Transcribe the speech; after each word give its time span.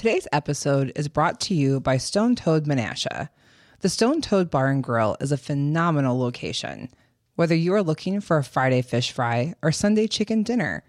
Today's 0.00 0.26
episode 0.32 0.92
is 0.96 1.08
brought 1.08 1.40
to 1.40 1.54
you 1.54 1.78
by 1.78 1.98
Stone 1.98 2.36
Toad 2.36 2.64
Menasha. 2.64 3.28
The 3.80 3.90
Stone 3.90 4.22
Toad 4.22 4.48
Bar 4.48 4.68
and 4.68 4.82
Grill 4.82 5.14
is 5.20 5.30
a 5.30 5.36
phenomenal 5.36 6.18
location. 6.18 6.88
Whether 7.34 7.54
you 7.54 7.74
are 7.74 7.82
looking 7.82 8.22
for 8.22 8.38
a 8.38 8.42
Friday 8.42 8.80
fish 8.80 9.12
fry 9.12 9.52
or 9.60 9.70
Sunday 9.70 10.06
chicken 10.06 10.42
dinner, 10.42 10.84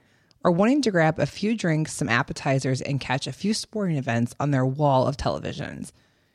or 0.46 0.52
wanting 0.52 0.82
to 0.84 0.92
grab 0.92 1.20
a 1.20 1.26
few 1.26 1.58
drinks, 1.58 1.92
some 1.92 2.08
appetizers, 2.08 2.80
and 2.80 3.02
catch 3.02 3.28
a 3.28 3.34
few 3.34 3.54
sporting 3.54 3.98
events 3.98 4.34
on 4.40 4.52
their 4.52 4.66
wall 4.66 5.06
of 5.06 5.18
televisions, 5.18 5.92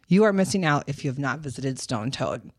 you 0.07 0.25
are 0.25 0.33
missing 0.35 0.67
out 0.67 0.85
if 0.87 1.03
you 1.03 1.09
have 1.09 1.19
not 1.19 1.41
visited 1.41 1.79
Stone 1.79 2.11
Toad. 2.11 2.51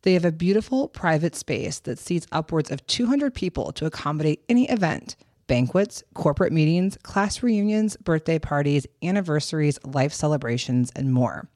They 0.00 0.14
have 0.14 0.24
a 0.24 0.32
beautiful 0.32 0.88
private 0.88 1.36
space 1.36 1.78
that 1.80 1.98
seats 1.98 2.26
upwards 2.32 2.70
of 2.70 2.86
200 2.86 3.34
people 3.34 3.70
to 3.72 3.84
accommodate 3.84 4.42
any 4.48 4.66
event 4.70 5.14
banquets, 5.48 6.04
corporate 6.14 6.52
meetings, 6.52 6.96
class 7.02 7.42
reunions, 7.42 7.96
birthday 7.96 8.38
parties, 8.38 8.86
anniversaries, 9.02 9.78
life 9.84 10.12
celebrations, 10.12 10.92
and 10.94 11.12
more. 11.12 11.48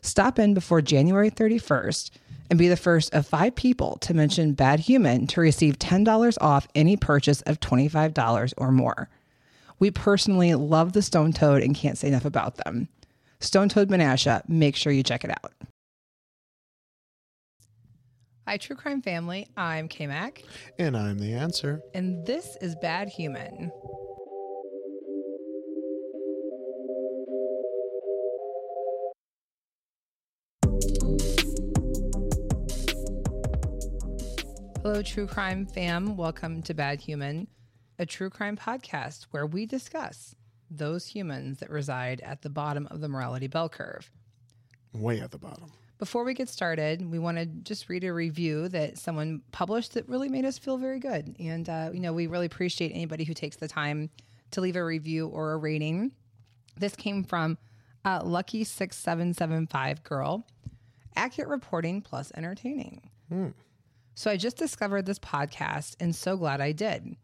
Stop 0.00 0.38
in 0.38 0.54
before 0.54 0.80
January 0.82 1.30
31st 1.30 2.10
and 2.50 2.58
be 2.58 2.68
the 2.68 2.76
first 2.76 3.12
of 3.14 3.26
five 3.26 3.54
people 3.54 3.96
to 4.02 4.14
mention 4.14 4.52
Bad 4.52 4.80
Human 4.80 5.26
to 5.28 5.40
receive 5.40 5.78
$10 5.78 6.38
off 6.40 6.68
any 6.74 6.96
purchase 6.96 7.40
of 7.42 7.58
$25 7.58 8.54
or 8.58 8.70
more. 8.70 9.08
We 9.78 9.90
personally 9.90 10.54
love 10.54 10.92
the 10.92 11.02
Stone 11.02 11.32
Toad 11.32 11.62
and 11.62 11.74
can't 11.74 11.98
say 11.98 12.08
enough 12.08 12.24
about 12.24 12.56
them. 12.56 12.88
Stone 13.40 13.70
Toad 13.70 13.88
Menasha, 13.88 14.46
make 14.48 14.76
sure 14.76 14.92
you 14.92 15.02
check 15.02 15.24
it 15.24 15.30
out. 15.30 15.52
Hi, 18.46 18.56
True 18.58 18.76
Crime 18.76 19.00
Family. 19.00 19.46
I'm 19.56 19.88
K 19.88 20.06
Mac, 20.06 20.42
And 20.78 20.96
I'm 20.96 21.18
the 21.18 21.32
answer. 21.34 21.82
and 21.94 22.26
this 22.26 22.56
is 22.60 22.74
Bad 22.76 23.08
Human. 23.08 23.70
Hello, 34.82 35.00
True 35.02 35.26
Crime 35.26 35.64
fam. 35.66 36.16
Welcome 36.16 36.60
to 36.62 36.74
Bad 36.74 37.00
Human, 37.00 37.46
a 37.98 38.04
true 38.04 38.28
crime 38.28 38.56
podcast 38.56 39.24
where 39.30 39.46
we 39.46 39.64
discuss 39.64 40.34
those 40.70 41.06
humans 41.06 41.58
that 41.60 41.70
reside 41.70 42.20
at 42.20 42.42
the 42.42 42.50
bottom 42.50 42.86
of 42.90 43.00
the 43.00 43.08
morality 43.08 43.46
bell 43.46 43.70
curve. 43.70 44.10
Way 44.92 45.20
at 45.20 45.30
the 45.30 45.38
bottom. 45.38 45.72
Before 45.98 46.24
we 46.24 46.34
get 46.34 46.48
started, 46.48 47.08
we 47.08 47.18
want 47.18 47.38
to 47.38 47.46
just 47.46 47.88
read 47.88 48.04
a 48.04 48.12
review 48.12 48.68
that 48.68 48.98
someone 48.98 49.42
published 49.52 49.94
that 49.94 50.08
really 50.08 50.28
made 50.28 50.44
us 50.44 50.58
feel 50.58 50.76
very 50.76 50.98
good. 50.98 51.36
And, 51.38 51.68
uh, 51.68 51.90
you 51.92 52.00
know, 52.00 52.12
we 52.12 52.26
really 52.26 52.46
appreciate 52.46 52.90
anybody 52.90 53.24
who 53.24 53.32
takes 53.34 53.56
the 53.56 53.68
time 53.68 54.10
to 54.50 54.60
leave 54.60 54.76
a 54.76 54.84
review 54.84 55.28
or 55.28 55.52
a 55.52 55.56
rating. 55.56 56.12
This 56.76 56.96
came 56.96 57.22
from 57.22 57.58
uh, 58.04 58.22
Lucky6775 58.22 60.02
Girl. 60.02 60.46
Accurate 61.16 61.48
reporting 61.48 62.02
plus 62.02 62.32
entertaining. 62.36 63.08
So 64.16 64.30
I 64.30 64.36
just 64.36 64.56
discovered 64.56 65.06
this 65.06 65.18
podcast 65.18 65.96
and 66.00 66.14
so 66.14 66.36
glad 66.36 66.60
I 66.60 66.72
did. 66.72 67.16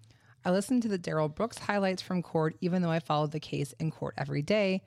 I 0.44 0.50
listened 0.52 0.82
to 0.82 0.88
the 0.88 0.98
Darrell 0.98 1.28
Brooks 1.28 1.58
highlights 1.58 2.02
from 2.02 2.22
court, 2.22 2.56
even 2.60 2.82
though 2.82 2.90
I 2.90 3.00
followed 3.00 3.32
the 3.32 3.40
case 3.40 3.72
in 3.78 3.90
court 3.90 4.14
every 4.16 4.42
day. 4.42 4.82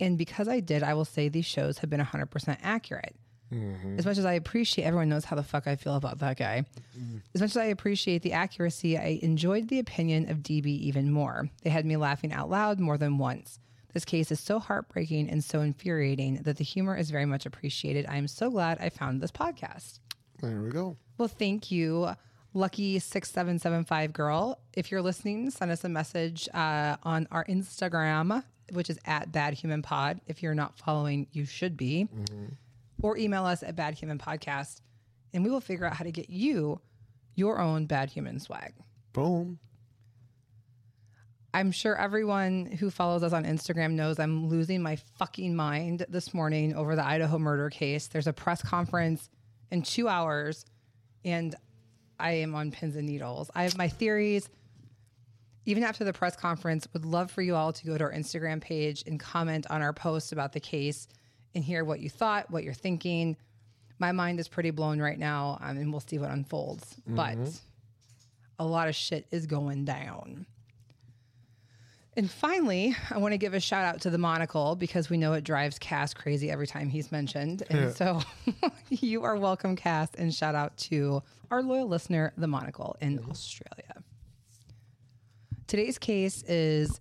And 0.00 0.18
because 0.18 0.48
I 0.48 0.60
did, 0.60 0.82
I 0.82 0.94
will 0.94 1.04
say 1.04 1.28
these 1.28 1.46
shows 1.46 1.78
have 1.78 1.90
been 1.90 2.00
100% 2.00 2.58
accurate. 2.62 3.14
As 3.98 4.06
much 4.06 4.16
as 4.16 4.24
I 4.24 4.32
appreciate, 4.32 4.84
everyone 4.86 5.10
knows 5.10 5.26
how 5.26 5.36
the 5.36 5.42
fuck 5.42 5.66
I 5.66 5.76
feel 5.76 5.96
about 5.96 6.20
that 6.20 6.38
guy. 6.38 6.64
As 7.34 7.40
much 7.42 7.50
as 7.50 7.56
I 7.58 7.64
appreciate 7.66 8.22
the 8.22 8.32
accuracy, 8.32 8.96
I 8.96 9.18
enjoyed 9.22 9.68
the 9.68 9.78
opinion 9.78 10.30
of 10.30 10.38
DB 10.38 10.66
even 10.66 11.10
more. 11.12 11.50
They 11.62 11.68
had 11.68 11.84
me 11.84 11.98
laughing 11.98 12.32
out 12.32 12.48
loud 12.48 12.80
more 12.80 12.96
than 12.96 13.18
once. 13.18 13.58
This 13.92 14.06
case 14.06 14.32
is 14.32 14.40
so 14.40 14.58
heartbreaking 14.58 15.28
and 15.28 15.44
so 15.44 15.60
infuriating 15.60 16.36
that 16.44 16.56
the 16.56 16.64
humor 16.64 16.96
is 16.96 17.10
very 17.10 17.26
much 17.26 17.44
appreciated. 17.44 18.06
I 18.08 18.16
am 18.16 18.26
so 18.26 18.50
glad 18.50 18.78
I 18.80 18.88
found 18.88 19.20
this 19.20 19.30
podcast. 19.30 19.98
There 20.40 20.62
we 20.62 20.70
go. 20.70 20.96
Well, 21.18 21.28
thank 21.28 21.70
you, 21.70 22.08
lucky 22.54 22.98
six 23.00 23.30
seven 23.30 23.58
seven 23.58 23.84
five 23.84 24.14
girl. 24.14 24.58
If 24.72 24.90
you're 24.90 25.02
listening, 25.02 25.50
send 25.50 25.70
us 25.70 25.84
a 25.84 25.90
message 25.90 26.48
uh, 26.54 26.96
on 27.02 27.28
our 27.30 27.44
Instagram, 27.44 28.42
which 28.70 28.90
is 28.90 28.98
at 29.04 29.32
Bad 29.32 29.54
Human 29.54 29.82
Pod. 29.82 30.20
If 30.26 30.42
you're 30.42 30.54
not 30.54 30.78
following, 30.78 31.26
you 31.32 31.44
should 31.44 31.76
be, 31.76 32.08
mm-hmm. 32.14 32.46
or 33.02 33.16
email 33.16 33.44
us 33.44 33.62
at 33.62 33.76
Bad 33.76 33.94
Human 33.94 34.18
Podcast, 34.18 34.80
and 35.32 35.44
we 35.44 35.50
will 35.50 35.60
figure 35.60 35.86
out 35.86 35.94
how 35.94 36.04
to 36.04 36.12
get 36.12 36.30
you 36.30 36.80
your 37.34 37.58
own 37.58 37.86
Bad 37.86 38.10
Human 38.10 38.38
swag. 38.38 38.74
Boom. 39.12 39.58
I'm 41.54 41.70
sure 41.70 41.94
everyone 41.96 42.66
who 42.66 42.90
follows 42.90 43.22
us 43.22 43.34
on 43.34 43.44
Instagram 43.44 43.92
knows 43.92 44.18
I'm 44.18 44.48
losing 44.48 44.82
my 44.82 44.96
fucking 45.18 45.54
mind 45.54 46.06
this 46.08 46.32
morning 46.32 46.74
over 46.74 46.96
the 46.96 47.04
Idaho 47.04 47.38
murder 47.38 47.68
case. 47.68 48.06
There's 48.06 48.26
a 48.26 48.32
press 48.32 48.62
conference 48.62 49.28
in 49.70 49.82
two 49.82 50.08
hours, 50.08 50.64
and 51.26 51.54
I 52.18 52.32
am 52.32 52.54
on 52.54 52.70
pins 52.70 52.96
and 52.96 53.06
needles. 53.06 53.50
I 53.54 53.64
have 53.64 53.76
my 53.76 53.88
theories. 53.88 54.48
Even 55.64 55.84
after 55.84 56.04
the 56.04 56.12
press 56.12 56.34
conference, 56.36 56.88
would 56.92 57.04
love 57.04 57.30
for 57.30 57.42
you 57.42 57.54
all 57.54 57.72
to 57.72 57.86
go 57.86 57.96
to 57.96 58.04
our 58.04 58.12
Instagram 58.12 58.60
page 58.60 59.04
and 59.06 59.18
comment 59.20 59.66
on 59.70 59.80
our 59.82 59.92
post 59.92 60.32
about 60.32 60.52
the 60.52 60.60
case 60.60 61.06
and 61.54 61.62
hear 61.62 61.84
what 61.84 62.00
you 62.00 62.10
thought, 62.10 62.50
what 62.50 62.64
you're 62.64 62.74
thinking. 62.74 63.36
My 63.98 64.10
mind 64.10 64.40
is 64.40 64.48
pretty 64.48 64.70
blown 64.70 65.00
right 65.00 65.18
now, 65.18 65.58
um, 65.60 65.76
and 65.76 65.92
we'll 65.92 66.00
see 66.00 66.18
what 66.18 66.30
unfolds. 66.30 66.96
But 67.06 67.36
a 68.58 68.64
lot 68.66 68.88
of 68.88 68.94
shit 68.96 69.26
is 69.30 69.46
going 69.46 69.84
down. 69.84 70.46
And 72.14 72.30
finally, 72.30 72.94
I 73.10 73.16
want 73.18 73.32
to 73.32 73.38
give 73.38 73.54
a 73.54 73.60
shout 73.60 73.84
out 73.86 74.02
to 74.02 74.10
the 74.10 74.18
monocle 74.18 74.76
because 74.76 75.08
we 75.08 75.16
know 75.16 75.32
it 75.32 75.44
drives 75.44 75.78
Cass 75.78 76.12
crazy 76.12 76.50
every 76.50 76.66
time 76.66 76.90
he's 76.90 77.10
mentioned. 77.10 77.62
And 77.70 77.80
so 77.96 78.20
you 78.90 79.22
are 79.22 79.36
welcome, 79.36 79.76
Cass, 79.76 80.08
and 80.18 80.34
shout 80.34 80.54
out 80.54 80.76
to 80.78 81.22
our 81.50 81.62
loyal 81.62 81.88
listener, 81.88 82.32
the 82.36 82.46
monocle 82.46 82.96
in 83.00 83.18
Australia. 83.30 84.02
Today's 85.72 85.96
case 85.96 86.42
is 86.42 87.00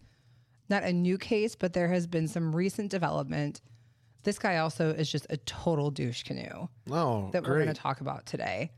not 0.69 0.83
a 0.83 0.93
new 0.93 1.17
case, 1.17 1.55
but 1.57 1.73
there 1.73 1.89
has 1.89 2.07
been 2.07 2.29
some 2.29 2.55
recent 2.55 2.89
development. 2.89 3.59
This 4.23 4.39
guy 4.39 4.59
also 4.59 4.91
is 4.93 5.11
just 5.11 5.27
a 5.29 5.35
total 5.35 5.91
douche 5.91 6.23
canoe 6.23 6.69
Oh, 6.89 7.29
that 7.33 7.43
we're 7.43 7.55
great. 7.55 7.65
going 7.65 7.75
to 7.75 7.81
talk 7.81 7.99
about 7.99 8.25
today. 8.25 8.71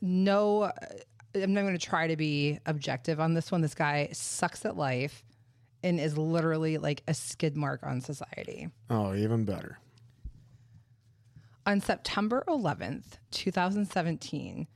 No, 0.00 0.62
uh, 0.62 0.72
I'm 1.34 1.52
not 1.52 1.60
going 1.60 1.76
to 1.78 1.86
try 1.86 2.06
to 2.06 2.16
be 2.16 2.58
objective 2.64 3.20
on 3.20 3.34
this 3.34 3.52
one. 3.52 3.60
This 3.60 3.74
guy 3.74 4.08
sucks 4.14 4.64
at 4.64 4.78
life 4.78 5.22
and 5.82 6.00
is 6.00 6.16
literally 6.16 6.78
like 6.78 7.02
a 7.06 7.12
skid 7.12 7.54
mark 7.54 7.82
on 7.82 8.00
society. 8.00 8.70
oh, 8.88 9.14
even 9.14 9.44
better. 9.44 9.78
On 11.66 11.82
September 11.82 12.44
11th, 12.48 13.18
2017, 13.30 14.66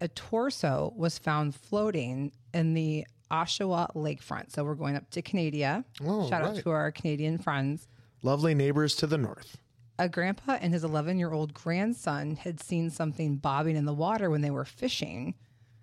a 0.00 0.08
torso 0.08 0.94
was 0.96 1.18
found 1.18 1.54
floating 1.54 2.32
in 2.54 2.72
the 2.72 3.06
Oshawa 3.32 3.92
lakefront. 3.94 4.52
So 4.52 4.62
we're 4.64 4.74
going 4.74 4.94
up 4.96 5.08
to 5.10 5.22
Canada. 5.22 5.84
Oh, 6.04 6.28
Shout 6.28 6.42
out 6.42 6.54
right. 6.54 6.62
to 6.62 6.70
our 6.70 6.92
Canadian 6.92 7.38
friends. 7.38 7.88
Lovely 8.22 8.54
neighbors 8.54 8.94
to 8.96 9.06
the 9.06 9.18
north. 9.18 9.56
A 9.98 10.08
grandpa 10.08 10.58
and 10.60 10.72
his 10.72 10.84
11 10.84 11.18
year 11.18 11.32
old 11.32 11.54
grandson 11.54 12.36
had 12.36 12.60
seen 12.60 12.90
something 12.90 13.36
bobbing 13.36 13.76
in 13.76 13.84
the 13.84 13.92
water 13.92 14.30
when 14.30 14.40
they 14.40 14.50
were 14.50 14.64
fishing, 14.64 15.34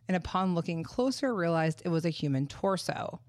and 0.08 0.16
upon 0.16 0.56
looking 0.56 0.84
closer, 0.84 1.34
realized 1.34 1.82
it 1.86 1.90
was 1.90 2.06
a 2.06 2.10
human 2.10 2.48
torso. 2.48 3.20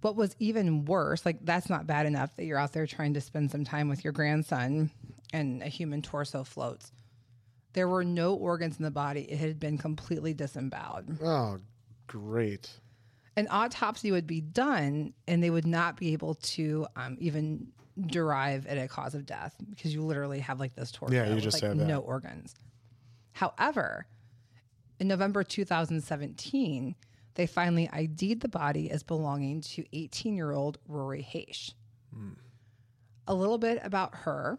What 0.00 0.16
was 0.16 0.34
even 0.38 0.84
worse, 0.84 1.24
like 1.24 1.44
that's 1.44 1.70
not 1.70 1.86
bad 1.86 2.06
enough 2.06 2.34
that 2.36 2.44
you're 2.44 2.58
out 2.58 2.72
there 2.72 2.86
trying 2.86 3.14
to 3.14 3.20
spend 3.20 3.50
some 3.50 3.64
time 3.64 3.88
with 3.88 4.02
your 4.02 4.12
grandson 4.12 4.90
and 5.32 5.62
a 5.62 5.68
human 5.68 6.02
torso 6.02 6.42
floats. 6.44 6.92
There 7.72 7.88
were 7.88 8.04
no 8.04 8.34
organs 8.34 8.78
in 8.78 8.84
the 8.84 8.90
body, 8.90 9.22
it 9.22 9.38
had 9.38 9.58
been 9.60 9.78
completely 9.78 10.34
disemboweled. 10.34 11.18
Oh, 11.22 11.58
great. 12.06 12.68
An 13.36 13.48
autopsy 13.50 14.12
would 14.12 14.26
be 14.26 14.40
done, 14.40 15.14
and 15.26 15.42
they 15.42 15.50
would 15.50 15.66
not 15.66 15.96
be 15.96 16.12
able 16.12 16.34
to 16.34 16.86
um, 16.96 17.16
even 17.18 17.68
derive 18.06 18.66
at 18.66 18.78
a 18.78 18.88
cause 18.88 19.14
of 19.14 19.24
death 19.26 19.54
because 19.70 19.94
you 19.94 20.02
literally 20.02 20.40
have 20.40 20.58
like 20.60 20.74
this 20.74 20.90
torso 20.90 21.14
Yeah, 21.14 21.28
you 21.28 21.34
with, 21.36 21.44
just 21.44 21.54
like 21.62 21.62
have 21.68 21.78
that. 21.78 21.86
no 21.86 22.00
organs. 22.00 22.54
However, 23.32 24.06
in 24.98 25.08
November 25.08 25.42
2017, 25.44 26.94
they 27.34 27.46
finally 27.46 27.88
ID'd 27.92 28.40
the 28.40 28.48
body 28.48 28.90
as 28.90 29.02
belonging 29.02 29.62
to 29.62 29.84
18 29.94 30.36
year 30.36 30.52
old 30.52 30.78
Rori 30.86 31.22
Hache. 31.22 31.72
A 33.28 33.34
little 33.34 33.58
bit 33.58 33.80
about 33.82 34.14
her. 34.14 34.58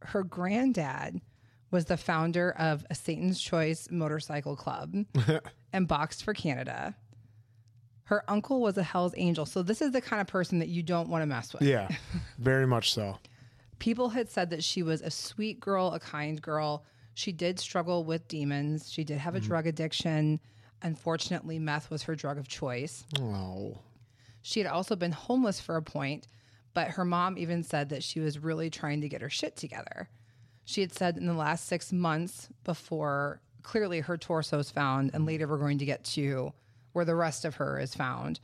Her 0.00 0.22
granddad 0.22 1.20
was 1.70 1.84
the 1.86 1.96
founder 1.98 2.50
of 2.52 2.86
a 2.88 2.94
Satan's 2.94 3.40
Choice 3.40 3.88
motorcycle 3.90 4.56
club 4.56 4.94
and 5.72 5.86
boxed 5.86 6.24
for 6.24 6.32
Canada. 6.32 6.94
Her 8.08 8.24
uncle 8.26 8.62
was 8.62 8.78
a 8.78 8.82
Hell's 8.82 9.12
Angel. 9.18 9.44
So, 9.44 9.62
this 9.62 9.82
is 9.82 9.92
the 9.92 10.00
kind 10.00 10.18
of 10.22 10.26
person 10.26 10.60
that 10.60 10.68
you 10.68 10.82
don't 10.82 11.10
want 11.10 11.20
to 11.20 11.26
mess 11.26 11.52
with. 11.52 11.60
Yeah, 11.60 11.88
very 12.38 12.66
much 12.66 12.94
so. 12.94 13.18
People 13.80 14.08
had 14.08 14.30
said 14.30 14.48
that 14.48 14.64
she 14.64 14.82
was 14.82 15.02
a 15.02 15.10
sweet 15.10 15.60
girl, 15.60 15.88
a 15.92 16.00
kind 16.00 16.40
girl. 16.40 16.86
She 17.12 17.32
did 17.32 17.60
struggle 17.60 18.04
with 18.04 18.26
demons. 18.26 18.90
She 18.90 19.04
did 19.04 19.18
have 19.18 19.34
a 19.34 19.38
mm-hmm. 19.38 19.48
drug 19.48 19.66
addiction. 19.66 20.40
Unfortunately, 20.80 21.58
meth 21.58 21.90
was 21.90 22.02
her 22.04 22.14
drug 22.14 22.38
of 22.38 22.48
choice. 22.48 23.04
Oh, 23.20 23.76
She 24.40 24.58
had 24.58 24.70
also 24.70 24.96
been 24.96 25.12
homeless 25.12 25.60
for 25.60 25.76
a 25.76 25.82
point, 25.82 26.28
but 26.72 26.88
her 26.88 27.04
mom 27.04 27.36
even 27.36 27.62
said 27.62 27.90
that 27.90 28.02
she 28.02 28.20
was 28.20 28.38
really 28.38 28.70
trying 28.70 29.02
to 29.02 29.08
get 29.10 29.20
her 29.20 29.28
shit 29.28 29.54
together. 29.54 30.08
She 30.64 30.80
had 30.80 30.94
said 30.94 31.18
in 31.18 31.26
the 31.26 31.34
last 31.34 31.66
six 31.66 31.92
months 31.92 32.48
before 32.64 33.42
clearly 33.62 34.00
her 34.00 34.16
torso 34.16 34.56
was 34.56 34.70
found, 34.70 35.10
and 35.12 35.26
later 35.26 35.46
we're 35.46 35.58
going 35.58 35.78
to 35.78 35.84
get 35.84 36.04
to 36.04 36.54
where 36.98 37.04
the 37.04 37.14
rest 37.14 37.44
of 37.44 37.54
her 37.54 37.78
is 37.78 37.94
found. 37.94 38.40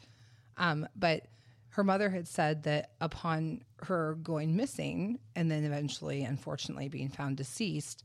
Um, 0.56 0.87
but 0.95 1.27
her 1.71 1.83
mother 1.83 2.09
had 2.09 2.29
said 2.29 2.62
that 2.62 2.93
upon 3.01 3.65
her 3.83 4.15
going 4.23 4.55
missing 4.55 5.19
and 5.35 5.51
then 5.51 5.65
eventually, 5.65 6.23
unfortunately, 6.23 6.89
being 6.89 7.09
found 7.09 7.37
deceased, 7.37 8.05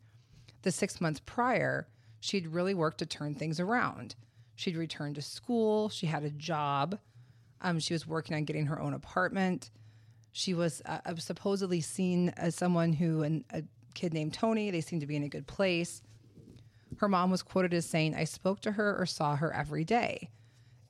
the 0.64 0.72
six 0.72 1.00
months 1.00 1.22
prior, 1.24 1.88
she'd 2.20 2.48
really 2.48 2.74
worked 2.74 2.98
to 2.98 3.06
turn 3.06 3.36
things 3.36 3.60
around. 3.60 4.16
She'd 4.56 4.76
returned 4.76 5.16
to 5.16 5.22
school, 5.22 5.90
she 5.90 6.08
had 6.08 6.24
a 6.24 6.32
job, 6.32 6.98
um, 7.62 7.80
she 7.80 7.94
was 7.94 8.08
working 8.08 8.36
on 8.36 8.46
getting 8.46 8.66
her 8.66 8.82
own 8.82 8.96
apartment. 8.96 9.70
She 10.32 10.56
was 10.56 10.82
uh, 10.88 11.02
uh, 11.06 11.16
supposedly 11.18 11.80
seen 11.82 12.30
as 12.30 12.56
someone 12.56 12.94
who, 12.94 13.22
and 13.22 13.46
a 13.52 13.62
kid 13.94 14.16
named 14.16 14.34
Tony, 14.34 14.72
they 14.72 14.82
seemed 14.82 15.02
to 15.02 15.08
be 15.08 15.16
in 15.16 15.24
a 15.24 15.30
good 15.30 15.46
place. 15.46 16.02
Her 16.98 17.08
mom 17.08 17.30
was 17.30 17.44
quoted 17.44 17.76
as 17.76 17.86
saying, 17.86 18.16
I 18.16 18.24
spoke 18.24 18.62
to 18.62 18.72
her 18.72 19.00
or 19.00 19.06
saw 19.06 19.36
her 19.36 19.54
every 19.54 19.86
day. 19.86 20.32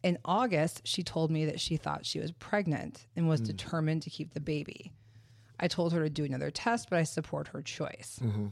In 0.01 0.17
August, 0.23 0.81
she 0.85 1.03
told 1.03 1.29
me 1.29 1.45
that 1.45 1.59
she 1.59 1.75
thought 1.75 2.05
she 2.05 2.19
was 2.19 2.31
pregnant 2.31 3.05
and 3.15 3.27
was 3.27 3.41
hmm. 3.41 3.47
determined 3.47 4.01
to 4.03 4.09
keep 4.09 4.33
the 4.33 4.39
baby. 4.39 4.93
I 5.59 5.67
told 5.67 5.93
her 5.93 6.03
to 6.03 6.09
do 6.09 6.23
another 6.23 6.51
test, 6.51 6.89
but 6.89 6.99
I 6.99 7.03
support 7.03 7.49
her 7.49 7.61
choice. 7.61 8.19
Mm-hmm. 8.23 8.47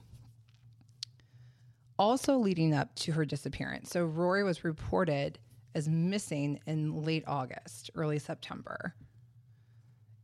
Also, 1.97 2.37
leading 2.37 2.73
up 2.73 2.93
to 2.95 3.13
her 3.13 3.25
disappearance, 3.25 3.89
so 3.89 4.03
Rori 4.03 4.43
was 4.43 4.63
reported 4.63 5.39
as 5.73 5.87
missing 5.87 6.59
in 6.67 7.03
late 7.03 7.23
August, 7.27 7.89
early 7.95 8.19
September. 8.19 8.93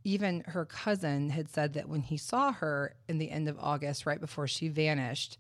Even 0.04 0.42
her 0.48 0.66
cousin 0.66 1.30
had 1.30 1.50
said 1.50 1.74
that 1.74 1.88
when 1.88 2.02
he 2.02 2.18
saw 2.18 2.52
her 2.52 2.96
in 3.08 3.18
the 3.18 3.32
end 3.32 3.48
of 3.48 3.58
August, 3.60 4.06
right 4.06 4.20
before 4.20 4.48
she 4.48 4.68
vanished, 4.68 5.38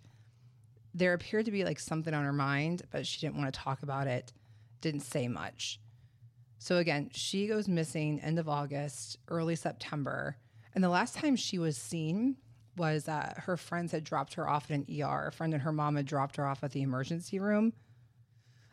there 0.93 1.13
appeared 1.13 1.45
to 1.45 1.51
be 1.51 1.65
like 1.65 1.79
something 1.79 2.13
on 2.13 2.23
her 2.23 2.33
mind, 2.33 2.83
but 2.89 3.05
she 3.05 3.19
didn't 3.19 3.37
want 3.37 3.53
to 3.53 3.59
talk 3.59 3.83
about 3.83 4.07
it, 4.07 4.31
didn't 4.83 5.01
say 5.01 5.27
much. 5.27 5.79
So 6.59 6.77
again, 6.77 7.09
she 7.11 7.47
goes 7.47 7.67
missing 7.67 8.19
end 8.19 8.37
of 8.37 8.47
August, 8.47 9.17
early 9.27 9.55
September. 9.55 10.37
And 10.75 10.83
the 10.83 10.89
last 10.89 11.15
time 11.15 11.35
she 11.35 11.57
was 11.57 11.75
seen 11.75 12.37
was 12.77 13.07
uh, 13.07 13.33
her 13.37 13.57
friends 13.57 13.91
had 13.91 14.03
dropped 14.03 14.35
her 14.35 14.47
off 14.47 14.69
at 14.69 14.77
an 14.77 14.85
ER. 15.01 15.27
A 15.27 15.31
friend 15.31 15.53
and 15.53 15.63
her 15.63 15.71
mom 15.71 15.95
had 15.95 16.05
dropped 16.05 16.35
her 16.35 16.45
off 16.45 16.63
at 16.63 16.71
the 16.71 16.81
emergency 16.81 17.39
room. 17.39 17.73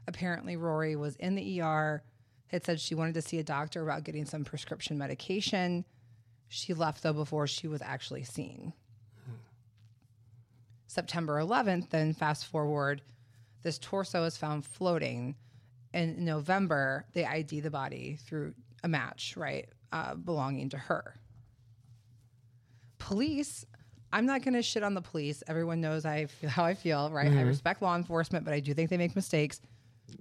Apparently, 0.07 0.57
Rori 0.57 0.97
was 0.97 1.17
in 1.17 1.35
the 1.35 1.61
ER, 1.61 2.03
had 2.49 2.65
said 2.65 2.81
she 2.81 2.95
wanted 2.95 3.15
to 3.15 3.23
see 3.23 3.39
a 3.39 3.45
doctor 3.45 3.83
about 3.83 4.05
getting 4.05 4.25
some 4.25 4.45
prescription 4.45 4.99
medication. 4.99 5.85
She 6.49 6.75
left 6.75 7.03
though 7.03 7.13
before 7.13 7.47
she 7.47 7.69
was 7.69 7.83
actually 7.83 8.25
seen. 8.25 8.73
September 10.87 11.41
11th, 11.41 11.91
then 11.91 12.13
fast 12.13 12.47
forward, 12.47 13.03
this 13.63 13.79
torso 13.79 14.25
is 14.25 14.37
found 14.37 14.65
floating. 14.65 15.37
In 15.93 16.25
November, 16.25 17.05
they 17.13 17.25
ID 17.25 17.61
the 17.61 17.71
body 17.71 18.19
through 18.25 18.55
a 18.85 18.89
match, 18.89 19.35
right, 19.37 19.69
uh, 19.93 20.15
belonging 20.15 20.69
to 20.71 20.79
her. 20.79 21.17
Police, 22.99 23.65
I'm 24.13 24.27
not 24.27 24.43
going 24.43 24.55
to 24.55 24.63
shit 24.63 24.83
on 24.83 24.95
the 24.95 25.01
police. 25.01 25.43
Everyone 25.47 25.81
knows 25.81 26.05
I 26.05 26.27
feel 26.27 26.51
how 26.51 26.65
I 26.65 26.75
feel, 26.75 27.11
right? 27.11 27.33
I 27.33 27.43
respect 27.43 27.83
law 27.83 27.97
enforcement, 27.97 28.45
but 28.45 28.55
I 28.55 28.61
do 28.61 28.75
think 28.75 28.91
they 28.91 28.97
make 28.97 29.17
mistakes. 29.17 29.61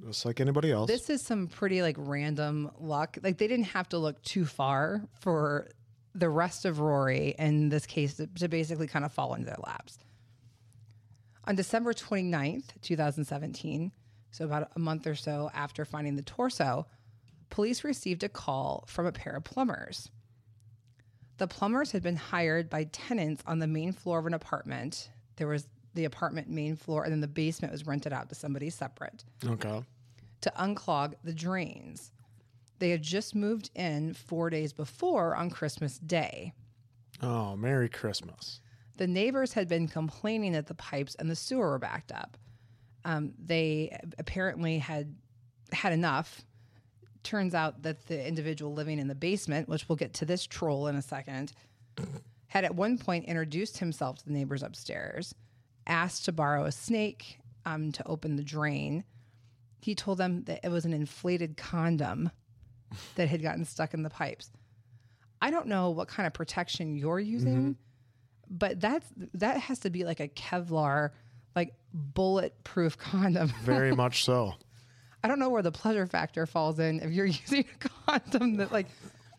Just 0.06 0.25
like 0.25 0.39
anybody 0.39 0.71
else. 0.71 0.88
This 0.88 1.10
is 1.10 1.24
some 1.25 1.48
pretty 1.48 1.81
like 1.81 1.95
random 1.98 2.71
luck. 2.80 3.18
Like 3.21 3.38
they 3.38 3.48
didn't 3.48 3.66
have 3.66 3.89
to 3.89 3.98
look 3.98 4.21
too 4.21 4.45
far 4.45 5.01
for 5.19 5.68
the 6.16 6.30
rest 6.30 6.66
of 6.66 6.80
Rori 6.80 7.36
in 7.38 7.69
this 7.69 7.86
case 7.86 8.19
to 8.36 8.48
basically 8.48 8.88
kind 8.88 9.06
of 9.06 9.12
fall 9.12 9.33
into 9.33 9.48
their 9.48 9.57
laps. 9.63 9.98
On 11.45 11.56
December 11.56 11.94
29th, 11.94 12.66
2017, 12.81 13.92
so 14.31 14.46
about 14.46 14.72
a 14.76 14.80
month 14.80 15.08
or 15.08 15.16
so 15.16 15.50
after 15.54 15.86
finding 15.86 16.16
the 16.16 16.22
torso, 16.22 16.86
police 17.50 17.84
received 17.84 18.24
a 18.24 18.30
call 18.30 18.86
from 18.88 19.06
a 19.06 19.12
pair 19.12 19.34
of 19.34 19.44
plumbers. 19.44 20.10
The 21.38 21.48
plumbers 21.48 21.92
had 21.92 22.04
been 22.04 22.18
hired 22.18 22.70
by 22.70 22.86
tenants 22.86 23.44
on 23.48 23.60
the 23.60 23.68
main 23.68 23.94
floor 23.94 24.20
of 24.20 24.26
an 24.26 24.34
apartment. 24.34 25.10
There 25.38 25.48
was 25.48 25.68
the 25.94 26.06
apartment 26.06 26.50
main 26.50 26.76
floor, 26.76 27.04
and 27.04 27.12
then 27.12 27.22
the 27.22 27.28
basement 27.28 27.72
was 27.72 27.88
rented 27.88 28.14
out 28.14 28.30
to 28.30 28.36
somebody 28.36 28.70
separate 28.70 29.24
okay. 29.46 29.81
to 30.42 30.54
unclog 30.58 31.14
the 31.24 31.34
drains. 31.34 32.12
They 32.80 32.90
had 32.92 33.02
just 33.02 33.36
moved 33.36 33.72
in 33.76 34.14
four 34.14 34.50
days 34.50 34.74
before 34.74 35.36
on 35.36 35.50
Christmas 35.50 35.98
Day. 35.98 36.54
Oh, 37.22 37.56
Merry 37.56 37.90
Christmas. 37.90 38.62
The 38.98 39.08
neighbors 39.08 39.54
had 39.54 39.68
been 39.68 39.88
complaining 39.88 40.54
that 40.54 40.68
the 40.68 40.74
pipes 40.74 41.16
and 41.16 41.30
the 41.30 41.36
sewer 41.36 41.70
were 41.70 41.80
backed 41.80 42.12
up. 42.12 42.38
Um, 43.06 43.34
they 43.44 43.98
apparently 44.18 44.78
had 44.78 45.16
had 45.72 45.94
enough. 45.94 46.42
Turns 47.24 47.54
out 47.54 47.84
that 47.84 48.07
the 48.07 48.25
individual 48.25 48.74
living 48.74 49.00
in 49.00 49.07
the 49.07 49.16
basement, 49.16 49.68
which 49.68 49.88
we'll 49.88 49.96
get 49.96 50.13
to 50.16 50.25
this 50.25 50.46
troll 50.46 50.88
in 50.88 50.96
a 50.96 51.01
second, 51.01 51.51
had 52.48 52.63
at 52.63 52.75
one 52.75 52.98
point 52.98 53.25
introduced 53.25 53.78
himself 53.78 54.18
to 54.19 54.25
the 54.25 54.31
neighbors 54.31 54.63
upstairs, 54.63 55.36
asked 55.86 56.25
to 56.25 56.31
borrow 56.31 56.66
a 56.66 56.72
snake 56.72 57.40
um, 57.66 57.92
to 57.92 58.07
open 58.07 58.36
the 58.36 58.44
drain. 58.44 59.04
He 59.81 59.95
told 59.95 60.18
them 60.18 60.44
that 60.45 60.60
it 60.63 60.69
was 60.69 60.86
an 60.86 60.94
inflated 60.94 61.57
condom 61.57 62.31
that 63.16 63.28
had 63.28 63.42
gotten 63.42 63.66
stuck 63.66 63.94
in 63.94 64.04
the 64.04 64.10
pipes. 64.10 64.52
I 65.42 65.52
don't 65.52 65.68
know 65.68 65.90
what 65.92 66.07
kind 66.07 66.28
of 66.28 66.34
protection 66.34 66.95
you're 66.95 67.19
using, 67.19 67.78
but 68.50 68.80
that's 68.80 69.07
that 69.36 69.57
has 69.57 69.80
to 69.80 69.90
be 69.90 70.04
like 70.04 70.19
a 70.19 70.28
Kevlar, 70.28 71.12
like 71.59 71.73
bulletproof 71.94 72.97
condom. 73.09 73.51
Very 73.63 73.95
much 73.95 74.23
so. 74.23 74.53
I 75.23 75.27
don't 75.27 75.39
know 75.39 75.50
where 75.50 75.61
the 75.61 75.71
pleasure 75.71 76.07
factor 76.07 76.45
falls 76.45 76.79
in 76.79 77.01
if 77.01 77.11
you're 77.11 77.25
using 77.44 77.65
a 77.65 77.89
condom 78.19 78.57
that 78.57 78.71
like 78.71 78.88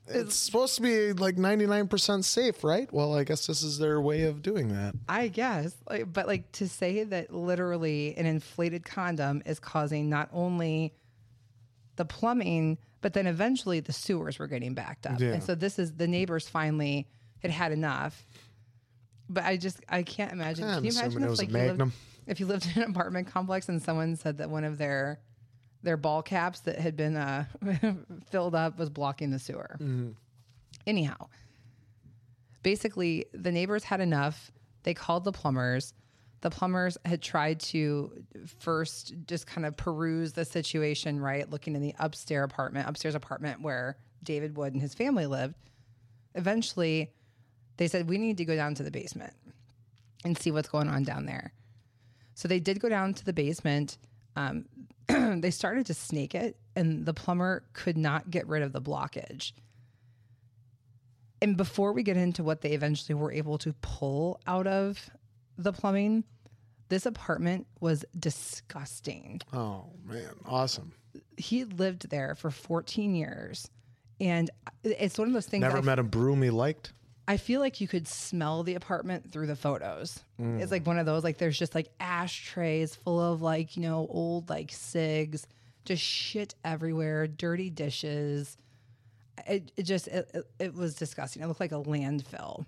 It's 0.06 0.36
supposed 0.36 0.76
to 0.76 0.82
be 0.82 1.12
like 1.14 1.36
99% 1.36 2.24
safe, 2.24 2.62
right? 2.62 2.92
Well, 2.92 3.14
I 3.14 3.24
guess 3.24 3.46
this 3.46 3.62
is 3.62 3.78
their 3.78 4.00
way 4.00 4.24
of 4.24 4.42
doing 4.42 4.68
that. 4.68 4.94
I 5.08 5.28
guess, 5.28 5.74
like, 5.88 6.12
but 6.12 6.26
like 6.26 6.52
to 6.52 6.68
say 6.68 7.04
that 7.04 7.32
literally 7.32 8.14
an 8.18 8.26
inflated 8.26 8.84
condom 8.84 9.42
is 9.46 9.58
causing 9.58 10.10
not 10.10 10.28
only 10.32 10.92
the 11.96 12.04
plumbing, 12.04 12.76
but 13.00 13.14
then 13.14 13.26
eventually 13.26 13.80
the 13.80 13.92
sewers 13.92 14.38
were 14.38 14.48
getting 14.48 14.74
backed 14.74 15.06
up. 15.06 15.20
Yeah. 15.20 15.32
And 15.32 15.42
so 15.42 15.54
this 15.54 15.78
is 15.78 15.94
the 15.94 16.08
neighbors 16.08 16.46
finally 16.48 17.06
had 17.38 17.50
had 17.50 17.72
enough. 17.72 18.26
But 19.30 19.44
I 19.44 19.56
just 19.56 19.80
I 19.88 20.02
can't 20.02 20.32
imagine. 20.32 20.64
I'm 20.68 20.82
Can 20.82 20.84
you 20.84 20.90
imagine 20.90 21.22
if 21.22 21.38
like 21.38 21.48
you 21.48 21.54
lived, 21.54 21.78
Magnum. 21.78 21.92
If 22.30 22.40
you 22.40 22.46
lived 22.46 22.66
in 22.74 22.82
an 22.82 22.90
apartment 22.90 23.26
complex 23.26 23.68
and 23.68 23.82
someone 23.82 24.16
said 24.16 24.38
that 24.38 24.48
one 24.48 24.64
of 24.64 24.78
their 24.78 25.20
their 25.82 25.96
ball 25.96 26.22
caps 26.22 26.60
that 26.60 26.78
had 26.78 26.94
been 26.94 27.16
uh, 27.16 27.44
filled 28.30 28.54
up 28.54 28.78
was 28.78 28.90
blocking 28.90 29.30
the 29.30 29.38
sewer. 29.38 29.76
Anyhow, 30.86 31.28
basically 32.62 33.26
the 33.32 33.50
neighbors 33.50 33.84
had 33.84 34.00
enough. 34.00 34.52
They 34.82 34.92
called 34.94 35.24
the 35.24 35.32
plumbers. 35.32 35.94
The 36.42 36.50
plumbers 36.50 36.98
had 37.04 37.22
tried 37.22 37.60
to 37.60 38.24
first 38.58 39.14
just 39.26 39.46
kind 39.46 39.66
of 39.66 39.76
peruse 39.76 40.32
the 40.32 40.44
situation, 40.44 41.18
right? 41.20 41.48
Looking 41.50 41.74
in 41.74 41.82
the 41.82 41.94
upstairs 41.98 42.44
apartment, 42.44 42.88
upstairs 42.88 43.14
apartment 43.14 43.62
where 43.62 43.96
David 44.22 44.56
Wood 44.56 44.72
and 44.72 44.82
his 44.82 44.94
family 44.94 45.26
lived. 45.26 45.54
Eventually, 46.34 47.12
they 47.78 47.88
said, 47.88 48.08
We 48.08 48.18
need 48.18 48.36
to 48.38 48.44
go 48.44 48.54
down 48.54 48.74
to 48.76 48.82
the 48.82 48.90
basement 48.90 49.32
and 50.24 50.36
see 50.36 50.50
what's 50.50 50.68
going 50.68 50.88
on 50.88 51.04
down 51.04 51.24
there. 51.26 51.52
So 52.34 52.48
they 52.48 52.60
did 52.60 52.80
go 52.80 52.88
down 52.88 53.14
to 53.14 53.24
the 53.24 53.32
basement. 53.32 53.98
Um, 54.36 54.64
they 55.08 55.50
started 55.50 55.86
to 55.86 55.94
snake 55.94 56.34
it, 56.34 56.56
and 56.76 57.04
the 57.04 57.14
plumber 57.14 57.64
could 57.72 57.96
not 57.96 58.30
get 58.30 58.46
rid 58.46 58.62
of 58.62 58.72
the 58.72 58.80
blockage. 58.80 59.52
And 61.42 61.56
before 61.56 61.92
we 61.92 62.02
get 62.02 62.16
into 62.16 62.42
what 62.42 62.60
they 62.60 62.72
eventually 62.72 63.14
were 63.14 63.32
able 63.32 63.58
to 63.58 63.72
pull 63.80 64.40
out 64.46 64.66
of 64.66 65.10
the 65.56 65.72
plumbing, 65.72 66.24
this 66.88 67.06
apartment 67.06 67.66
was 67.80 68.04
disgusting. 68.18 69.40
Oh, 69.52 69.86
man. 70.04 70.34
Awesome. 70.44 70.92
He 71.36 71.64
lived 71.64 72.10
there 72.10 72.34
for 72.34 72.50
14 72.50 73.14
years. 73.14 73.70
And 74.20 74.50
it's 74.84 75.18
one 75.18 75.28
of 75.28 75.34
those 75.34 75.46
things 75.46 75.62
Never 75.62 75.80
met 75.80 75.98
a 75.98 76.02
broom 76.02 76.42
he 76.42 76.50
liked. 76.50 76.92
I 77.28 77.36
feel 77.36 77.60
like 77.60 77.80
you 77.80 77.86
could 77.86 78.08
smell 78.08 78.62
the 78.64 78.74
apartment 78.74 79.30
through 79.30 79.46
the 79.46 79.54
photos. 79.56 80.18
It's 80.38 80.72
like 80.72 80.86
one 80.86 80.98
of 80.98 81.06
those, 81.06 81.22
like 81.22 81.38
there's 81.38 81.58
just 81.58 81.74
like 81.74 81.88
ashtrays 82.00 82.94
full 82.96 83.20
of 83.20 83.40
like, 83.40 83.76
you 83.76 83.82
know, 83.82 84.06
old 84.10 84.48
like 84.50 84.72
cigs, 84.72 85.46
just 85.84 86.02
shit 86.02 86.54
everywhere, 86.64 87.26
dirty 87.28 87.70
dishes. 87.70 88.56
It, 89.46 89.70
it 89.76 89.82
just, 89.84 90.08
it, 90.08 90.30
it, 90.34 90.44
it 90.58 90.74
was 90.74 90.94
disgusting. 90.96 91.42
It 91.42 91.46
looked 91.46 91.60
like 91.60 91.72
a 91.72 91.76
landfill. 91.82 92.64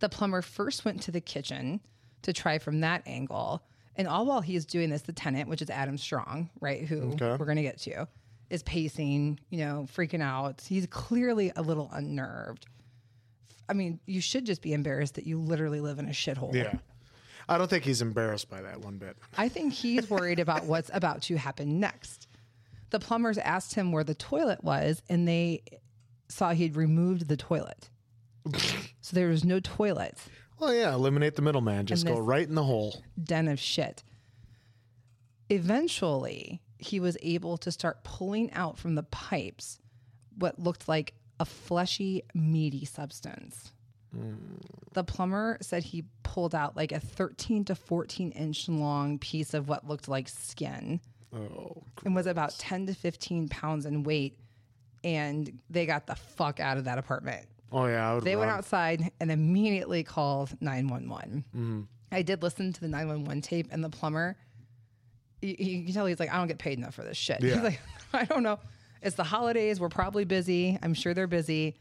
The 0.00 0.08
plumber 0.08 0.42
first 0.42 0.84
went 0.84 1.02
to 1.02 1.10
the 1.12 1.20
kitchen 1.20 1.80
to 2.22 2.32
try 2.32 2.58
from 2.58 2.80
that 2.80 3.02
angle. 3.06 3.62
And 3.94 4.08
all 4.08 4.26
while 4.26 4.40
he's 4.40 4.64
doing 4.66 4.90
this, 4.90 5.02
the 5.02 5.12
tenant, 5.12 5.48
which 5.48 5.62
is 5.62 5.70
Adam 5.70 5.96
Strong, 5.98 6.50
right, 6.60 6.84
who 6.84 7.12
Okay. 7.12 7.36
we're 7.38 7.44
going 7.46 7.56
to 7.56 7.62
get 7.62 7.78
to, 7.80 8.08
is 8.50 8.62
pacing, 8.64 9.38
you 9.50 9.58
know, 9.58 9.86
freaking 9.94 10.22
out. 10.22 10.62
He's 10.66 10.86
clearly 10.86 11.52
a 11.54 11.62
little 11.62 11.88
unnerved. 11.92 12.66
I 13.68 13.74
mean, 13.74 14.00
you 14.06 14.20
should 14.20 14.44
just 14.44 14.62
be 14.62 14.72
embarrassed 14.72 15.14
that 15.14 15.26
you 15.26 15.38
literally 15.38 15.80
live 15.80 15.98
in 15.98 16.06
a 16.06 16.12
shithole. 16.12 16.54
Yeah. 16.54 16.74
I 17.48 17.58
don't 17.58 17.68
think 17.68 17.84
he's 17.84 18.02
embarrassed 18.02 18.48
by 18.48 18.62
that 18.62 18.80
one 18.80 18.98
bit. 18.98 19.16
I 19.36 19.48
think 19.48 19.72
he's 19.72 20.08
worried 20.08 20.38
about 20.38 20.64
what's 20.64 20.90
about 20.92 21.22
to 21.22 21.36
happen 21.36 21.80
next. 21.80 22.28
The 22.90 23.00
plumbers 23.00 23.38
asked 23.38 23.74
him 23.74 23.90
where 23.92 24.04
the 24.04 24.14
toilet 24.14 24.62
was, 24.62 25.02
and 25.08 25.26
they 25.26 25.62
saw 26.28 26.52
he'd 26.52 26.76
removed 26.76 27.28
the 27.28 27.36
toilet. 27.36 27.90
so 29.00 29.14
there 29.14 29.28
was 29.28 29.44
no 29.44 29.60
toilet. 29.60 30.16
Well, 30.58 30.74
yeah, 30.74 30.94
eliminate 30.94 31.34
the 31.34 31.42
middleman. 31.42 31.86
Just 31.86 32.06
go 32.06 32.18
right 32.18 32.46
in 32.46 32.54
the 32.54 32.64
hole. 32.64 33.02
den 33.22 33.48
of 33.48 33.58
shit. 33.58 34.04
Eventually, 35.48 36.60
he 36.78 37.00
was 37.00 37.16
able 37.22 37.58
to 37.58 37.72
start 37.72 38.04
pulling 38.04 38.52
out 38.52 38.78
from 38.78 38.94
the 38.94 39.02
pipes 39.02 39.78
what 40.38 40.58
looked 40.58 40.88
like 40.88 41.14
a 41.42 41.44
fleshy, 41.44 42.22
meaty 42.34 42.84
substance. 42.86 43.72
The 44.92 45.02
plumber 45.04 45.56
said 45.62 45.82
he 45.84 46.04
pulled 46.22 46.54
out 46.54 46.76
like 46.76 46.92
a 46.92 47.00
13 47.00 47.64
to 47.66 47.74
14 47.74 48.30
inch 48.32 48.68
long 48.68 49.18
piece 49.18 49.54
of 49.54 49.68
what 49.68 49.86
looked 49.88 50.06
like 50.08 50.28
skin 50.28 51.00
Oh, 51.34 51.82
and 52.04 52.14
was 52.14 52.26
about 52.26 52.50
10 52.58 52.86
to 52.88 52.94
15 52.94 53.48
pounds 53.48 53.86
in 53.86 54.02
weight. 54.02 54.38
And 55.02 55.60
they 55.70 55.86
got 55.86 56.06
the 56.06 56.14
fuck 56.14 56.60
out 56.60 56.76
of 56.76 56.84
that 56.84 56.98
apartment. 56.98 57.46
oh 57.72 57.86
yeah. 57.86 58.20
They 58.22 58.36
went 58.36 58.50
outside 58.50 59.10
and 59.18 59.30
immediately 59.32 60.04
called 60.04 60.50
911. 60.60 61.88
I 62.12 62.20
did 62.22 62.42
listen 62.42 62.72
to 62.74 62.80
the 62.82 62.88
911 62.88 63.40
tape, 63.40 63.68
and 63.70 63.82
the 63.82 63.88
plumber, 63.88 64.36
you, 65.40 65.54
you 65.58 65.84
can 65.86 65.94
tell 65.94 66.04
he's 66.04 66.20
like, 66.20 66.30
I 66.30 66.36
don't 66.36 66.48
get 66.48 66.58
paid 66.58 66.76
enough 66.76 66.94
for 66.94 67.02
this 67.02 67.16
shit. 67.16 67.38
Yeah. 67.42 67.54
He's 67.54 67.62
like, 67.62 67.80
I 68.12 68.24
don't 68.26 68.42
know. 68.42 68.58
It's 69.02 69.16
the 69.16 69.24
holidays. 69.24 69.80
We're 69.80 69.88
probably 69.88 70.24
busy. 70.24 70.78
I'm 70.82 70.94
sure 70.94 71.14
they're 71.14 71.26
busy. 71.26 71.76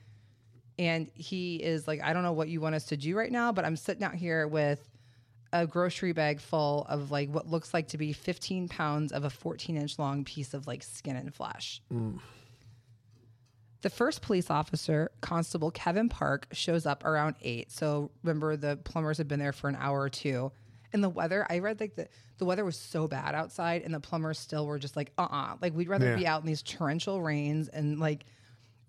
And 0.80 1.10
he 1.14 1.58
is 1.58 1.88
like, 1.88 2.02
I 2.02 2.14
don't 2.14 2.24
know 2.24 2.34
what 2.34 2.50
you 2.50 2.62
want 2.62 2.76
us 2.76 2.86
to 2.86 2.98
do 2.98 3.16
right 3.16 3.32
now, 3.32 3.52
but 3.52 3.66
I'm 3.66 3.76
sitting 3.76 4.04
out 4.04 4.16
here 4.16 4.48
with 4.48 4.88
a 5.54 5.68
grocery 5.68 6.14
bag 6.14 6.40
full 6.40 6.86
of 6.90 7.12
like 7.12 7.30
what 7.30 7.48
looks 7.48 7.74
like 7.74 7.90
to 7.90 7.98
be 7.98 8.14
15 8.14 8.70
pounds 8.70 9.12
of 9.12 9.26
a 9.26 9.30
14 9.30 9.78
inch 9.78 10.00
long 10.00 10.24
piece 10.24 10.54
of 10.54 10.66
like 10.66 10.82
skin 10.82 11.16
and 11.16 11.34
flesh. 11.34 11.82
Mm. 11.94 12.20
The 13.82 13.90
first 13.90 14.22
police 14.22 14.50
officer, 14.50 15.12
Constable 15.22 15.72
Kevin 15.72 16.08
Park, 16.08 16.48
shows 16.52 16.86
up 16.86 17.04
around 17.04 17.36
eight. 17.42 17.72
So 17.72 18.12
remember, 18.24 18.56
the 18.56 18.78
plumbers 18.78 19.18
had 19.18 19.28
been 19.28 19.40
there 19.40 19.54
for 19.54 19.70
an 19.70 19.78
hour 19.80 20.00
or 20.00 20.10
two. 20.10 20.52
And 20.94 21.04
the 21.04 21.10
weather, 21.10 21.46
I 21.50 21.60
read 21.60 21.80
like 21.80 21.96
the, 21.96 22.08
the 22.38 22.46
weather 22.46 22.66
was 22.66 22.76
so 22.78 23.08
bad 23.08 23.34
outside, 23.36 23.82
and 23.84 23.94
the 23.94 24.00
plumbers 24.00 24.38
still 24.40 24.66
were 24.66 24.78
just 24.80 24.96
like, 24.96 25.12
uh 25.18 25.28
uh 25.30 25.56
Like, 25.62 25.74
we'd 25.74 25.88
rather 25.90 26.10
Yeah. 26.10 26.16
be 26.16 26.28
out 26.28 26.42
in 26.42 26.48
these 26.48 26.62
torrential 26.62 27.22
rains 27.22 27.68
and 27.70 28.00
like 28.00 28.26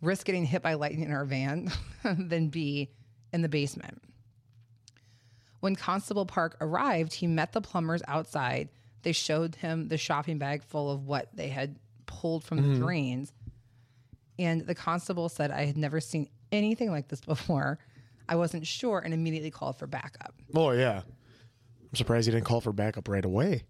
risk 0.00 0.26
getting 0.26 0.44
hit 0.44 0.62
by 0.62 0.74
lightning 0.74 1.04
in 1.04 1.12
our 1.12 1.24
van 1.24 1.70
than 2.04 2.48
be 2.48 2.90
in 3.32 3.42
the 3.42 3.48
basement. 3.48 4.02
When 5.60 5.76
Constable 5.76 6.26
Park 6.26 6.56
arrived, 6.60 7.14
he 7.14 7.26
met 7.28 7.52
the 7.52 7.60
plumbers 7.60 8.02
outside. 8.08 8.68
They 9.02 9.12
showed 9.12 9.54
him 9.54 9.88
the 9.88 9.96
shopping 9.96 10.38
bag 10.38 10.64
full 10.64 10.90
of 10.90 11.06
what 11.06 11.28
they 11.34 11.48
had 11.48 11.76
pulled 12.06 12.42
from 12.42 12.62
the 12.72 12.78
drains. 12.78 13.32
And 14.38 14.62
the 14.66 14.74
constable 14.74 15.28
said, 15.28 15.50
I 15.52 15.64
had 15.66 15.76
never 15.76 16.00
seen 16.00 16.28
anything 16.50 16.90
like 16.90 17.06
this 17.08 17.20
before. 17.20 17.78
I 18.28 18.34
wasn't 18.36 18.66
sure 18.66 18.98
and 18.98 19.14
immediately 19.14 19.50
called 19.50 19.76
for 19.78 19.86
backup. 19.86 20.34
Oh 20.54 20.70
yeah. 20.72 21.02
I'm 21.92 21.96
surprised 21.96 22.26
he 22.26 22.32
didn't 22.32 22.46
call 22.46 22.60
for 22.60 22.72
backup 22.72 23.08
right 23.08 23.24
away. 23.24 23.64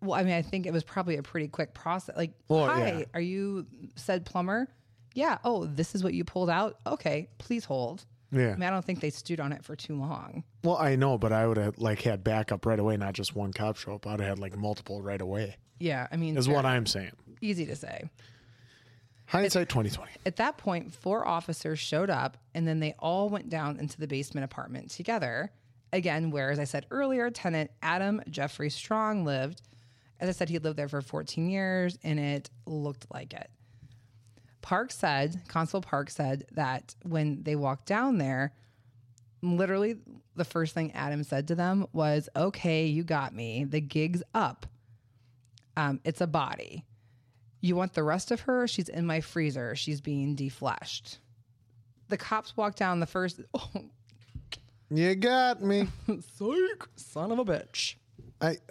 Well, 0.00 0.18
I 0.18 0.22
mean, 0.24 0.34
I 0.34 0.42
think 0.42 0.66
it 0.66 0.72
was 0.72 0.84
probably 0.84 1.16
a 1.16 1.22
pretty 1.22 1.48
quick 1.48 1.74
process. 1.74 2.16
Like, 2.16 2.32
Well, 2.48 2.66
hi, 2.66 2.98
yeah. 3.00 3.04
are 3.14 3.20
you 3.20 3.66
said 3.96 4.24
plumber? 4.24 4.68
Yeah. 5.14 5.38
Oh, 5.44 5.64
this 5.66 5.94
is 5.94 6.04
what 6.04 6.14
you 6.14 6.24
pulled 6.24 6.50
out? 6.50 6.78
Okay, 6.86 7.28
please 7.38 7.64
hold. 7.64 8.04
Yeah. 8.32 8.48
I 8.50 8.54
mean, 8.54 8.62
I 8.64 8.70
don't 8.70 8.84
think 8.84 9.00
they 9.00 9.10
stewed 9.10 9.40
on 9.40 9.52
it 9.52 9.64
for 9.64 9.76
too 9.76 9.96
long. 9.96 10.44
Well, 10.64 10.76
I 10.76 10.96
know, 10.96 11.16
but 11.16 11.32
I 11.32 11.46
would 11.46 11.56
have 11.56 11.78
like 11.78 12.02
had 12.02 12.22
backup 12.24 12.66
right 12.66 12.78
away, 12.78 12.96
not 12.96 13.14
just 13.14 13.34
one 13.34 13.52
cop 13.52 13.76
show 13.76 13.94
up. 13.94 14.06
I'd 14.06 14.20
have 14.20 14.28
had 14.28 14.38
like 14.38 14.56
multiple 14.56 15.00
right 15.00 15.20
away. 15.20 15.56
Yeah. 15.78 16.06
I 16.10 16.16
mean, 16.16 16.36
Is 16.36 16.48
what 16.48 16.66
I'm 16.66 16.86
saying. 16.86 17.12
easy 17.40 17.64
to 17.66 17.76
say. 17.76 18.10
Hindsight 19.26 19.68
2020. 19.68 20.12
At 20.24 20.36
that 20.36 20.56
point, 20.56 20.92
four 20.94 21.26
officers 21.26 21.78
showed 21.78 22.10
up 22.10 22.36
and 22.54 22.66
then 22.66 22.78
they 22.80 22.94
all 22.98 23.28
went 23.28 23.48
down 23.48 23.78
into 23.78 23.98
the 23.98 24.06
basement 24.06 24.44
apartment 24.44 24.90
together. 24.90 25.50
Again, 25.92 26.30
where, 26.30 26.50
as 26.50 26.58
I 26.58 26.64
said 26.64 26.86
earlier, 26.90 27.30
tenant 27.30 27.70
Adam 27.82 28.20
Jeffrey 28.28 28.70
Strong 28.70 29.24
lived. 29.24 29.62
As 30.18 30.28
I 30.28 30.32
said, 30.32 30.48
he 30.48 30.58
lived 30.58 30.78
there 30.78 30.88
for 30.88 31.00
14 31.00 31.48
years 31.48 31.98
and 32.02 32.18
it 32.18 32.50
looked 32.66 33.06
like 33.12 33.32
it. 33.34 33.50
Park 34.62 34.90
said, 34.90 35.42
Constable 35.46 35.82
Park 35.82 36.10
said 36.10 36.44
that 36.52 36.94
when 37.04 37.42
they 37.44 37.54
walked 37.54 37.86
down 37.86 38.18
there, 38.18 38.52
literally 39.42 39.96
the 40.34 40.44
first 40.44 40.74
thing 40.74 40.92
Adam 40.92 41.22
said 41.22 41.48
to 41.48 41.54
them 41.54 41.86
was, 41.92 42.28
Okay, 42.34 42.86
you 42.86 43.04
got 43.04 43.34
me. 43.34 43.64
The 43.64 43.80
gig's 43.80 44.22
up. 44.34 44.66
Um, 45.76 46.00
it's 46.04 46.20
a 46.20 46.26
body. 46.26 46.84
You 47.60 47.76
want 47.76 47.94
the 47.94 48.02
rest 48.02 48.30
of 48.30 48.40
her? 48.42 48.66
She's 48.66 48.88
in 48.88 49.06
my 49.06 49.20
freezer. 49.20 49.74
She's 49.76 50.00
being 50.00 50.36
defleshed. 50.36 51.18
The 52.08 52.16
cops 52.16 52.56
walked 52.56 52.78
down 52.78 53.00
the 53.00 53.06
first. 53.06 53.40
Oh, 53.54 53.70
You 54.90 55.14
got 55.16 55.62
me. 55.62 55.88
psych, 56.36 56.88
son 56.96 57.32
of 57.32 57.38
a 57.38 57.44
bitch. 57.44 57.94
I. 58.40 58.58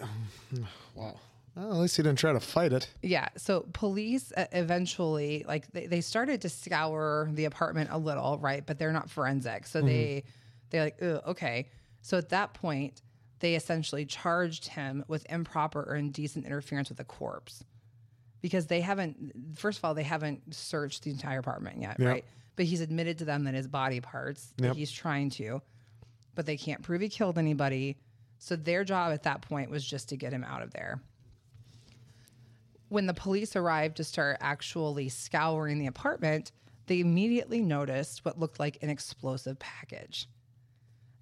Wow. 0.95 1.15
Well, 1.55 1.71
at 1.73 1.77
least 1.79 1.97
he 1.97 2.03
didn't 2.03 2.19
try 2.19 2.31
to 2.33 2.39
fight 2.39 2.71
it. 2.73 2.89
Yeah. 3.01 3.27
So 3.37 3.65
police 3.73 4.31
uh, 4.35 4.45
eventually, 4.53 5.43
like, 5.47 5.69
they, 5.71 5.87
they 5.87 5.99
started 6.01 6.41
to 6.41 6.49
scour 6.49 7.29
the 7.33 7.45
apartment 7.45 7.89
a 7.91 7.97
little, 7.97 8.37
right? 8.39 8.65
But 8.65 8.77
they're 8.79 8.91
not 8.93 9.09
forensic, 9.09 9.65
so 9.67 9.81
they 9.81 10.23
they're 10.69 10.83
like, 10.85 11.01
okay. 11.01 11.69
So 12.01 12.17
at 12.17 12.29
that 12.29 12.53
point, 12.53 13.01
they 13.39 13.55
essentially 13.55 14.05
charged 14.05 14.67
him 14.67 15.03
with 15.09 15.25
improper 15.29 15.83
or 15.83 15.95
indecent 15.95 16.45
interference 16.45 16.87
with 16.89 16.99
a 17.01 17.05
corpse 17.05 17.63
because 18.41 18.67
they 18.67 18.79
haven't. 18.81 19.33
First 19.57 19.79
of 19.79 19.85
all, 19.85 19.93
they 19.93 20.03
haven't 20.03 20.53
searched 20.55 21.03
the 21.03 21.11
entire 21.11 21.39
apartment 21.39 21.81
yet, 21.81 21.97
Yep. 21.99 22.07
right? 22.09 22.25
But 22.55 22.65
he's 22.65 22.79
admitted 22.81 23.17
to 23.19 23.25
them 23.25 23.43
that 23.45 23.53
his 23.53 23.67
body 23.67 23.99
parts 24.01 24.53
that 24.57 24.67
Yep. 24.67 24.75
he's 24.77 24.91
trying 24.91 25.29
to, 25.31 25.61
but 26.35 26.45
they 26.45 26.57
can't 26.57 26.81
prove 26.81 27.01
he 27.01 27.09
killed 27.09 27.37
anybody. 27.37 27.97
So 28.37 28.55
their 28.55 28.83
job 28.83 29.13
at 29.13 29.23
that 29.23 29.41
point 29.41 29.69
was 29.69 29.83
just 29.85 30.09
to 30.09 30.17
get 30.17 30.33
him 30.33 30.43
out 30.43 30.61
of 30.61 30.71
there 30.71 31.01
when 32.89 33.07
the 33.07 33.13
police 33.13 33.55
arrived 33.55 33.97
to 33.97 34.03
start 34.03 34.37
actually 34.41 35.09
scouring 35.09 35.79
the 35.79 35.87
apartment, 35.87 36.51
they 36.87 36.99
immediately 36.99 37.61
noticed 37.61 38.23
what 38.23 38.39
looked 38.39 38.59
like 38.59 38.77
an 38.81 38.89
explosive 38.89 39.57
package. 39.59 40.29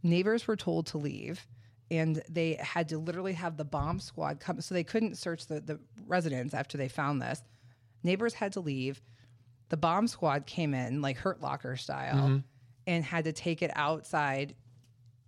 Neighbors 0.01 0.45
were 0.45 0.57
told 0.57 0.87
to 0.87 0.97
leave, 0.97 1.47
and 1.89 2.21
they 2.29 2.59
had 2.59 2.89
to 2.89 2.97
literally 2.97 3.33
have 3.33 3.55
the 3.55 3.63
bomb 3.63 3.99
squad 3.99 4.39
come. 4.39 4.59
So 4.59 4.75
they 4.75 4.83
couldn't 4.83 5.17
search 5.17 5.47
the, 5.47 5.61
the 5.61 5.79
residence 6.05 6.53
after 6.53 6.77
they 6.77 6.89
found 6.89 7.21
this. 7.21 7.41
Neighbors 8.03 8.33
had 8.33 8.53
to 8.53 8.59
leave. 8.59 9.01
The 9.69 9.77
bomb 9.77 10.07
squad 10.07 10.45
came 10.45 10.73
in, 10.73 11.01
like 11.01 11.17
Hurt 11.17 11.41
Locker 11.41 11.77
style, 11.77 12.15
mm-hmm. 12.15 12.37
and 12.87 13.03
had 13.05 13.23
to 13.23 13.31
take 13.31 13.61
it 13.61 13.71
outside. 13.75 14.53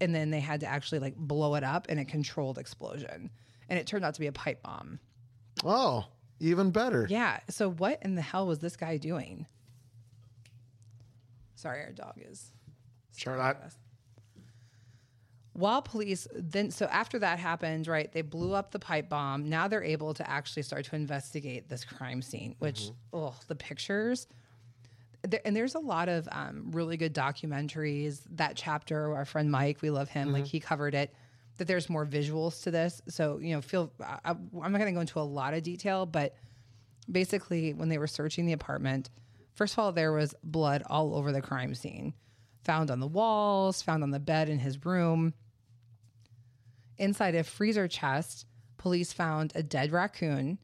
And 0.01 0.13
then 0.13 0.29
they 0.29 0.39
had 0.39 0.59
to 0.59 0.67
actually 0.67 0.99
like 0.99 1.15
blow 1.15 1.55
it 1.55 1.63
up 1.63 1.89
in 1.89 1.99
a 1.99 2.05
controlled 2.05 2.57
explosion. 2.57 3.29
And 3.69 3.79
it 3.79 3.87
turned 3.87 4.05
out 4.05 4.13
to 4.15 4.19
be 4.19 4.27
a 4.27 4.31
pipe 4.31 4.61
bomb. 4.61 4.99
Oh, 5.63 6.05
even 6.39 6.71
better. 6.71 7.07
Yeah. 7.09 7.39
So 7.49 7.71
what 7.71 7.99
in 8.03 8.15
the 8.15 8.21
hell 8.21 8.47
was 8.47 8.59
this 8.59 8.75
guy 8.75 8.97
doing? 8.97 9.47
Sorry, 11.55 11.81
our 11.81 11.91
dog 11.91 12.15
is. 12.17 12.51
Charlotte. 13.15 13.57
While 15.53 15.81
police 15.81 16.27
then, 16.35 16.69
so 16.69 16.85
after 16.87 17.17
that 17.19 17.39
happened, 17.39 17.87
right, 17.87 18.11
they 18.11 18.21
blew 18.21 18.53
up 18.53 18.71
the 18.71 18.79
pipe 18.79 19.07
bomb. 19.07 19.47
Now 19.49 19.69
they're 19.69 19.81
able 19.81 20.13
to 20.15 20.29
actually 20.29 20.63
start 20.63 20.83
to 20.85 20.97
investigate 20.97 21.69
this 21.69 21.85
crime 21.85 22.21
scene, 22.21 22.55
which, 22.59 22.89
oh, 23.13 23.33
the 23.47 23.55
pictures. 23.55 24.27
There, 25.25 25.41
and 25.45 25.55
there's 25.55 25.75
a 25.75 25.79
lot 25.79 26.09
of 26.09 26.27
um, 26.31 26.71
really 26.71 26.97
good 26.97 27.13
documentaries. 27.13 28.21
That 28.31 28.55
chapter, 28.55 29.15
our 29.15 29.25
friend 29.25 29.51
Mike, 29.51 29.81
we 29.81 29.89
love 29.89 30.09
him, 30.09 30.31
like 30.31 30.45
he 30.45 30.59
covered 30.59 30.93
it. 30.95 31.13
That 31.57 31.67
there's 31.67 31.89
more 31.89 32.05
visuals 32.05 32.63
to 32.63 32.71
this. 32.71 33.01
So, 33.07 33.39
you 33.39 33.55
know, 33.55 33.61
feel, 33.61 33.91
I- 34.01 34.19
I'm 34.31 34.49
not 34.53 34.71
going 34.79 34.85
to 34.87 34.91
go 34.91 34.99
into 34.99 35.19
a 35.19 35.21
lot 35.21 35.53
of 35.53 35.63
detail, 35.63 36.05
but 36.05 36.35
basically 37.11 37.73
when 37.73 37.87
they 37.89 37.97
were 37.97 38.07
searching 38.07 38.45
the 38.47 38.53
apartment 38.53 39.11
first 39.53 39.73
of 39.73 39.79
all 39.79 39.91
there 39.91 40.11
was 40.11 40.33
blood 40.43 40.81
all 40.87 41.13
over 41.15 41.31
the 41.31 41.39
crime 41.39 41.75
scene 41.75 42.15
found 42.63 42.89
on 42.89 42.99
the 42.99 43.05
walls 43.05 43.79
found 43.83 44.01
on 44.01 44.09
the 44.09 44.19
bed 44.19 44.49
in 44.49 44.57
his 44.57 44.83
room 44.87 45.31
inside 46.97 47.35
a 47.35 47.43
freezer 47.43 47.87
chest 47.87 48.47
police 48.77 49.13
found 49.13 49.51
a 49.55 49.61
dead 49.61 49.91
raccoon 49.91 50.57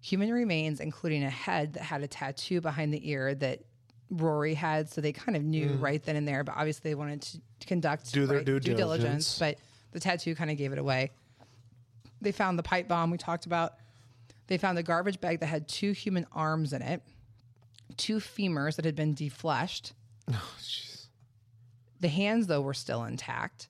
human 0.00 0.30
remains 0.30 0.78
including 0.80 1.24
a 1.24 1.30
head 1.30 1.72
that 1.74 1.82
had 1.82 2.02
a 2.02 2.06
tattoo 2.08 2.60
behind 2.60 2.94
the 2.94 3.10
ear 3.10 3.34
that 3.34 3.60
rory 4.10 4.54
had 4.54 4.88
so 4.88 5.00
they 5.00 5.12
kind 5.12 5.36
of 5.36 5.42
knew 5.42 5.68
mm. 5.70 5.80
right 5.80 6.02
then 6.04 6.14
and 6.16 6.26
there 6.28 6.44
but 6.44 6.54
obviously 6.56 6.90
they 6.90 6.94
wanted 6.94 7.22
to 7.22 7.66
conduct 7.66 8.12
Do 8.12 8.26
their 8.26 8.38
right, 8.38 8.44
due 8.46 8.60
diligence. 8.60 9.38
but 9.38 9.56
the 9.92 10.00
tattoo 10.00 10.34
kind 10.34 10.50
of 10.50 10.56
gave 10.56 10.72
it 10.72 10.78
away 10.78 11.10
they 12.20 12.32
found 12.32 12.58
the 12.58 12.62
pipe 12.62 12.88
bomb 12.88 13.10
we 13.10 13.18
talked 13.18 13.46
about 13.46 13.74
They 14.46 14.58
found 14.58 14.78
a 14.78 14.82
garbage 14.82 15.20
bag 15.20 15.40
that 15.40 15.46
had 15.46 15.68
two 15.68 15.92
human 15.92 16.26
arms 16.32 16.72
in 16.72 16.82
it, 16.82 17.02
two 17.96 18.16
femurs 18.18 18.76
that 18.76 18.84
had 18.84 18.94
been 18.94 19.14
defleshed. 19.14 19.92
Oh, 20.30 20.54
The 22.00 22.08
hands, 22.08 22.46
though, 22.46 22.60
were 22.62 22.74
still 22.74 23.04
intact. 23.04 23.68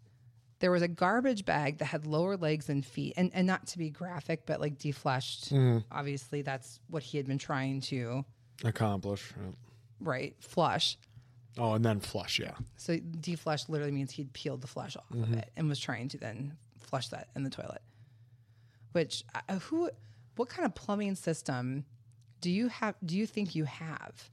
There 0.60 0.70
was 0.70 0.82
a 0.82 0.88
garbage 0.88 1.44
bag 1.44 1.78
that 1.78 1.86
had 1.86 2.06
lower 2.06 2.36
legs 2.36 2.68
and 2.68 2.84
feet, 2.84 3.14
and, 3.16 3.30
and 3.34 3.46
not 3.46 3.66
to 3.68 3.78
be 3.78 3.90
graphic, 3.90 4.46
but 4.46 4.60
like 4.60 4.78
defleshed. 4.78 5.52
Mm. 5.52 5.84
Obviously, 5.90 6.42
that's 6.42 6.80
what 6.88 7.02
he 7.02 7.16
had 7.18 7.26
been 7.26 7.38
trying 7.38 7.80
to, 7.82 8.24
Accomplish. 8.64 9.32
Right, 10.00 10.34
flush. 10.40 10.96
Oh, 11.56 11.74
and 11.74 11.84
then 11.84 12.00
flush. 12.00 12.38
Yeah. 12.40 12.52
So 12.76 12.96
deflush 12.98 13.68
literally 13.68 13.92
means 13.92 14.10
he'd 14.12 14.32
peeled 14.32 14.60
the 14.60 14.66
flesh 14.66 14.96
off 14.96 15.10
of 15.12 15.32
it 15.34 15.50
and 15.56 15.68
was 15.68 15.78
trying 15.78 16.08
to 16.08 16.18
then 16.18 16.56
flush 16.80 17.08
that 17.08 17.28
in 17.36 17.44
the 17.44 17.50
toilet. 17.50 17.80
Which 18.92 19.24
uh, 19.48 19.58
who, 19.58 19.90
what 20.36 20.48
kind 20.48 20.66
of 20.66 20.74
plumbing 20.74 21.14
system 21.14 21.84
do 22.40 22.50
you 22.50 22.68
have? 22.68 22.94
Do 23.04 23.16
you 23.16 23.26
think 23.26 23.54
you 23.54 23.64
have? 23.64 24.30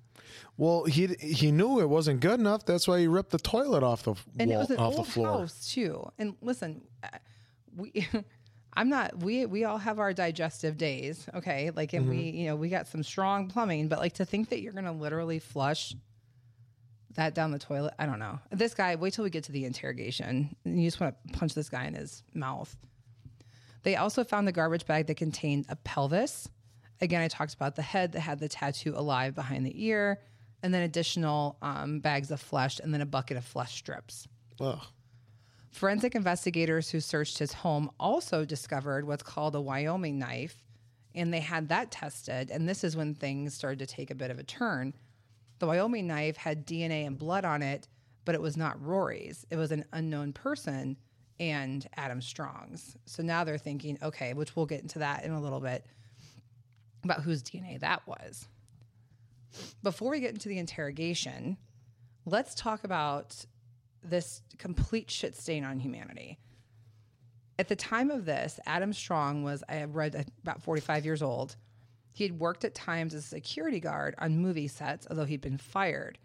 Well, 0.58 0.86
he 0.86 1.08
he 1.20 1.52
knew 1.52 1.80
it 1.80 1.90
wasn't 1.90 2.20
good 2.22 2.40
enough. 2.40 2.66
That's 2.66 2.88
why 2.88 3.00
he 3.00 3.08
ripped 3.08 3.32
the 3.32 3.40
toilet 3.40 3.84
off 3.84 4.04
the 4.04 4.16
And 4.40 4.50
wall, 4.52 4.58
it 4.60 4.62
was 4.62 4.70
an 4.72 4.78
off 4.78 4.98
old 4.98 5.06
the 5.08 5.12
floor. 5.12 5.28
house 5.40 5.72
too. 5.72 6.12
And 6.18 6.36
listen, 6.42 6.82
uh, 7.04 7.08
we. 7.76 8.08
I'm 8.74 8.90
not. 8.90 9.20
We 9.20 9.46
we 9.46 9.66
all 9.66 9.78
have 9.78 10.00
our 10.00 10.14
digestive 10.14 10.78
days, 10.78 11.28
okay? 11.36 11.72
Like, 11.76 11.94
and 11.94 12.08
we, 12.10 12.30
you 12.30 12.46
know, 12.46 12.56
we 12.56 12.70
got 12.70 12.88
some 12.88 13.04
strong 13.04 13.48
plumbing, 13.50 13.90
but 13.90 14.00
like 14.00 14.14
to 14.14 14.26
think 14.26 14.50
that 14.50 14.62
you're 14.62 14.74
gonna 14.74 14.94
literally 14.94 15.40
flush 15.40 15.94
that 17.16 17.36
down 17.36 17.52
the 17.52 17.60
toilet, 17.60 17.94
I 18.00 18.06
don't 18.06 18.20
know. 18.20 18.40
This 18.52 18.74
guy, 18.74 18.96
wait 18.96 19.14
till 19.14 19.24
we 19.24 19.30
get 19.30 19.44
to 19.46 19.52
the 19.52 19.66
interrogation. 19.66 20.56
You 20.64 20.88
just 20.88 21.00
want 21.00 21.16
to 21.28 21.38
punch 21.38 21.54
this 21.54 21.70
guy 21.70 21.86
in 21.86 21.94
his 21.94 22.24
mouth. 22.34 22.76
They 23.84 23.96
also 23.96 24.24
found 24.24 24.48
the 24.48 24.52
garbage 24.52 24.86
bag 24.86 25.08
that 25.08 25.18
contained 25.18 25.66
a 25.70 25.76
pelvis. 25.76 26.48
Again, 27.02 27.22
I 27.22 27.28
talked 27.28 27.54
about 27.54 27.76
the 27.76 27.82
head 27.82 28.12
that 28.14 28.22
had 28.22 28.40
the 28.40 28.48
tattoo 28.48 28.94
alive 28.96 29.34
behind 29.34 29.66
the 29.66 29.86
ear, 29.86 30.22
and 30.62 30.74
then 30.74 30.84
additional 30.84 31.58
um, 31.62 32.00
bags 32.00 32.30
of 32.30 32.40
flesh, 32.40 32.80
and 32.80 32.94
then 32.94 33.02
a 33.02 33.06
bucket 33.06 33.38
of 33.38 33.44
flesh 33.44 33.76
strips. 33.76 34.28
Ugh. 34.60 34.80
Forensic 35.72 36.16
investigators 36.16 36.90
who 36.90 37.00
searched 37.00 37.38
his 37.38 37.54
home 37.54 37.90
also 38.00 38.44
discovered 38.46 39.08
what's 39.08 39.24
called 39.24 39.56
a 39.56 39.62
Wyoming 39.62 40.20
knife, 40.20 40.64
and 41.16 41.34
they 41.34 41.40
had 41.40 41.70
that 41.70 41.92
tested. 41.92 42.52
And 42.52 42.68
this 42.68 42.84
is 42.84 42.96
when 42.96 43.16
things 43.16 43.54
started 43.54 43.80
to 43.80 43.88
take 43.88 44.12
a 44.12 44.16
bit 44.16 44.32
of 44.32 44.38
a 44.38 44.44
turn. 44.44 44.94
The 45.60 45.68
Wyoming 45.68 46.08
knife 46.08 46.38
had 46.38 46.68
DNA 46.68 47.08
and 47.08 47.18
blood 47.18 47.46
on 47.46 47.64
it, 47.64 47.88
but 48.26 48.36
it 48.36 48.42
was 48.42 48.58
not 48.58 48.82
Rori's. 48.82 49.46
It 49.50 49.56
was 49.56 49.72
an 49.72 49.86
unknown 49.94 50.34
person 50.34 50.98
and 51.40 51.88
Adam 51.96 52.22
Strong's. 52.22 52.96
So 53.06 53.24
now 53.24 53.44
they're 53.44 53.58
thinking, 53.58 53.98
okay, 54.04 54.34
which 54.34 54.56
we'll 54.56 54.66
get 54.66 54.82
into 54.82 55.00
that 55.00 55.24
in 55.24 55.32
a 55.32 55.42
little 55.42 55.60
bit 55.60 55.86
about 57.04 57.22
whose 57.22 57.42
DNA 57.42 57.80
that 57.80 58.06
was. 58.06 58.48
Before 59.82 60.12
we 60.12 60.20
get 60.20 60.34
into 60.34 60.50
the 60.50 60.60
interrogation, 60.60 61.58
let's 62.26 62.54
talk 62.54 62.84
about 62.84 63.46
this 64.04 64.42
complete 64.58 65.10
shit 65.10 65.36
stain 65.36 65.64
on 65.64 65.80
humanity. 65.80 66.40
At 67.60 67.68
the 67.68 67.76
time 67.76 68.10
of 68.10 68.26
this, 68.26 68.60
Adam 68.66 68.94
Strong 68.94 69.44
was, 69.44 69.64
I 69.70 69.76
have 69.76 69.96
read, 69.96 70.26
about 70.42 70.64
45 70.64 71.06
years 71.06 71.22
old. 71.22 71.56
He 72.14 72.24
had 72.24 72.40
worked 72.40 72.66
at 72.66 72.74
times 72.74 73.14
as 73.14 73.26
a 73.26 73.28
security 73.28 73.80
guard 73.80 74.16
on 74.18 74.40
movie 74.40 74.68
sets, 74.68 75.08
although 75.10 75.26
he'd 75.26 75.42
been 75.42 75.58
fired. 75.58 76.18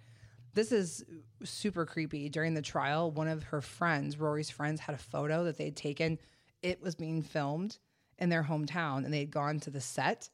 This 0.55 0.73
is 0.73 1.05
super 1.45 1.85
creepy. 1.85 2.31
During 2.31 2.55
the 2.55 2.63
trial, 2.63 3.11
one 3.11 3.29
of 3.29 3.43
her 3.45 3.61
friends, 3.61 4.19
Rori's 4.19 4.49
friends, 4.49 4.81
had 4.81 4.95
a 4.95 4.99
photo 4.99 5.45
that 5.45 5.59
they 5.59 5.67
had 5.67 5.77
taken. 5.77 6.19
It 6.63 6.81
was 6.81 6.95
being 6.95 7.23
filmed 7.23 7.77
in 8.19 8.31
their 8.31 8.43
hometown, 8.45 9.05
and 9.05 9.13
they 9.13 9.19
had 9.19 9.31
gone 9.31 9.61
to 9.61 9.71
the 9.71 9.81
set 9.81 10.31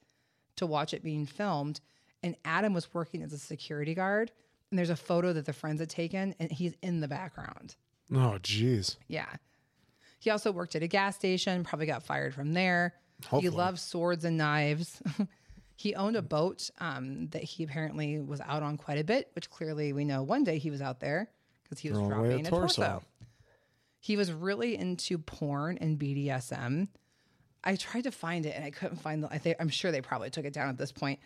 to 0.57 0.67
watch 0.67 0.95
it 0.95 1.03
being 1.03 1.27
filmed. 1.27 1.81
And 2.23 2.37
Adam 2.45 2.73
was 2.73 2.95
working 2.95 3.23
as 3.23 3.33
a 3.33 3.39
security 3.39 3.95
guard, 3.95 4.31
and 4.73 4.79
there's 4.79 4.91
a 4.91 4.97
photo 4.97 5.35
that 5.35 5.45
the 5.45 5.53
friends 5.53 5.81
had 5.81 5.91
taken, 5.91 6.35
and 6.39 6.51
he's 6.51 6.73
in 6.81 7.01
the 7.01 7.09
background. 7.09 7.77
Oh, 8.11 8.39
jeez. 8.43 8.97
Yeah. 9.07 9.29
He 10.19 10.31
also 10.31 10.51
worked 10.51 10.75
at 10.75 10.83
a 10.83 10.87
gas 10.87 11.15
station, 11.15 11.63
probably 11.63 11.85
got 11.85 12.03
fired 12.03 12.33
from 12.35 12.55
there. 12.55 12.95
Hopefully. 13.25 13.43
He 13.43 13.49
loved 13.51 13.79
swords 13.79 14.25
and 14.25 14.39
knives. 14.39 15.03
he 15.77 15.95
owned 15.95 16.17
a 16.17 16.23
boat 16.23 16.71
um, 16.79 17.29
that 17.33 17.43
he 17.43 17.65
apparently 17.65 18.19
was 18.19 18.41
out 18.41 18.63
on 18.63 18.79
quite 18.79 18.97
a 18.97 19.05
bit, 19.05 19.31
which 19.35 19.51
clearly 19.51 19.93
we 19.93 20.07
know 20.07 20.23
one 20.23 20.43
day 20.43 20.57
he 20.57 20.71
was 20.71 20.81
out 20.81 21.01
there 21.01 21.29
because 21.65 21.79
he 21.79 21.91
was 21.91 21.99
away 21.99 22.09
dropping 22.09 22.47
a 22.47 22.49
a 22.49 22.51
torso. 22.51 22.83
torso. 22.83 23.03
He 24.01 24.17
was 24.17 24.33
really 24.33 24.75
into 24.75 25.19
porn 25.19 25.77
and 25.83 25.99
BDSM. 25.99 26.89
I 27.63 27.77
tried 27.77 28.05
to 28.05 28.11
find 28.11 28.47
it 28.47 28.57
and 28.57 28.65
I 28.65 28.71
couldn't 28.71 29.03
find 29.03 29.23
the. 29.23 29.29
I 29.31 29.37
think 29.37 29.59
I'm 29.61 29.69
sure 29.69 29.93
they 29.93 30.01
probably 30.01 30.31
took 30.31 30.47
it 30.47 30.55
down 30.55 30.71
at 30.71 30.79
this 30.79 30.93
point, 30.93 31.21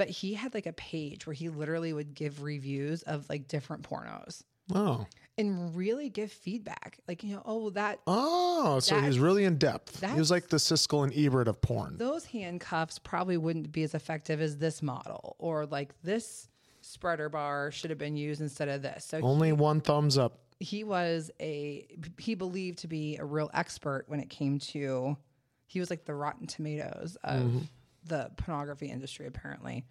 but 0.00 0.08
he 0.08 0.32
had 0.32 0.54
like 0.54 0.64
a 0.64 0.72
page 0.72 1.26
where 1.26 1.34
he 1.34 1.50
literally 1.50 1.92
would 1.92 2.14
give 2.14 2.42
reviews 2.42 3.02
of 3.02 3.28
like 3.28 3.46
different 3.48 3.82
pornos 3.82 4.42
Oh. 4.72 5.04
and 5.36 5.76
really 5.76 6.08
give 6.08 6.32
feedback. 6.32 7.00
Like 7.06 7.22
you 7.22 7.34
know, 7.34 7.42
oh 7.44 7.68
that 7.70 8.00
Oh, 8.06 8.80
so 8.80 8.98
he 8.98 9.06
was 9.06 9.18
really 9.18 9.44
in 9.44 9.58
depth. 9.58 10.02
He 10.02 10.18
was 10.18 10.30
like 10.30 10.48
the 10.48 10.56
Siskel 10.56 11.04
and 11.04 11.12
Ebert 11.14 11.48
of 11.48 11.60
porn. 11.60 11.98
those 11.98 12.24
handcuffs 12.24 12.98
probably 12.98 13.36
wouldn't 13.36 13.72
be 13.72 13.82
as 13.82 13.94
effective 13.94 14.40
as 14.40 14.56
this 14.56 14.80
model, 14.80 15.36
or 15.38 15.66
like 15.66 15.92
this 16.02 16.48
spreader 16.80 17.28
bar 17.28 17.70
should 17.70 17.90
have 17.90 17.98
been 17.98 18.16
used 18.16 18.40
instead 18.40 18.70
of 18.70 18.80
this. 18.80 19.04
So 19.04 19.20
Only 19.20 19.52
one 19.52 19.82
thumbs 19.82 20.16
up. 20.16 20.38
he 20.60 20.82
was 20.82 21.30
a 21.42 21.86
he 22.16 22.34
believed 22.34 22.78
to 22.78 22.88
be 22.88 23.18
a 23.18 23.24
real 23.26 23.50
expert 23.52 24.04
when 24.06 24.18
it 24.18 24.30
came 24.30 24.58
to 24.60 25.18
he 25.66 25.78
was 25.78 25.90
like 25.90 26.06
the 26.06 26.14
rotten 26.14 26.46
tomatoes 26.46 27.18
of 27.22 27.42
mm-hmm. 27.42 27.58
The 28.04 28.30
pornography 28.36 28.86
industry 28.90 29.26
apparently. 29.26 29.84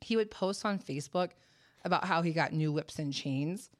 He 0.00 0.16
would 0.16 0.30
post 0.30 0.64
on 0.64 0.78
facebook 0.78 1.30
about 1.84 2.04
how 2.04 2.22
he 2.22 2.32
got 2.32 2.52
new 2.52 2.72
whips 2.72 2.98
and 2.98 3.12
chains. 3.12 3.70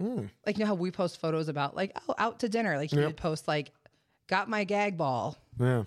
Hmm. 0.00 0.26
Like 0.46 0.56
you 0.58 0.64
know 0.64 0.68
how 0.68 0.74
we 0.74 0.90
post 0.90 1.20
photos 1.20 1.48
about 1.48 1.74
like 1.76 1.96
oh 2.08 2.14
out 2.18 2.40
to 2.40 2.48
dinner. 2.48 2.76
Like 2.76 2.90
he 2.90 2.98
would 2.98 3.16
post 3.16 3.48
like 3.48 3.70
got 4.28 4.48
my 4.48 4.64
gag 4.64 4.96
ball. 4.96 5.36
Yeah. 5.58 5.84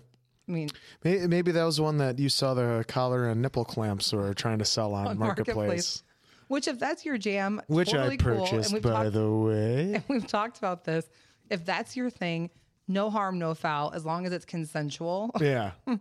i 0.48 0.52
mean 0.52 0.70
May- 1.04 1.28
Maybe 1.28 1.52
that 1.52 1.64
was 1.64 1.80
one 1.80 1.98
that 1.98 2.20
you 2.20 2.28
saw 2.30 2.54
the 2.54 2.84
collar 2.88 3.28
and 3.30 3.42
nipple 3.42 3.64
clamps 3.66 4.12
were 4.12 4.34
trying 4.34 4.60
to 4.60 4.66
sell 4.66 4.94
on, 4.94 5.08
On 5.10 5.18
Marketplace, 5.18 5.56
Marketplace. 5.56 6.04
which 6.50 6.68
if 6.68 6.78
that's 6.80 7.06
your 7.06 7.18
jam 7.18 7.62
which 7.68 7.92
totally 7.92 8.16
I 8.16 8.18
purchased, 8.18 8.74
we've 8.74 8.82
by 8.82 8.90
talked- 9.04 9.14
the 9.14 9.32
way. 9.32 9.94
and 9.96 10.04
we've 10.10 10.28
talked 10.28 10.58
about 10.58 10.84
this. 10.84 11.10
If 11.50 11.66
that's 11.66 11.96
your 11.96 12.10
thing 12.10 12.50
no 12.88 13.10
harm 13.10 13.40
no 13.40 13.54
foul 13.54 13.94
as 13.96 14.06
long 14.06 14.26
as 14.26 14.34
it's 14.34 14.44
consensual. 14.46 15.32
Yeah. 15.40 15.72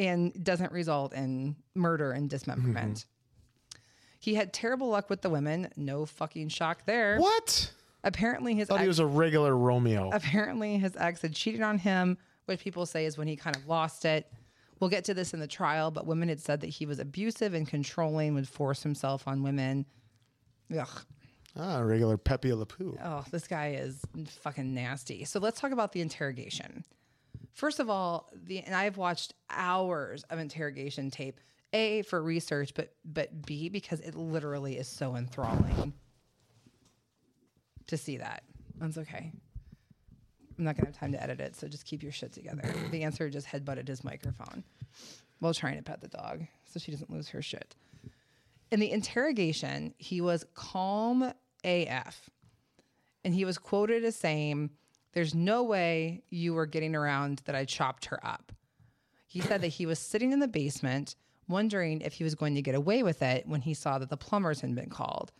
and 0.00 0.32
doesn't 0.44 0.72
result 0.72 1.12
in 1.12 1.56
murder 1.74 2.12
and 2.12 2.28
dismemberment. 2.30 3.04
He 4.18 4.34
had 4.34 4.52
terrible 4.52 4.88
luck 4.88 5.10
with 5.10 5.22
the 5.22 5.30
women. 5.30 5.68
No 5.76 6.06
fucking 6.06 6.48
shock 6.48 6.84
there. 6.86 7.18
What? 7.18 7.72
Apparently 8.02 8.54
his 8.54 8.68
Thought 8.68 8.78
he 8.80 8.84
ex, 8.84 8.88
was 8.88 8.98
a 8.98 9.06
regular 9.06 9.54
Romeo. 9.56 10.10
apparently 10.12 10.78
his 10.78 10.96
ex 10.96 11.20
had 11.22 11.34
cheated 11.34 11.60
on 11.60 11.78
him, 11.78 12.16
which 12.46 12.60
people 12.60 12.86
say 12.86 13.04
is 13.04 13.18
when 13.18 13.28
he 13.28 13.36
kind 13.36 13.54
of 13.56 13.66
lost 13.68 14.04
it. 14.04 14.30
We'll 14.78 14.90
get 14.90 15.04
to 15.04 15.14
this 15.14 15.34
in 15.34 15.40
the 15.40 15.46
trial, 15.46 15.90
but 15.90 16.06
women 16.06 16.30
had 16.30 16.40
said 16.40 16.62
that 16.62 16.68
he 16.68 16.86
was 16.86 16.98
abusive 16.98 17.52
and 17.52 17.68
controlling, 17.68 18.32
would 18.34 18.48
force 18.48 18.82
himself 18.82 19.28
on 19.28 19.42
women. 19.42 19.84
Ugh. 20.76 20.88
Ah, 21.56 21.80
regular 21.80 22.16
Pepe 22.16 22.52
Le 22.54 22.64
Pew. 22.64 22.96
Oh, 23.04 23.24
this 23.30 23.46
guy 23.46 23.72
is 23.72 24.00
fucking 24.40 24.72
nasty. 24.72 25.24
So 25.24 25.38
let's 25.40 25.60
talk 25.60 25.72
about 25.72 25.92
the 25.92 26.00
interrogation. 26.00 26.84
First 27.52 27.80
of 27.80 27.90
all, 27.90 28.30
the 28.34 28.60
and 28.60 28.74
I've 28.74 28.96
watched 28.96 29.34
hours 29.50 30.24
of 30.30 30.38
interrogation 30.38 31.10
tape. 31.10 31.40
A 31.72 32.02
for 32.02 32.20
research, 32.20 32.74
but 32.74 32.94
but 33.04 33.46
B 33.46 33.68
because 33.68 34.00
it 34.00 34.16
literally 34.16 34.76
is 34.76 34.88
so 34.88 35.14
enthralling 35.14 35.92
to 37.86 37.96
see 37.96 38.16
that. 38.16 38.42
That's 38.80 38.98
okay. 38.98 39.30
I'm 40.58 40.64
not 40.64 40.76
gonna 40.76 40.88
have 40.88 40.98
time 40.98 41.12
to 41.12 41.22
edit 41.22 41.40
it, 41.40 41.54
so 41.54 41.68
just 41.68 41.84
keep 41.84 42.02
your 42.02 42.10
shit 42.10 42.32
together. 42.32 42.62
The 42.90 43.04
answer 43.04 43.30
just 43.30 43.46
headbutted 43.46 43.86
his 43.86 44.02
microphone 44.02 44.64
while 45.38 45.54
trying 45.54 45.76
to 45.76 45.82
pet 45.82 46.00
the 46.00 46.08
dog, 46.08 46.44
so 46.64 46.80
she 46.80 46.90
doesn't 46.90 47.10
lose 47.10 47.28
her 47.28 47.40
shit. 47.40 47.76
In 48.70 48.80
the 48.80 48.90
interrogation, 48.90 49.94
he 49.98 50.20
was 50.20 50.44
calm 50.54 51.32
AF. 51.64 52.30
And 53.24 53.34
he 53.34 53.44
was 53.44 53.58
quoted 53.58 54.04
as 54.04 54.16
saying, 54.16 54.70
There's 55.12 55.34
no 55.34 55.62
way 55.62 56.22
you 56.30 56.54
were 56.54 56.66
getting 56.66 56.94
around 56.94 57.42
that 57.44 57.54
I 57.54 57.64
chopped 57.64 58.06
her 58.06 58.24
up. 58.24 58.52
He 59.26 59.40
said 59.40 59.60
that 59.62 59.68
he 59.68 59.86
was 59.86 59.98
sitting 59.98 60.32
in 60.32 60.40
the 60.40 60.48
basement 60.48 61.16
wondering 61.48 62.00
if 62.00 62.14
he 62.14 62.24
was 62.24 62.34
going 62.34 62.54
to 62.54 62.62
get 62.62 62.74
away 62.74 63.02
with 63.02 63.22
it 63.22 63.46
when 63.46 63.60
he 63.60 63.74
saw 63.74 63.98
that 63.98 64.08
the 64.08 64.16
plumbers 64.16 64.60
had 64.60 64.74
been 64.74 64.88
called. 64.88 65.32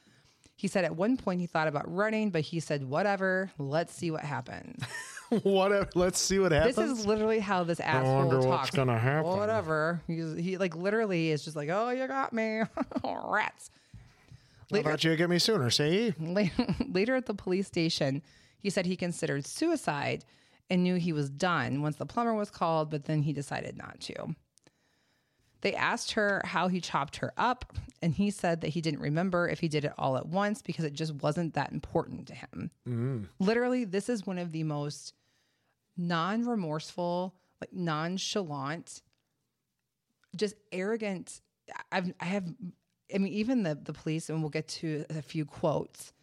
He 0.57 0.69
said 0.69 0.85
at 0.85 0.95
one 0.95 1.17
point 1.17 1.41
he 1.41 1.47
thought 1.47 1.69
about 1.69 1.91
running, 1.91 2.31
but 2.31 2.43
he 2.43 2.61
said, 2.61 2.85
Whatever, 2.85 3.51
let's 3.57 3.95
see 3.95 4.11
what 4.11 4.23
happens. 4.23 4.85
Whatever. 5.43 5.89
Let's 5.95 6.19
see 6.19 6.39
what 6.39 6.53
happens. 6.53 6.77
This 6.77 6.91
is 6.91 7.07
literally 7.07 7.39
how 7.39 7.65
this 7.65 7.81
asshole 7.81 8.17
wonder 8.17 8.41
what's 8.41 8.71
gonna 8.71 8.99
happen. 8.99 9.31
Whatever. 9.31 10.03
He's, 10.07 10.37
he 10.37 10.59
like 10.59 10.77
literally 10.77 11.31
is 11.31 11.43
just 11.45 11.57
like, 11.57 11.71
Oh, 11.71 11.91
you 11.91 12.07
got 12.07 12.33
me. 12.35 12.63
Rats. 13.05 13.71
I 14.73 14.83
thought 14.83 15.03
you'd 15.03 15.17
get 15.17 15.31
me 15.31 15.39
sooner. 15.39 15.71
See? 15.71 16.15
Later, 16.21 16.75
later 16.93 17.17
at 17.17 17.27
the 17.27 17.35
police 17.35 17.67
station, 17.67 18.23
he 18.61 18.71
said 18.71 18.87
he 18.87 18.97
considered 18.97 19.47
suicide 19.47 20.25
and 20.69 20.83
knew 20.83 20.95
he 20.97 21.13
was 21.13 21.31
done 21.31 21.83
once 21.83 21.97
the 21.97 22.07
plumber 22.07 22.35
was 22.35 22.51
called, 22.51 22.91
but 22.91 23.05
then 23.05 23.23
he 23.23 23.33
decided 23.33 23.77
not 23.77 24.01
to. 24.01 24.35
They 25.63 25.75
asked 25.75 26.13
her 26.13 26.41
how 26.45 26.69
he 26.69 26.81
chopped 26.81 27.17
her 27.17 27.33
up, 27.37 27.75
and 28.01 28.15
he 28.15 28.31
said 28.31 28.63
that 28.63 28.69
he 28.69 28.81
didn't 28.81 29.01
remember 29.01 29.49
if 29.49 29.61
he 29.61 29.69
did 29.69 29.85
it 29.85 29.93
all 29.99 30.17
at 30.17 30.27
once 30.27 30.63
because 30.63 30.85
it 30.85 30.95
just 30.95 31.15
wasn't 31.17 31.55
that 31.55 31.73
important 31.73 32.29
to 32.29 32.35
him. 32.35 32.71
Mm. 32.89 33.27
Literally, 33.39 33.85
this 33.85 34.09
is 34.09 34.27
one 34.27 34.39
of 34.39 34.53
the 34.53 34.65
most 34.65 35.13
non 35.97 36.47
remorseful, 36.47 37.35
like 37.61 37.73
nonchalant, 37.73 39.03
just 40.35 40.55
arrogant. 40.73 41.43
I've, 41.93 42.13
I 42.21 42.25
have, 42.25 42.45
I 43.15 43.19
mean, 43.19 43.33
even 43.33 43.63
the, 43.63 43.75
the 43.75 43.93
police, 43.93 44.31
and 44.31 44.41
we'll 44.41 44.51
get 44.51 44.69
to 44.69 45.05
a 45.11 45.21
few 45.21 45.45
quotes, 45.45 46.15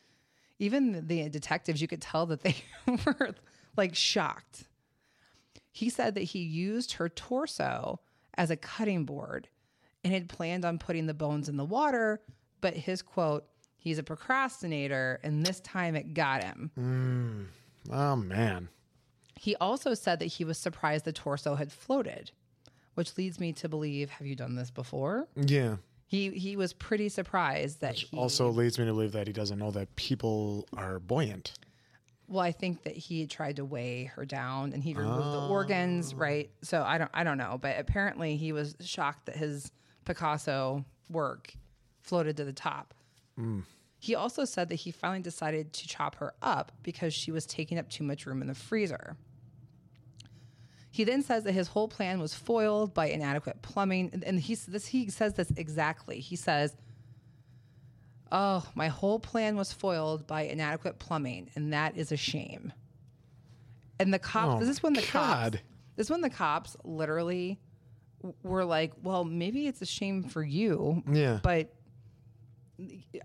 even 0.60 1.08
the, 1.08 1.30
detectives, 1.30 1.82
you 1.82 1.88
could 1.88 2.02
tell 2.02 2.26
that 2.28 2.42
they 2.42 2.56
were 2.88 3.36
like 3.76 3.96
shocked. 3.96 4.66
He 5.72 5.90
said 5.90 6.16
that 6.16 6.24
he 6.24 6.40
used 6.40 6.94
her 6.94 7.10
torso 7.10 8.00
as 8.36 8.50
a 8.50 8.56
cutting 8.56 9.06
board 9.06 9.48
and 10.04 10.14
had 10.14 10.30
planned 10.30 10.66
on 10.66 10.80
putting 10.80 11.06
the 11.06 11.14
bones 11.14 11.50
in 11.50 11.58
the 11.58 11.66
water, 11.66 12.22
but 12.62 12.74
his 12.74 13.02
quote, 13.02 13.46
he's 13.78 14.00
a 14.00 14.04
procrastinator, 14.04 15.20
and 15.24 15.46
this 15.46 15.60
time 15.60 15.96
it 15.96 16.14
got 16.14 16.44
him. 16.44 16.72
Mm. 16.80 17.46
Oh 17.92 18.16
man. 18.16 18.70
He 19.36 19.56
also 19.58 19.94
said 19.94 20.20
that 20.20 20.26
he 20.26 20.44
was 20.44 20.58
surprised 20.58 21.06
the 21.06 21.14
torso 21.14 21.56
had 21.56 21.72
floated, 21.72 22.32
which 22.96 23.18
leads 23.18 23.40
me 23.40 23.54
to 23.54 23.70
believe, 23.70 24.10
have 24.10 24.26
you 24.26 24.36
done 24.36 24.56
this 24.56 24.72
before? 24.72 25.28
Yeah. 25.36 25.76
He 26.08 26.30
he 26.32 26.56
was 26.56 26.74
pretty 26.74 27.10
surprised 27.10 27.82
that 27.82 27.96
he 27.96 28.18
Also 28.18 28.50
leads 28.50 28.80
me 28.80 28.86
to 28.86 28.94
believe 28.94 29.12
that 29.12 29.28
he 29.28 29.34
doesn't 29.34 29.60
know 29.60 29.72
that 29.72 29.94
people 29.98 30.66
are 30.76 31.00
buoyant. 31.00 31.54
well, 32.30 32.44
I 32.44 32.52
think 32.52 32.84
that 32.84 32.96
he 32.96 33.28
tried 33.28 33.58
to 33.58 33.66
weigh 33.66 34.06
her 34.16 34.26
down 34.26 34.74
and 34.74 34.84
he 34.84 34.94
removed 34.94 35.34
the 35.34 35.48
organs, 35.48 36.14
oh. 36.14 36.18
right? 36.18 36.50
So 36.62 36.82
I 36.82 36.98
don't 36.98 37.12
I 37.14 37.24
don't 37.24 37.38
know, 37.38 37.58
but 37.62 37.78
apparently 37.78 38.38
he 38.38 38.54
was 38.54 38.76
shocked 38.80 39.26
that 39.26 39.36
his 39.36 39.72
Picasso 40.06 40.86
work 41.10 41.54
floated 42.02 42.38
to 42.38 42.46
the 42.46 42.54
top. 42.54 42.94
Mm. 43.38 43.64
He 44.00 44.16
also 44.16 44.46
said 44.46 44.70
that 44.70 44.76
he 44.76 44.92
finally 44.92 45.22
decided 45.22 45.74
to 45.74 45.88
chop 45.88 46.16
her 46.16 46.34
up 46.42 46.72
because 46.84 47.14
she 47.14 47.32
was 47.32 47.46
taking 47.46 47.78
up 47.78 47.90
too 47.90 48.04
much 48.04 48.26
room 48.26 48.42
in 48.42 48.48
the 48.48 48.54
freezer. 48.56 49.18
He 50.90 51.04
then 51.04 51.22
says 51.22 51.44
that 51.44 51.52
his 51.54 51.68
whole 51.68 51.88
plan 51.88 52.20
was 52.20 52.34
foiled 52.34 52.94
by 52.94 53.08
inadequate 53.08 53.62
plumbing, 53.62 54.22
and- 54.26 54.40
he's 54.40 54.66
this 54.66 54.88
he 54.88 55.10
says 55.10 55.34
this 55.34 55.52
exactly. 55.52 56.20
He 56.20 56.36
says, 56.36 56.76
"Oh, 58.32 58.68
my 58.76 58.88
whole 58.88 59.20
plan 59.20 59.56
was 59.56 59.72
foiled 59.74 60.28
by 60.28 60.44
inadequate 60.44 61.00
plumbing, 61.00 61.50
and 61.56 61.74
that 61.74 61.98
is 61.98 62.12
a 62.12 62.18
shame." 62.18 62.74
And 64.00 64.14
the 64.14 64.20
cops. 64.20 64.56
Oh, 64.56 64.60
this 64.60 64.70
is 64.70 64.84
when 64.84 64.94
the 64.94 65.02
God. 65.02 65.54
cops. 65.54 65.58
This 65.96 66.08
is 66.08 66.12
when 66.12 66.22
the 66.22 66.30
cops 66.30 66.76
literally 66.84 67.60
were 68.44 68.66
like, 68.66 68.94
"Well, 69.04 69.24
maybe 69.24 69.68
it's 69.68 69.82
a 69.82 69.86
shame 69.86 70.24
for 70.24 70.44
you, 70.44 71.04
Yeah. 71.12 71.40
but 71.44 71.74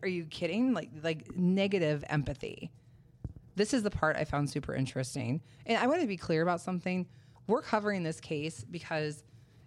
are 0.02 0.08
you 0.08 0.24
kidding? 0.26 0.72
Like 0.72 0.90
like 1.02 1.36
negative 1.36 2.04
empathy. 2.08 2.70
This 3.54 3.74
is 3.74 3.82
the 3.82 3.90
part 3.90 4.16
I 4.16 4.24
found 4.24 4.48
super 4.48 4.74
interesting. 4.74 5.42
And 5.66 5.76
I 5.78 5.86
want 5.86 6.00
to 6.00 6.06
be 6.06 6.16
clear 6.16 6.42
about 6.42 6.60
something. 6.60 7.06
We're 7.46 7.62
covering 7.62 8.02
this 8.02 8.20
case 8.20 8.64
because 8.64 9.24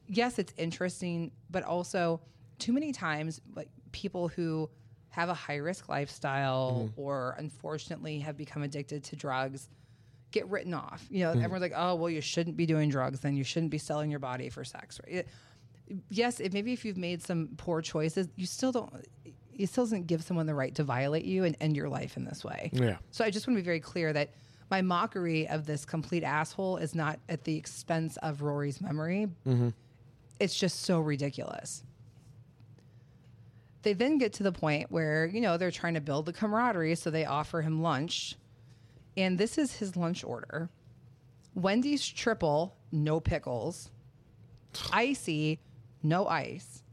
yes, 0.07 0.39
it's 0.39 0.53
interesting, 0.57 1.31
but 1.49 1.63
also 1.63 2.21
too 2.59 2.73
many 2.73 2.91
times 2.91 3.41
like 3.55 3.69
people 3.91 4.27
who 4.27 4.69
have 5.09 5.29
a 5.29 5.33
high 5.33 5.57
risk 5.57 5.87
lifestyle 5.87 6.89
mm-hmm. 6.89 7.01
or 7.01 7.35
unfortunately 7.37 8.19
have 8.19 8.37
become 8.37 8.63
addicted 8.63 9.03
to 9.05 9.15
drugs 9.15 9.69
get 10.31 10.47
written 10.49 10.73
off. 10.73 11.05
You 11.09 11.23
know, 11.23 11.31
mm-hmm. 11.31 11.39
everyone's 11.39 11.61
like, 11.61 11.73
"Oh, 11.75 11.95
well, 11.95 12.09
you 12.09 12.21
shouldn't 12.21 12.57
be 12.57 12.65
doing 12.65 12.89
drugs, 12.89 13.21
then 13.21 13.35
you 13.35 13.43
shouldn't 13.43 13.71
be 13.71 13.77
selling 13.77 14.11
your 14.11 14.19
body 14.19 14.49
for 14.49 14.63
sex." 14.63 14.99
Right? 15.07 15.25
Yes, 16.09 16.39
if 16.39 16.53
maybe 16.53 16.73
if 16.73 16.83
you've 16.83 16.97
made 16.97 17.23
some 17.23 17.49
poor 17.57 17.81
choices, 17.81 18.27
you 18.35 18.45
still 18.45 18.71
don't. 18.71 18.93
It 19.57 19.67
still 19.67 19.85
doesn't 19.85 20.07
give 20.07 20.21
someone 20.21 20.47
the 20.47 20.53
right 20.53 20.75
to 20.75 20.83
violate 20.83 21.23
you 21.23 21.45
and 21.45 21.55
end 21.61 21.77
your 21.77 21.87
life 21.87 22.17
in 22.17 22.25
this 22.25 22.43
way. 22.43 22.69
Yeah. 22.73 22.97
So 23.11 23.23
I 23.23 23.29
just 23.29 23.47
want 23.47 23.55
to 23.55 23.61
be 23.61 23.65
very 23.65 23.79
clear 23.79 24.11
that 24.11 24.31
my 24.69 24.81
mockery 24.81 25.47
of 25.47 25.65
this 25.65 25.85
complete 25.85 26.23
asshole 26.23 26.77
is 26.77 26.95
not 26.95 27.19
at 27.29 27.43
the 27.43 27.55
expense 27.55 28.17
of 28.17 28.41
Rori's 28.41 28.81
memory. 28.81 29.27
Mm-hmm. 29.47 29.69
It's 30.39 30.57
just 30.57 30.81
so 30.81 30.99
ridiculous. 30.99 31.83
They 33.83 33.93
then 33.93 34.17
get 34.17 34.33
to 34.33 34.43
the 34.43 34.51
point 34.51 34.91
where, 34.91 35.27
you 35.27 35.41
know, 35.41 35.57
they're 35.57 35.71
trying 35.71 35.93
to 35.93 36.01
build 36.01 36.25
the 36.25 36.33
camaraderie, 36.33 36.95
so 36.95 37.11
they 37.11 37.25
offer 37.25 37.61
him 37.61 37.81
lunch. 37.81 38.35
And 39.15 39.37
this 39.37 39.57
is 39.57 39.75
his 39.75 39.95
lunch 39.95 40.23
order 40.23 40.69
Wendy's 41.53 42.05
triple, 42.05 42.75
no 42.91 43.19
pickles. 43.19 43.89
Icy, 44.91 45.59
no 46.03 46.27
ice. 46.27 46.83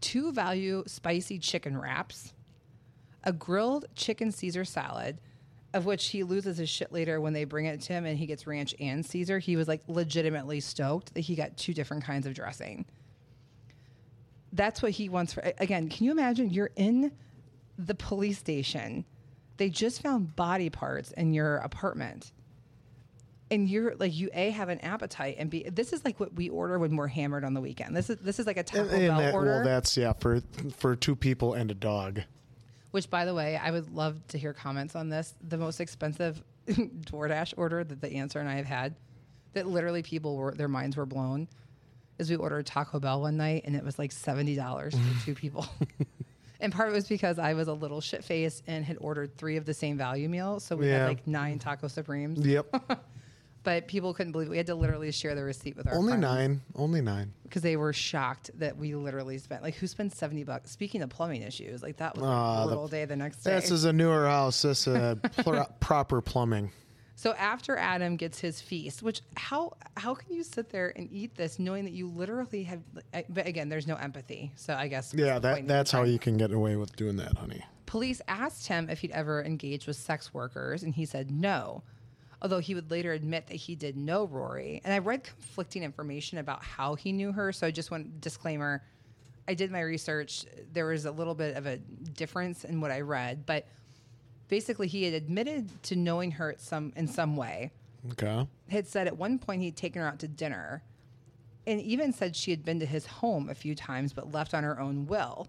Two 0.00 0.32
value 0.32 0.82
spicy 0.86 1.38
chicken 1.38 1.78
wraps. 1.78 2.32
A 3.22 3.32
grilled 3.32 3.86
chicken 3.94 4.32
Caesar 4.32 4.64
salad, 4.64 5.18
of 5.76 5.84
which 5.84 6.08
he 6.08 6.22
loses 6.24 6.56
his 6.58 6.68
shit 6.68 6.90
later 6.92 7.20
when 7.20 7.32
they 7.32 7.44
bring 7.44 7.66
it 7.66 7.80
to 7.82 7.92
him 7.92 8.06
and 8.06 8.18
he 8.18 8.26
gets 8.26 8.46
ranch 8.46 8.74
and 8.80 9.04
Caesar. 9.04 9.38
He 9.38 9.56
was 9.56 9.68
like 9.68 9.82
legitimately 9.86 10.60
stoked 10.60 11.14
that 11.14 11.20
he 11.20 11.34
got 11.34 11.56
two 11.56 11.74
different 11.74 12.04
kinds 12.04 12.26
of 12.26 12.34
dressing. 12.34 12.86
That's 14.52 14.80
what 14.82 14.92
he 14.92 15.08
wants 15.08 15.34
for 15.34 15.42
again, 15.58 15.88
can 15.88 16.06
you 16.06 16.12
imagine 16.12 16.50
you're 16.50 16.70
in 16.76 17.12
the 17.78 17.94
police 17.94 18.38
station. 18.38 19.04
They 19.58 19.68
just 19.68 20.02
found 20.02 20.34
body 20.34 20.70
parts 20.70 21.12
in 21.12 21.34
your 21.34 21.56
apartment. 21.58 22.32
And 23.50 23.68
you're 23.68 23.94
like 23.96 24.14
you 24.14 24.28
a 24.34 24.50
have 24.50 24.70
an 24.70 24.80
appetite 24.80 25.36
and 25.38 25.48
b 25.50 25.68
this 25.70 25.92
is 25.92 26.04
like 26.04 26.18
what 26.18 26.34
we 26.34 26.48
order 26.48 26.78
when 26.80 26.96
we're 26.96 27.06
hammered 27.06 27.44
on 27.44 27.54
the 27.54 27.60
weekend. 27.60 27.94
This 27.94 28.10
is 28.10 28.16
this 28.18 28.40
is 28.40 28.46
like 28.46 28.56
a 28.56 28.64
Taco 28.64 28.88
And, 28.88 28.92
and 28.92 29.08
Bell 29.08 29.18
that, 29.18 29.34
order. 29.34 29.50
well, 29.50 29.64
that's 29.64 29.96
yeah 29.96 30.14
for 30.14 30.40
for 30.74 30.96
two 30.96 31.14
people 31.14 31.54
and 31.54 31.70
a 31.70 31.74
dog. 31.74 32.22
Which, 32.96 33.10
by 33.10 33.26
the 33.26 33.34
way, 33.34 33.58
I 33.62 33.72
would 33.72 33.90
love 33.94 34.26
to 34.28 34.38
hear 34.38 34.54
comments 34.54 34.96
on 34.96 35.10
this. 35.10 35.34
The 35.46 35.58
most 35.58 35.80
expensive 35.82 36.42
DoorDash 36.66 37.52
order 37.58 37.84
that 37.84 38.00
the 38.00 38.10
answer 38.14 38.38
and 38.40 38.48
I 38.48 38.54
have 38.54 38.64
had, 38.64 38.94
that 39.52 39.66
literally 39.66 40.02
people 40.02 40.34
were 40.34 40.54
their 40.54 40.66
minds 40.66 40.96
were 40.96 41.04
blown, 41.04 41.46
is 42.18 42.30
we 42.30 42.36
ordered 42.36 42.64
Taco 42.64 42.98
Bell 42.98 43.20
one 43.20 43.36
night 43.36 43.64
and 43.66 43.76
it 43.76 43.84
was 43.84 43.98
like 43.98 44.12
seventy 44.12 44.56
dollars 44.56 44.94
for 44.94 45.24
two 45.26 45.34
people. 45.34 45.66
and 46.60 46.72
part 46.72 46.88
of 46.88 46.94
it 46.94 46.96
was 46.96 47.06
because 47.06 47.38
I 47.38 47.52
was 47.52 47.68
a 47.68 47.74
little 47.74 48.00
shit 48.00 48.24
faced 48.24 48.62
and 48.66 48.82
had 48.82 48.96
ordered 48.98 49.36
three 49.36 49.58
of 49.58 49.66
the 49.66 49.74
same 49.74 49.98
value 49.98 50.30
meal, 50.30 50.58
so 50.58 50.74
we 50.74 50.88
Yeah. 50.88 51.00
had 51.00 51.08
like 51.08 51.26
nine 51.26 51.58
Taco 51.58 51.88
Supremes. 51.88 52.46
Yep. 52.46 52.98
But 53.66 53.88
people 53.88 54.14
couldn't 54.14 54.30
believe 54.30 54.46
it. 54.46 54.50
we 54.52 54.56
had 54.58 54.66
to 54.68 54.76
literally 54.76 55.10
share 55.10 55.34
the 55.34 55.42
receipt 55.42 55.76
with 55.76 55.88
our 55.88 55.94
Only 55.96 56.12
friends 56.12 56.22
nine. 56.22 56.60
Only 56.76 57.00
nine. 57.00 57.32
because 57.42 57.62
they 57.62 57.76
were 57.76 57.92
shocked 57.92 58.48
that 58.60 58.76
we 58.78 58.94
literally 58.94 59.38
spent 59.38 59.62
like 59.64 59.74
who 59.74 59.88
spends 59.88 60.16
seventy 60.16 60.44
bucks. 60.44 60.70
Speaking 60.70 61.02
of 61.02 61.10
plumbing 61.10 61.42
issues, 61.42 61.82
like 61.82 61.96
that 61.96 62.14
was 62.14 62.22
Ah, 62.24 62.58
a 62.58 62.60
the- 62.60 62.66
brutal 62.68 62.86
day 62.86 63.04
the 63.06 63.16
next 63.16 63.38
day. 63.42 63.56
This 63.56 63.72
is 63.72 63.84
a 63.84 63.92
newer 63.92 64.26
house. 64.28 64.62
This 64.62 64.86
uh, 64.86 65.16
pl- 65.38 65.66
proper 65.80 66.20
plumbing. 66.20 66.70
So 67.18 67.32
after 67.32 67.76
Adam 67.76 68.14
gets 68.16 68.38
his 68.38 68.60
feast, 68.60 69.02
which 69.02 69.22
how 69.36 69.72
how 69.96 70.14
can 70.14 70.32
you 70.32 70.44
sit 70.44 70.70
there 70.70 70.92
and 70.94 71.08
eat 71.10 71.34
this 71.34 71.58
knowing 71.58 71.82
that 71.86 71.92
you 71.92 72.06
literally 72.06 72.62
have? 72.62 72.80
But 73.28 73.48
again, 73.48 73.68
there's 73.68 73.88
no 73.88 73.96
empathy. 73.96 74.52
So 74.54 74.74
I 74.74 74.86
guess 74.86 75.12
Yeah, 75.12 75.40
that 75.40 75.66
that's 75.66 75.90
how 75.90 76.04
you 76.04 76.20
can 76.20 76.36
get 76.36 76.52
away 76.52 76.76
with 76.76 76.94
doing 76.94 77.16
that, 77.16 77.36
honey. 77.36 77.64
Police 77.86 78.20
asked 78.28 78.68
him 78.68 78.88
if 78.90 79.00
he'd 79.00 79.10
ever 79.12 79.42
engaged 79.42 79.88
with 79.88 79.96
sex 79.96 80.32
workers, 80.32 80.84
and 80.84 80.94
he 80.94 81.04
said 81.04 81.32
no. 81.32 81.82
Although 82.42 82.58
he 82.58 82.74
would 82.74 82.90
later 82.90 83.12
admit 83.12 83.46
that 83.46 83.56
he 83.56 83.74
did 83.74 83.96
know 83.96 84.26
Rory. 84.26 84.80
And 84.84 84.92
I 84.92 84.98
read 84.98 85.24
conflicting 85.24 85.82
information 85.82 86.38
about 86.38 86.62
how 86.62 86.94
he 86.94 87.12
knew 87.12 87.32
her. 87.32 87.52
So 87.52 87.66
I 87.66 87.70
just 87.70 87.90
want 87.90 88.20
disclaimer. 88.20 88.82
I 89.48 89.54
did 89.54 89.70
my 89.70 89.80
research. 89.80 90.44
There 90.72 90.86
was 90.86 91.06
a 91.06 91.10
little 91.10 91.34
bit 91.34 91.56
of 91.56 91.66
a 91.66 91.78
difference 91.78 92.64
in 92.64 92.80
what 92.80 92.90
I 92.90 93.00
read, 93.00 93.46
but 93.46 93.66
basically 94.48 94.88
he 94.88 95.04
had 95.04 95.14
admitted 95.14 95.82
to 95.84 95.96
knowing 95.96 96.32
her 96.32 96.52
at 96.52 96.60
some 96.60 96.92
in 96.96 97.06
some 97.06 97.36
way. 97.36 97.70
Okay. 98.12 98.46
had 98.68 98.86
said 98.86 99.08
at 99.08 99.16
one 99.16 99.38
point 99.38 99.62
he'd 99.62 99.76
taken 99.76 100.00
her 100.00 100.06
out 100.06 100.20
to 100.20 100.28
dinner 100.28 100.82
and 101.66 101.80
even 101.80 102.12
said 102.12 102.36
she 102.36 102.52
had 102.52 102.64
been 102.64 102.78
to 102.78 102.86
his 102.86 103.04
home 103.06 103.48
a 103.48 103.54
few 103.54 103.74
times 103.74 104.12
but 104.12 104.32
left 104.32 104.54
on 104.54 104.62
her 104.62 104.78
own 104.78 105.06
will. 105.06 105.48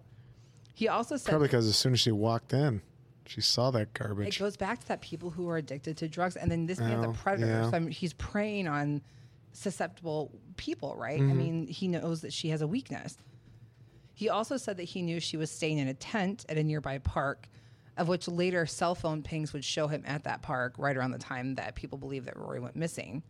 He 0.74 0.88
also 0.88 1.18
said 1.18 1.30
Probably 1.30 1.48
because 1.48 1.68
as 1.68 1.76
soon 1.76 1.94
as 1.94 2.00
she 2.00 2.12
walked 2.12 2.54
in, 2.54 2.82
she 3.28 3.42
saw 3.42 3.72
that 3.72 3.94
garbage. 3.94 4.36
it 4.36 4.40
goes 4.40 4.56
back 4.58 4.80
to 4.80 4.88
that 4.90 5.02
people 5.02 5.30
who 5.30 5.50
are 5.50 5.58
addicted 5.58 5.98
to 5.98 6.08
drugs 6.08 6.36
and 6.36 6.50
then 6.52 6.66
this 6.66 6.80
man's 6.80 7.06
Oh, 7.06 7.10
a 7.10 7.14
predator. 7.14 7.48
yeah. 7.52 7.70
So 7.70 7.76
I 7.76 7.80
mean, 7.80 7.92
he's 7.92 8.14
preying 8.14 8.68
on 8.68 9.02
susceptible 9.52 10.32
people, 10.56 10.96
right? 10.98 11.20
I 11.20 11.24
Mm-hmm. 11.24 11.38
mean, 11.38 11.68
he 11.68 11.88
knows 11.88 12.22
that 12.22 12.34
she 12.34 12.50
has 12.50 12.62
a 12.62 12.68
weakness. 12.68 13.18
He 14.14 14.30
also 14.30 14.58
said 14.58 14.78
that 14.78 14.84
he 14.84 15.02
knew 15.02 15.20
she 15.20 15.38
was 15.38 15.52
staying 15.52 15.78
in 15.78 15.88
a 15.88 15.94
tent 15.94 16.46
at 16.50 16.58
a 16.58 16.64
nearby 16.64 16.98
park, 17.00 17.48
of 17.98 18.08
which 18.08 18.28
later 18.28 18.66
cell 18.66 18.96
phone 18.96 19.22
pings 19.24 19.54
would 19.54 19.64
show 19.66 19.88
him 19.88 20.04
at 20.06 20.24
that 20.24 20.42
park 20.42 20.74
right 20.78 20.96
around 20.98 21.12
the 21.12 21.18
time 21.20 21.56
that 21.56 21.76
people 21.76 21.98
believe 21.98 22.26
that 22.26 22.38
Rori 22.38 22.60
went 22.60 22.76
missing. 22.76 23.24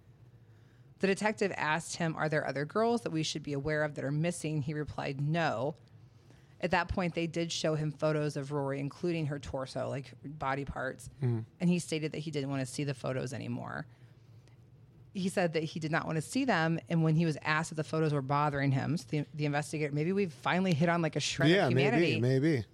The 1.00 1.08
detective 1.08 1.54
asked 1.56 1.98
him, 1.98 2.16
Are 2.16 2.28
there 2.30 2.48
other 2.48 2.66
girls 2.66 3.02
that 3.02 3.12
we 3.12 3.24
should 3.24 3.44
be 3.44 3.54
aware 3.54 3.84
of 3.84 3.96
that 3.96 4.04
are 4.04 4.12
missing? 4.12 4.62
He 4.62 4.74
replied, 4.74 5.22
No. 5.22 5.76
At 6.62 6.72
that 6.72 6.88
point, 6.88 7.14
they 7.14 7.28
did 7.28 7.52
show 7.52 7.76
him 7.76 7.92
photos 7.92 8.36
of 8.36 8.52
Rori, 8.52 8.80
including 8.80 9.28
her 9.28 9.38
torso, 9.38 9.90
like 9.90 10.12
body 10.26 10.66
parts. 10.66 11.10
Mm. 11.24 11.46
And 11.62 11.70
he 11.70 11.78
stated 11.80 12.12
that 12.14 12.20
he 12.20 12.32
didn't 12.32 12.50
want 12.50 12.62
to 12.62 12.66
see 12.66 12.84
the 12.84 12.94
photos 12.96 13.32
anymore. 13.34 13.86
he 15.14 15.30
said 15.30 15.54
that 15.54 15.64
he 15.64 15.80
did 15.80 15.92
not 15.92 16.06
want 16.06 16.16
to 16.16 16.22
see 16.22 16.46
them. 16.46 16.80
And 16.90 17.04
when 17.04 17.16
he 17.16 17.26
was 17.26 17.38
asked 17.44 17.72
if 17.72 17.76
the 17.78 17.84
photos 17.84 18.14
were 18.14 18.22
bothering 18.22 18.72
him, 18.72 18.98
so 18.98 19.06
the, 19.10 19.26
the 19.36 19.46
investigator, 19.46 19.92
maybe 19.94 20.12
we've 20.14 20.34
finally 20.34 20.74
hit 20.74 20.90
on 20.90 21.02
like 21.02 21.16
a 21.16 21.20
shred 21.20 21.50
Yeah, 21.50 21.66
of 21.66 21.72
humanity. 21.72 22.20
maybe, 22.20 22.40
maybe. 22.40 22.66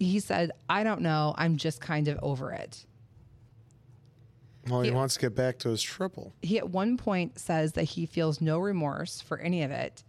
He 0.00 0.18
said, 0.20 0.50
I 0.68 0.82
don't 0.84 1.00
know. 1.00 1.34
I'm 1.36 1.56
just 1.56 1.80
kind 1.80 2.06
of 2.08 2.18
over 2.22 2.52
it. 2.52 2.84
Well, 4.68 4.80
he 4.82 4.90
Yeah. 4.90 4.94
wants 4.96 5.14
to 5.14 5.20
get 5.20 5.34
back 5.34 5.58
to 5.60 5.68
his 5.70 5.82
triple. 5.82 6.32
He 6.42 6.58
at 6.58 6.70
one 6.70 6.96
point 6.96 7.38
says 7.38 7.72
that 7.74 7.84
he 7.84 8.06
feels 8.06 8.40
no 8.40 8.58
remorse 8.58 9.20
for 9.20 9.38
any 9.38 9.62
of 9.62 9.70
it. 9.70 10.02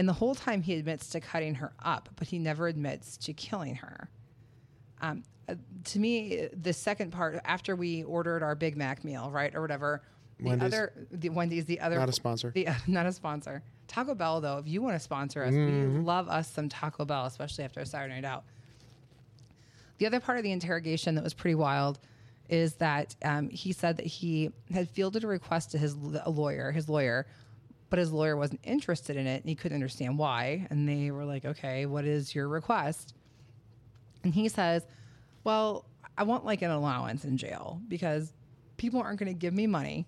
And 0.00 0.08
the 0.08 0.14
whole 0.14 0.34
time 0.34 0.62
he 0.62 0.76
admits 0.76 1.10
to 1.10 1.20
cutting 1.20 1.56
her 1.56 1.74
up, 1.84 2.08
but 2.16 2.26
he 2.26 2.38
never 2.38 2.68
admits 2.68 3.18
to 3.18 3.34
killing 3.34 3.74
her. 3.74 4.08
Um, 5.02 5.24
uh, 5.46 5.56
to 5.84 5.98
me, 5.98 6.48
the 6.54 6.72
second 6.72 7.10
part, 7.10 7.38
after 7.44 7.76
we 7.76 8.02
ordered 8.04 8.42
our 8.42 8.54
Big 8.54 8.78
Mac 8.78 9.04
meal, 9.04 9.30
right, 9.30 9.54
or 9.54 9.60
whatever, 9.60 10.00
the 10.38 10.44
Wendy's? 10.46 10.66
other, 10.72 10.92
the 11.10 11.28
Wendy's, 11.28 11.66
the 11.66 11.80
other, 11.80 11.98
Not 11.98 12.08
a 12.08 12.12
sponsor. 12.12 12.50
the, 12.50 12.68
not 12.86 13.04
a 13.04 13.12
sponsor. 13.12 13.62
Taco 13.88 14.14
Bell, 14.14 14.40
though, 14.40 14.56
if 14.56 14.66
you 14.66 14.80
want 14.80 14.94
to 14.96 15.00
sponsor 15.00 15.44
us, 15.44 15.52
we 15.52 15.58
love 15.60 16.30
us 16.30 16.50
some 16.50 16.70
Taco 16.70 17.04
Bell, 17.04 17.26
especially 17.26 17.64
after 17.64 17.80
a 17.80 17.84
Saturday 17.84 18.14
night 18.14 18.24
out. 18.24 18.44
The 19.98 20.06
other 20.06 20.18
part 20.18 20.38
of 20.38 20.44
the 20.44 20.52
interrogation 20.52 21.14
that 21.16 21.24
was 21.24 21.34
pretty 21.34 21.56
wild 21.56 21.98
is 22.48 22.72
that 22.76 23.14
um, 23.22 23.50
he 23.50 23.72
said 23.72 23.98
that 23.98 24.06
he 24.06 24.50
had 24.72 24.88
fielded 24.88 25.24
a 25.24 25.26
request 25.26 25.72
to 25.72 25.78
his 25.78 25.94
l- 25.94 26.22
a 26.24 26.30
lawyer, 26.30 26.72
his 26.72 26.88
lawyer, 26.88 27.26
but 27.90 27.98
his 27.98 28.12
lawyer 28.12 28.36
wasn't 28.36 28.60
interested 28.62 29.16
in 29.16 29.26
it 29.26 29.42
and 29.42 29.48
he 29.48 29.54
couldn't 29.56 29.74
understand 29.74 30.16
why. 30.16 30.66
And 30.70 30.88
they 30.88 31.10
were 31.10 31.24
like, 31.24 31.44
okay, 31.44 31.86
what 31.86 32.04
is 32.04 32.34
your 32.34 32.48
request? 32.48 33.14
And 34.22 34.32
he 34.32 34.48
says, 34.48 34.86
well, 35.44 35.84
I 36.16 36.22
want 36.22 36.44
like 36.44 36.62
an 36.62 36.70
allowance 36.70 37.24
in 37.24 37.36
jail 37.36 37.80
because 37.88 38.32
people 38.76 39.00
aren't 39.00 39.18
going 39.18 39.32
to 39.32 39.38
give 39.38 39.52
me 39.52 39.66
money. 39.66 40.06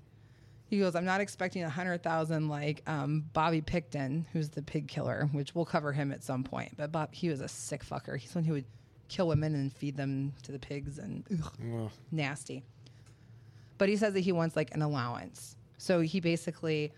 He 0.66 0.78
goes, 0.78 0.94
I'm 0.94 1.04
not 1.04 1.20
expecting 1.20 1.64
a 1.64 1.68
hundred 1.68 2.02
thousand 2.02 2.48
like 2.48 2.82
um, 2.86 3.24
Bobby 3.34 3.60
Pickton, 3.60 4.24
who's 4.32 4.48
the 4.48 4.62
pig 4.62 4.88
killer, 4.88 5.28
which 5.32 5.54
we'll 5.54 5.66
cover 5.66 5.92
him 5.92 6.12
at 6.12 6.24
some 6.24 6.44
point. 6.44 6.72
But 6.76 6.92
Bob, 6.92 7.12
he 7.12 7.28
was 7.28 7.40
a 7.40 7.48
sick 7.48 7.84
fucker. 7.84 8.16
He's 8.16 8.34
one 8.34 8.44
who 8.44 8.54
would 8.54 8.64
kill 9.08 9.28
women 9.28 9.54
and 9.54 9.70
feed 9.72 9.96
them 9.96 10.32
to 10.44 10.52
the 10.52 10.58
pigs 10.58 10.98
and 10.98 11.24
ugh, 11.30 11.52
Well, 11.62 11.92
nasty. 12.10 12.62
But 13.76 13.90
he 13.90 13.96
says 13.96 14.14
that 14.14 14.20
he 14.20 14.32
wants 14.32 14.56
like 14.56 14.74
an 14.74 14.80
allowance. 14.80 15.56
So 15.76 16.00
he 16.00 16.20
basically 16.20 16.92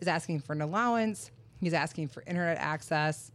is 0.00 0.08
asking 0.08 0.40
for 0.40 0.52
an 0.52 0.62
allowance. 0.62 1.30
He's 1.60 1.74
asking 1.74 2.08
for 2.08 2.22
internet 2.26 2.58
access, 2.58 3.30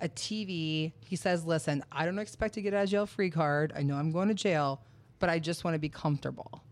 a 0.00 0.08
TV. 0.08 0.92
He 1.00 1.16
says, 1.16 1.44
"Listen, 1.44 1.84
I 1.92 2.04
don't 2.04 2.18
expect 2.18 2.54
to 2.54 2.62
get 2.62 2.72
a 2.72 2.86
jail 2.86 3.06
free 3.06 3.30
card. 3.30 3.72
I 3.76 3.82
know 3.82 3.96
I'm 3.96 4.12
going 4.12 4.28
to 4.28 4.34
jail, 4.34 4.82
but 5.18 5.28
I 5.28 5.38
just 5.38 5.64
want 5.64 5.74
to 5.74 5.78
be 5.78 5.88
comfortable." 5.90 6.62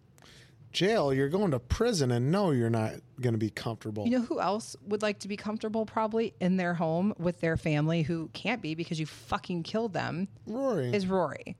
jail, 0.72 1.12
you're 1.12 1.28
going 1.28 1.50
to 1.50 1.58
prison, 1.58 2.10
and 2.10 2.30
no, 2.30 2.50
you're 2.50 2.70
not 2.70 2.94
going 3.20 3.32
to 3.32 3.38
be 3.38 3.50
comfortable. 3.50 4.04
You 4.04 4.18
know 4.18 4.24
who 4.24 4.40
else 4.40 4.76
would 4.86 5.02
like 5.02 5.18
to 5.20 5.28
be 5.28 5.36
comfortable 5.36 5.86
probably 5.86 6.34
in 6.40 6.56
their 6.56 6.74
home 6.74 7.14
with 7.18 7.40
their 7.40 7.56
family 7.56 8.02
who 8.02 8.28
can't 8.32 8.62
be 8.62 8.74
because 8.74 9.00
you 9.00 9.06
fucking 9.06 9.62
killed 9.62 9.92
them? 9.92 10.28
Rori. 10.46 10.92
is 10.92 11.06
Rori. 11.06 11.56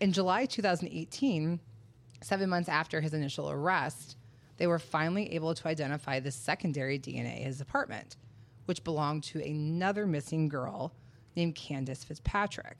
In 0.00 0.12
July 0.12 0.46
2018, 0.46 1.60
seven 2.22 2.48
months 2.48 2.68
after 2.68 3.00
his 3.00 3.14
initial 3.14 3.50
arrest, 3.50 4.16
they 4.62 4.68
were 4.68 4.78
finally 4.78 5.34
able 5.34 5.56
to 5.56 5.66
identify 5.66 6.20
the 6.20 6.30
secondary 6.30 6.96
DNA 6.96 7.38
in 7.38 7.46
his 7.46 7.60
apartment, 7.60 8.16
which 8.66 8.84
belonged 8.84 9.24
to 9.24 9.40
another 9.40 10.06
missing 10.06 10.48
girl 10.48 10.94
named 11.34 11.56
Kandis 11.56 12.04
Fitzpatrick. 12.04 12.76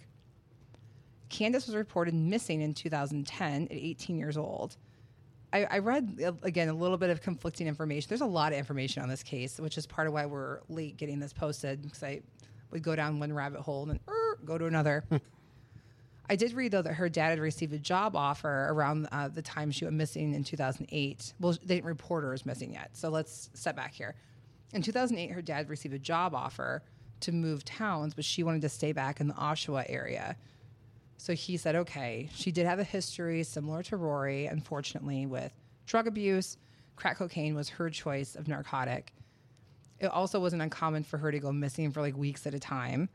Kandis 1.29 1.67
was 1.67 1.75
reported 1.75 2.15
missing 2.15 2.61
in 2.61 2.73
2010 2.73 3.65
at 3.65 3.73
18 3.73 4.17
years 4.17 4.37
old. 4.37 4.77
I, 5.53 5.65
I 5.65 5.79
read 5.81 6.21
again 6.45 6.69
a 6.69 6.73
little 6.73 6.99
bit 6.99 7.11
of 7.11 7.21
conflicting 7.21 7.67
information. 7.67 8.09
There's 8.09 8.21
a 8.21 8.27
lot 8.27 8.53
of 8.53 8.59
information 8.59 9.03
on 9.03 9.09
this 9.09 9.25
case, 9.25 9.59
which 9.59 9.77
is 9.77 9.85
part 9.85 10.07
of 10.07 10.13
why 10.13 10.27
we're 10.27 10.61
late 10.69 10.97
getting 10.97 11.19
this 11.19 11.33
posted 11.33 11.83
because 11.83 12.05
I 12.05 12.21
would 12.71 12.85
go 12.85 12.95
down 12.95 13.19
one 13.19 13.33
rabbit 13.33 13.61
hole 13.61 13.83
and 13.83 13.91
then 13.91 14.01
er, 14.09 14.39
go 14.45 14.57
to 14.57 14.67
another. 14.67 15.03
I 16.29 16.37
did 16.37 16.53
read 16.53 16.73
though 16.73 16.83
that 16.83 16.95
her 16.95 17.09
dad 17.09 17.31
had 17.31 17.41
received 17.41 17.73
a 17.73 17.79
job 17.79 18.17
offer 18.17 18.69
around 18.71 19.09
uh, 19.13 19.29
the 19.29 19.43
time 19.43 19.71
she 19.71 19.85
went 19.85 19.97
missing 19.97 20.35
in 20.35 20.45
2008. 20.45 21.35
Well, 21.41 21.53
they 21.65 21.77
didn't 21.77 21.87
report 21.87 22.25
her 22.25 22.33
as 22.33 22.47
missing 22.47 22.73
yet, 22.73 22.91
so 22.93 23.09
let's 23.09 23.51
step 23.55 23.77
back 23.77 23.93
here. 23.93 24.15
In 24.73 24.83
2008, 24.83 25.31
her 25.33 25.43
dad 25.43 25.69
received 25.69 25.95
a 25.95 25.99
job 25.99 26.35
offer 26.35 26.83
to 27.21 27.33
move 27.33 27.65
towns, 27.65 28.15
but 28.15 28.25
she 28.25 28.43
wanted 28.43 28.63
to 28.63 28.69
stay 28.69 28.93
back 28.93 29.21
in 29.21 29.29
the 29.29 29.35
Oshawa 29.35 29.85
area. 29.89 30.37
So 31.19 31.35
he 31.35 31.57
said, 31.57 31.77
okay. 31.77 32.29
She 32.35 32.51
did 32.51 32.67
have 32.67 32.79
a 32.79 32.85
history 32.85 33.45
similar 33.45 33.83
to 33.85 33.97
Rori, 33.97 34.47
unfortunately, 34.47 35.27
with 35.27 35.53
drug 35.87 36.07
abuse. 36.07 36.57
Crack 36.97 37.19
cocaine 37.19 37.55
was 37.55 37.69
her 37.69 37.91
choice 37.91 38.35
of 38.35 38.49
narcotic. 38.49 39.13
It 40.01 40.07
also 40.07 40.41
wasn't 40.41 40.63
uncommon 40.63 41.05
for 41.05 41.19
her 41.19 41.31
to 41.31 41.39
go 41.39 41.53
missing 41.53 41.93
for 41.93 42.01
like 42.01 42.17
weeks 42.17 42.47
at 42.47 42.55
a 42.55 42.59
time. 42.59 43.09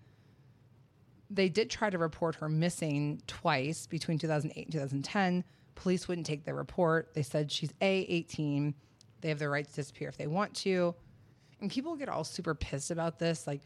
They 1.30 1.50
did 1.50 1.70
try 1.70 1.90
to 1.90 1.98
report 1.98 2.36
her 2.36 2.48
missing 2.50 3.22
twice 3.28 3.86
between 3.88 4.18
2008 4.18 4.66
and 4.66 4.72
2010. 4.72 5.44
Police 5.76 6.08
wouldn't 6.08 6.26
take 6.26 6.46
the 6.46 6.54
report. 6.54 7.14
They 7.14 7.24
said 7.24 7.52
she's 7.52 7.74
A, 7.82 8.00
18. 8.10 8.74
They 9.22 9.30
have 9.30 9.40
the 9.40 9.50
right 9.50 9.68
to 9.68 9.74
disappear 9.74 10.10
if 10.10 10.18
they 10.18 10.28
want 10.28 10.54
to. 10.58 10.96
And 11.60 11.70
people 11.70 11.96
get 11.96 12.10
all 12.10 12.24
super 12.24 12.56
pissed 12.56 12.92
about 12.92 13.20
this. 13.20 13.46
Like, 13.48 13.62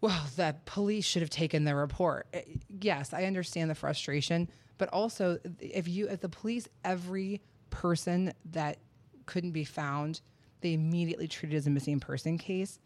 well, 0.00 0.24
the 0.36 0.56
police 0.64 1.04
should 1.04 1.22
have 1.22 1.30
taken 1.30 1.64
the 1.64 1.74
report. 1.74 2.26
Eh, 2.32 2.42
Yes, 2.80 3.12
I 3.12 3.24
understand 3.24 3.68
the 3.70 3.74
frustration, 3.74 4.48
but 4.78 4.88
also 4.92 5.38
if 5.60 5.88
you, 5.88 6.08
if 6.08 6.20
the 6.20 6.28
police, 6.28 6.68
every 6.84 7.42
person 7.70 8.32
that 8.52 8.78
couldn't 9.26 9.50
be 9.52 9.64
found, 9.64 10.20
they 10.60 10.72
immediately 10.74 11.28
treated 11.28 11.56
as 11.56 11.66
a 11.66 11.70
missing 11.70 12.00
person 12.00 12.38
case. 12.38 12.78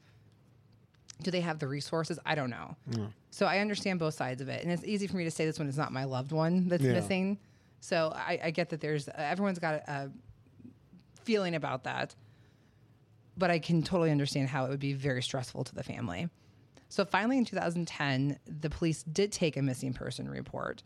Do 1.22 1.30
they 1.30 1.40
have 1.40 1.58
the 1.58 1.68
resources? 1.68 2.18
I 2.26 2.34
don't 2.34 2.50
know. 2.50 2.76
So 3.30 3.46
I 3.46 3.58
understand 3.58 3.98
both 3.98 4.14
sides 4.14 4.40
of 4.42 4.48
it, 4.48 4.62
and 4.62 4.70
it's 4.72 4.84
easy 4.84 5.06
for 5.06 5.16
me 5.16 5.24
to 5.24 5.30
say 5.30 5.46
this 5.46 5.58
when 5.58 5.68
it's 5.68 5.76
not 5.78 5.92
my 5.92 6.04
loved 6.04 6.32
one 6.32 6.68
that's 6.68 6.82
Yeah. 6.84 6.92
missing. 6.92 7.38
So 7.80 8.12
I, 8.14 8.38
I 8.44 8.50
get 8.50 8.68
that 8.70 8.80
there's 8.80 9.08
everyone's 9.16 9.58
got 9.58 9.74
a, 9.74 9.90
a 9.90 10.10
feeling 11.24 11.54
about 11.54 11.84
that, 11.84 12.14
but 13.36 13.50
I 13.50 13.58
can 13.58 13.82
totally 13.82 14.10
understand 14.10 14.48
how 14.48 14.66
it 14.66 14.70
would 14.70 14.80
be 14.80 14.92
very 14.92 15.22
stressful 15.22 15.64
to 15.64 15.74
the 15.74 15.82
family. 15.82 16.28
So 16.88 17.04
finally, 17.04 17.38
in 17.38 17.44
2010, 17.44 18.38
the 18.46 18.68
police 18.68 19.02
did 19.04 19.32
take 19.32 19.56
a 19.56 19.62
missing 19.62 19.94
person 19.94 20.28
report. 20.28 20.82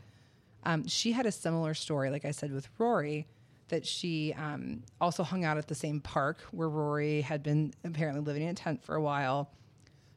Um, 0.62 0.86
she 0.86 1.12
had 1.12 1.26
a 1.26 1.32
similar 1.32 1.74
story, 1.74 2.10
like 2.10 2.24
I 2.24 2.30
said, 2.30 2.52
with 2.52 2.68
Rori, 2.78 3.26
that 3.68 3.84
she 3.84 4.32
um, 4.34 4.84
also 5.00 5.24
hung 5.24 5.44
out 5.44 5.58
at 5.58 5.66
the 5.66 5.74
same 5.74 6.00
park 6.00 6.38
where 6.52 6.68
Rori 6.68 7.20
had 7.22 7.42
been 7.42 7.74
apparently 7.84 8.22
living 8.22 8.42
in 8.42 8.48
a 8.50 8.54
tent 8.54 8.84
for 8.84 8.94
a 8.94 9.00
while. 9.02 9.50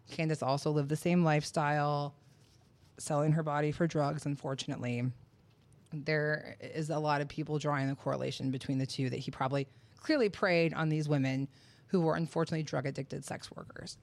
Kandis 0.09 0.43
also 0.43 0.71
lived 0.71 0.89
the 0.89 0.95
same 0.95 1.23
lifestyle, 1.23 2.15
selling 2.97 3.31
her 3.33 3.43
body 3.43 3.71
for 3.71 3.87
drugs, 3.87 4.25
unfortunately. 4.25 5.03
There 5.93 6.57
is 6.61 6.89
a 6.89 6.99
lot 6.99 7.21
of 7.21 7.27
people 7.27 7.57
drawing 7.57 7.87
the 7.87 7.95
correlation 7.95 8.51
between 8.51 8.77
the 8.77 8.85
two 8.85 9.09
that 9.09 9.19
he 9.19 9.31
probably 9.31 9.67
clearly 9.99 10.29
preyed 10.29 10.73
on 10.73 10.89
these 10.89 11.09
women 11.09 11.47
who 11.87 12.01
were 12.01 12.15
unfortunately 12.15 12.63
drug 12.63 12.85
addicted 12.85 13.25
sex 13.25 13.51
workers. 13.51 13.97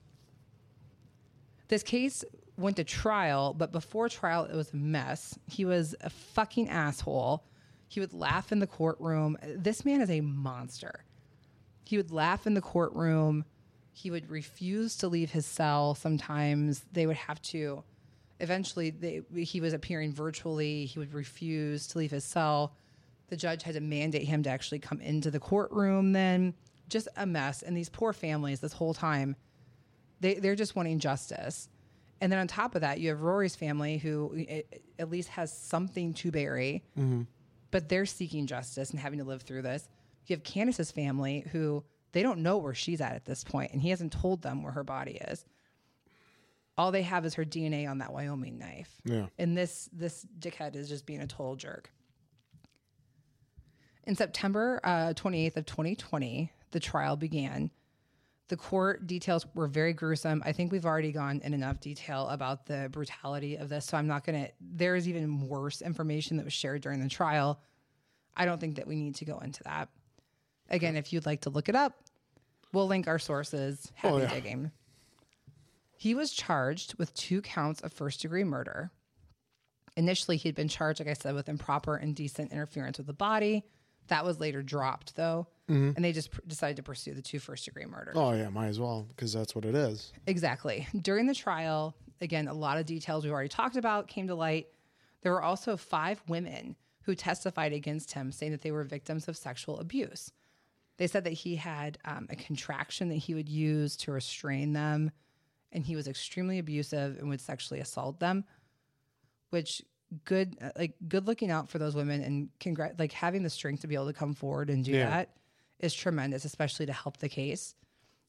This 1.69 1.83
case 1.83 2.23
went 2.57 2.77
to 2.77 2.83
trial, 2.83 3.53
but 3.53 3.71
before 3.71 4.09
trial, 4.09 4.45
it 4.45 4.55
was 4.55 4.73
a 4.73 4.77
mess. 4.77 5.37
He 5.47 5.65
was 5.65 5.95
a 6.01 6.09
fucking 6.09 6.69
asshole. 6.69 7.43
He 7.87 7.99
would 7.99 8.13
laugh 8.13 8.51
in 8.51 8.59
the 8.59 8.67
courtroom. 8.67 9.37
This 9.43 9.85
man 9.85 10.01
is 10.01 10.09
a 10.09 10.21
monster. 10.21 11.05
He 11.85 11.97
would 11.97 12.11
laugh 12.11 12.47
in 12.47 12.53
the 12.53 12.61
courtroom. 12.61 13.45
He 13.97 14.11
would 14.11 14.29
refuse 14.29 14.95
to 14.97 15.07
leave 15.07 15.31
his 15.31 15.47
cell. 15.47 15.95
Sometimes 15.95 16.85
they 16.91 17.07
would 17.07 17.15
have 17.15 17.41
to. 17.53 17.83
Eventually, 18.39 18.91
they, 18.91 19.23
he 19.41 19.59
was 19.59 19.73
appearing 19.73 20.13
virtually. 20.13 20.85
He 20.85 20.99
would 20.99 21.15
refuse 21.15 21.87
to 21.87 21.97
leave 21.97 22.11
his 22.11 22.23
cell. 22.23 22.75
The 23.29 23.35
judge 23.35 23.63
had 23.63 23.73
to 23.73 23.81
mandate 23.81 24.27
him 24.27 24.43
to 24.43 24.51
actually 24.51 24.77
come 24.77 25.01
into 25.01 25.31
the 25.31 25.39
courtroom. 25.39 26.11
Then, 26.11 26.53
just 26.89 27.07
a 27.17 27.25
mess. 27.25 27.63
And 27.63 27.75
these 27.75 27.89
poor 27.89 28.13
families, 28.13 28.59
this 28.59 28.71
whole 28.71 28.93
time, 28.93 29.35
they 30.19 30.35
they're 30.35 30.55
just 30.55 30.75
wanting 30.75 30.99
justice. 30.99 31.67
And 32.21 32.31
then 32.31 32.37
on 32.37 32.47
top 32.47 32.75
of 32.75 32.81
that, 32.81 32.99
you 32.99 33.09
have 33.09 33.23
Rori's 33.23 33.55
family 33.55 33.97
who 33.97 34.45
eh, 34.47 34.61
at 34.99 35.09
least 35.09 35.29
has 35.29 35.51
something 35.51 36.13
to 36.15 36.29
bury, 36.29 36.83
but 37.71 37.89
they're 37.89 38.05
seeking 38.05 38.45
justice 38.45 38.91
and 38.91 38.99
having 38.99 39.17
to 39.17 39.25
live 39.25 39.41
through 39.41 39.63
this. 39.63 39.89
You 40.27 40.35
have 40.35 40.43
Kandis's 40.43 40.91
family 40.91 41.45
who 41.51 41.83
they 42.17 42.23
don't 42.23 42.39
know 42.39 42.57
where 42.57 42.73
she's 42.73 42.99
at 42.99 43.13
at 43.13 43.25
this 43.25 43.43
point, 43.43 43.73
and 43.73 43.79
he 43.79 43.91
hasn't 43.91 44.11
told 44.11 44.41
them 44.41 44.63
where 44.63 44.71
her 44.71 44.83
body 44.83 45.19
is. 45.27 45.45
All 46.75 46.91
they 46.91 47.03
have 47.03 47.25
is 47.25 47.35
her 47.35 47.45
DNA 47.45 47.87
on 47.87 47.99
that 47.99 48.11
Wyoming 48.11 48.57
knife. 48.57 48.89
Yeah. 49.05 49.27
And 49.37 49.55
this 49.55 49.87
this 49.93 50.25
dickhead 50.39 50.75
is 50.75 50.89
just 50.89 51.05
being 51.05 51.21
a 51.21 51.27
total 51.27 51.55
jerk. 51.55 51.91
In 54.05 54.15
September 54.15 54.79
uh, 54.83 55.13
28th 55.13 55.57
of 55.57 55.65
2020, 55.67 56.51
the 56.71 56.79
trial 56.79 57.17
began. 57.17 57.69
The 58.47 58.57
court 58.57 59.05
details 59.05 59.45
were 59.53 59.67
very 59.67 59.93
gruesome. 59.93 60.41
I 60.43 60.53
think 60.53 60.71
we've 60.71 60.85
already 60.87 61.11
gone 61.11 61.41
in 61.43 61.53
enough 61.53 61.79
detail 61.79 62.29
about 62.29 62.65
the 62.65 62.89
brutality 62.91 63.57
of 63.57 63.69
this, 63.69 63.85
so 63.85 63.95
I'm 63.95 64.07
not 64.07 64.25
going 64.25 64.45
to. 64.45 64.51
There 64.59 64.95
is 64.95 65.07
even 65.07 65.47
worse 65.47 65.83
information 65.83 66.37
that 66.37 66.45
was 66.45 66.53
shared 66.53 66.81
during 66.81 66.99
the 66.99 67.09
trial. 67.09 67.59
I 68.35 68.45
don't 68.45 68.59
think 68.59 68.77
that 68.77 68.87
we 68.87 68.95
need 68.95 69.13
to 69.17 69.25
go 69.25 69.37
into 69.37 69.61
that. 69.65 69.89
Again, 70.71 70.95
if 70.95 71.13
you'd 71.13 71.27
like 71.27 71.41
to 71.41 71.51
look 71.51 71.69
it 71.69 71.75
up, 71.75 72.03
we'll 72.73 72.87
link 72.87 73.07
our 73.07 73.19
sources. 73.19 73.91
Oh, 73.91 73.93
Happy 73.95 74.13
Oh, 74.13 74.17
yeah. 74.19 74.33
digging. 74.33 74.71
He 75.95 76.13
was 76.13 76.31
charged 76.31 76.95
with 76.99 77.13
two 77.13 77.41
counts 77.41 77.81
of 77.81 77.91
first 77.91 78.21
degree 78.21 78.43
murder. 78.43 78.91
Initially, 79.95 80.37
he'd 80.37 80.53
been 80.55 80.67
charged, 80.67 80.99
like 80.99 81.09
I 81.09 81.13
said, 81.13 81.33
with 81.33 81.49
improper 81.49 81.95
and 81.95 82.09
indecent 82.09 82.51
interference 82.51 82.99
with 82.99 83.07
the 83.07 83.13
body. 83.13 83.63
That 84.09 84.23
was 84.23 84.39
later 84.39 84.61
dropped, 84.61 85.15
though, 85.15 85.47
mm-hmm. 85.69 85.91
and 85.95 86.05
they 86.05 86.13
just 86.13 86.31
pr- 86.31 86.41
decided 86.47 86.77
to 86.77 86.83
pursue 86.83 87.13
the 87.13 87.21
two 87.21 87.39
first 87.39 87.65
degree 87.65 87.85
murders. 87.85 88.13
Oh 88.15 88.31
yeah, 88.31 88.47
might 88.49 88.67
as 88.67 88.79
well 88.79 89.05
because 89.09 89.33
that's 89.33 89.53
what 89.55 89.65
it 89.65 89.75
is. 89.75 90.13
Exactly. 90.27 90.87
During 91.01 91.25
the 91.25 91.33
trial, 91.35 91.95
again, 92.21 92.47
a 92.47 92.53
lot 92.53 92.77
of 92.77 92.85
details 92.85 93.23
we've 93.23 93.33
already 93.33 93.49
talked 93.49 93.75
about 93.75 94.07
came 94.07 94.27
to 94.27 94.35
light. 94.35 94.67
There 95.23 95.31
were 95.33 95.41
also 95.41 95.75
five 95.75 96.21
women 96.29 96.75
who 97.01 97.15
testified 97.15 97.73
against 97.73 98.13
him, 98.13 98.31
saying 98.31 98.51
that 98.53 98.61
they 98.61 98.71
were 98.71 98.83
victims 98.83 99.27
of 99.27 99.35
sexual 99.35 99.79
abuse. 99.79 100.31
They 100.97 101.07
said 101.07 101.23
that 101.25 101.33
he 101.33 101.55
had 101.55 101.97
um, 102.05 102.27
a 102.29 102.35
contraction 102.35 103.09
that 103.09 103.15
he 103.15 103.33
would 103.35 103.47
use 103.49 103.95
to 103.97 104.11
restrain 104.11 104.73
them, 104.73 105.11
and 105.71 105.85
he 105.85 105.95
was 105.95 106.07
extremely 106.07 106.57
abusive 106.59 107.17
and 107.19 107.29
would 107.29 107.41
sexually 107.41 107.79
assault 107.79 108.19
them. 108.19 108.43
Which 109.51 109.81
good, 110.25 110.57
uh, 110.61 110.71
like 110.77 110.95
good 111.07 111.27
looking 111.27 111.51
out 111.51 111.69
for 111.69 111.77
those 111.79 111.95
women 111.95 112.21
and 112.21 112.49
congrat, 112.59 112.97
like 112.99 113.11
having 113.11 113.43
the 113.43 113.49
strength 113.49 113.81
to 113.81 113.87
be 113.87 113.95
able 113.95 114.07
to 114.07 114.13
come 114.13 114.33
forward 114.33 114.69
and 114.69 114.83
do 114.83 114.91
Yeah. 114.91 115.09
that 115.09 115.29
is 115.79 115.93
tremendous, 115.93 116.45
especially 116.45 116.85
to 116.87 116.93
help 116.93 117.17
the 117.17 117.29
case. 117.29 117.75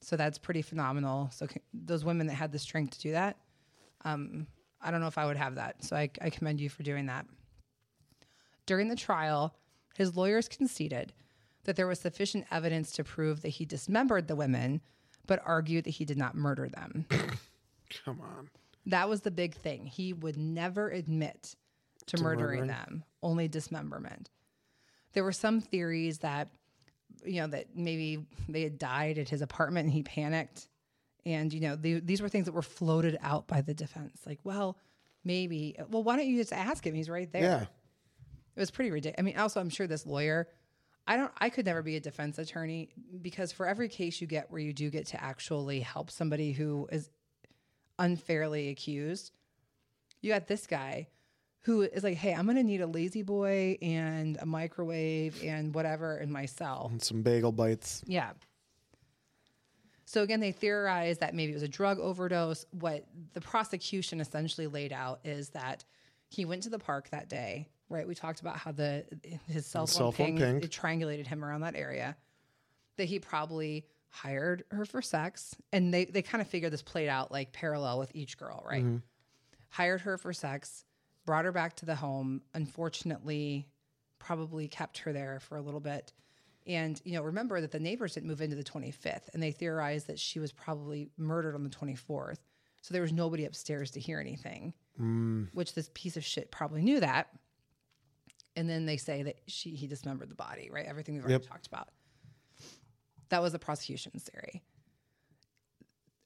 So 0.01 0.15
that's 0.15 0.37
pretty 0.37 0.61
phenomenal. 0.61 1.29
So 1.33 1.47
c- 1.47 1.59
those 1.73 2.05
women 2.05 2.27
that 2.27 2.35
had 2.35 2.51
the 2.51 2.59
strength 2.59 2.91
to 2.97 3.01
do 3.01 3.11
that, 3.13 3.37
um, 4.05 4.45
I 4.81 4.91
don't 4.91 5.01
know 5.01 5.07
if 5.07 5.17
I 5.17 5.25
would 5.25 5.35
have 5.37 5.55
that. 5.55 5.83
So 5.83 5.95
I, 5.95 6.09
I 6.21 6.29
commend 6.29 6.61
you 6.61 6.69
for 6.69 6.83
doing 6.83 7.07
that. 7.07 7.25
During 8.65 8.87
the 8.87 8.95
trial, 8.95 9.55
his 9.97 10.15
lawyers 10.15 10.47
conceded 10.47 11.11
that 11.69 11.75
there 11.75 11.85
was 11.85 11.99
sufficient 11.99 12.47
evidence 12.49 12.91
to 12.93 13.03
prove 13.03 13.43
that 13.43 13.49
he 13.49 13.63
dismembered 13.63 14.27
the 14.27 14.35
women, 14.35 14.81
but 15.27 15.39
argued 15.45 15.83
that 15.83 15.91
he 15.91 16.03
did 16.03 16.17
not 16.17 16.33
murder 16.33 16.67
them. 16.67 17.05
Come 18.05 18.19
on. 18.21 18.49
that 18.87 19.07
was 19.07 19.21
the 19.21 19.29
big 19.29 19.53
thing. 19.53 19.85
He 19.85 20.11
would 20.11 20.35
never 20.35 20.89
admit 20.89 21.55
to, 22.07 22.17
murdering, 22.17 22.61
murdering? 22.61 22.67
them, 22.69 23.03
only 23.21 23.47
dismemberment. 23.47 24.31
There 25.13 25.23
were 25.23 25.31
some 25.31 25.61
theories 25.61 26.17
that, 26.19 26.49
you 27.23 27.39
know, 27.41 27.47
that 27.47 27.67
maybe 27.75 28.25
they 28.47 28.63
had 28.63 28.79
died 28.79 29.19
at 29.19 29.29
his 29.29 29.43
apartment 29.43 29.85
and 29.85 29.93
he 29.93 30.01
panicked. 30.01 30.67
And, 31.23 31.53
you 31.53 31.59
know, 31.59 31.75
the, 31.75 31.99
these 31.99 32.19
were 32.19 32.29
things 32.29 32.45
that 32.45 32.53
were 32.53 32.63
floated 32.63 33.15
out 33.21 33.45
by 33.45 33.61
the 33.61 33.75
defense. 33.75 34.21
Like, 34.25 34.39
well, 34.43 34.75
maybe, 35.23 35.75
well, 35.91 36.01
why 36.01 36.15
don't 36.15 36.25
you 36.25 36.37
just 36.37 36.51
ask 36.51 36.83
him? 36.83 36.95
He's 36.95 37.11
right 37.11 37.31
there. 37.31 37.43
Yeah. 37.43 37.61
It 37.61 38.59
was 38.59 38.71
pretty 38.71 38.89
ridiculous. 38.89 39.19
I 39.19 39.21
mean, 39.21 39.37
also, 39.37 39.59
I'm 39.59 39.69
sure 39.69 39.85
this 39.85 40.07
lawyer, 40.07 40.47
I 41.09 41.17
don't, 41.17 41.31
I 41.39 41.49
could 41.49 41.65
never 41.65 41.81
be 41.81 41.95
a 41.95 41.99
defense 41.99 42.37
attorney 42.37 42.89
because 43.23 43.51
for 43.51 43.65
every 43.65 43.89
case 43.89 44.21
you 44.21 44.27
get 44.27 44.51
where 44.51 44.61
you 44.61 44.71
do 44.71 44.91
get 44.91 45.07
to 45.07 45.21
actually 45.21 45.79
help 45.79 46.11
somebody 46.11 46.51
who 46.51 46.87
is 46.91 47.09
unfairly 47.97 48.69
accused, 48.69 49.31
you 50.21 50.31
got 50.31 50.47
this 50.47 50.67
guy 50.67 51.07
who 51.61 51.81
is 51.81 52.03
like, 52.03 52.17
hey, 52.17 52.33
I'm 52.33 52.45
going 52.45 52.57
to 52.57 52.63
need 52.63 52.81
a 52.81 52.87
lazy 52.87 53.23
boy 53.23 53.79
and 53.81 54.37
a 54.39 54.45
microwave 54.45 55.43
and 55.43 55.73
whatever 55.73 56.17
in 56.19 56.31
my 56.31 56.45
cell. 56.45 56.89
And 56.91 57.01
some 57.01 57.23
bagel 57.23 57.51
bites. 57.51 58.03
Yeah. 58.05 58.33
So 60.05 60.21
again, 60.21 60.39
they 60.39 60.51
theorized 60.51 61.21
that 61.21 61.33
maybe 61.33 61.53
it 61.53 61.55
was 61.55 61.63
a 61.63 61.67
drug 61.67 61.97
overdose. 61.99 62.67
What 62.69 63.05
the 63.33 63.41
prosecution 63.41 64.21
essentially 64.21 64.67
laid 64.67 64.93
out 64.93 65.21
is 65.23 65.49
that 65.49 65.85
he 66.27 66.45
went 66.45 66.61
to 66.63 66.69
the 66.69 66.79
park 66.79 67.09
that 67.09 67.29
day, 67.29 67.67
right? 67.89 68.07
We 68.07 68.15
talked 68.15 68.41
about 68.41 68.57
how 68.57 68.71
the 68.71 69.05
his 69.47 69.65
cell 69.65 69.87
phone, 69.87 69.95
cell 69.95 70.11
phone 70.11 70.37
ping, 70.37 70.61
triangulated 70.61 71.27
him 71.27 71.43
around 71.43 71.61
that 71.61 71.75
area. 71.75 72.15
That 72.97 73.05
he 73.05 73.19
probably 73.19 73.85
hired 74.09 74.63
her 74.71 74.85
for 74.85 75.01
sex, 75.01 75.55
and 75.71 75.93
they 75.93 76.05
they 76.05 76.21
kind 76.21 76.41
of 76.41 76.47
figured 76.47 76.73
this 76.73 76.81
played 76.81 77.09
out 77.09 77.31
like 77.31 77.51
parallel 77.51 77.99
with 77.99 78.11
each 78.13 78.37
girl, 78.37 78.63
right? 78.67 78.83
Mm-hmm. 78.83 78.97
Hired 79.69 80.01
her 80.01 80.17
for 80.17 80.33
sex, 80.33 80.85
brought 81.25 81.45
her 81.45 81.51
back 81.51 81.75
to 81.77 81.85
the 81.85 81.95
home. 81.95 82.41
Unfortunately, 82.53 83.67
probably 84.17 84.67
kept 84.67 84.99
her 84.99 85.13
there 85.13 85.39
for 85.39 85.57
a 85.57 85.61
little 85.61 85.79
bit. 85.79 86.13
And 86.67 87.01
you 87.03 87.13
know, 87.13 87.23
remember 87.23 87.61
that 87.61 87.71
the 87.71 87.79
neighbors 87.79 88.13
didn't 88.13 88.29
move 88.29 88.41
into 88.41 88.55
the 88.55 88.63
25th, 88.63 89.29
and 89.33 89.41
they 89.41 89.51
theorized 89.51 90.07
that 90.07 90.19
she 90.19 90.39
was 90.39 90.51
probably 90.51 91.09
murdered 91.17 91.55
on 91.55 91.63
the 91.63 91.69
24th. 91.69 92.37
So 92.81 92.93
there 92.93 93.01
was 93.01 93.11
nobody 93.11 93.45
upstairs 93.45 93.91
to 93.91 93.99
hear 93.99 94.19
anything, 94.19 94.73
mm. 94.99 95.47
which 95.53 95.73
this 95.73 95.89
piece 95.93 96.15
of 96.15 96.23
shit 96.23 96.51
probably 96.51 96.81
knew 96.81 96.99
that. 96.99 97.27
And 98.55 98.69
then 98.69 98.85
they 98.85 98.97
say 98.97 99.23
that 99.23 99.37
she 99.47 99.71
he 99.71 99.87
dismembered 99.87 100.29
the 100.29 100.35
body, 100.35 100.69
right? 100.71 100.85
Everything 100.85 101.15
we've 101.15 101.23
already 101.23 101.43
Yep. 101.43 101.49
talked 101.49 101.67
about. 101.67 101.89
That 103.29 103.41
was 103.41 103.53
the 103.53 103.59
prosecution's 103.59 104.23
theory. 104.23 104.63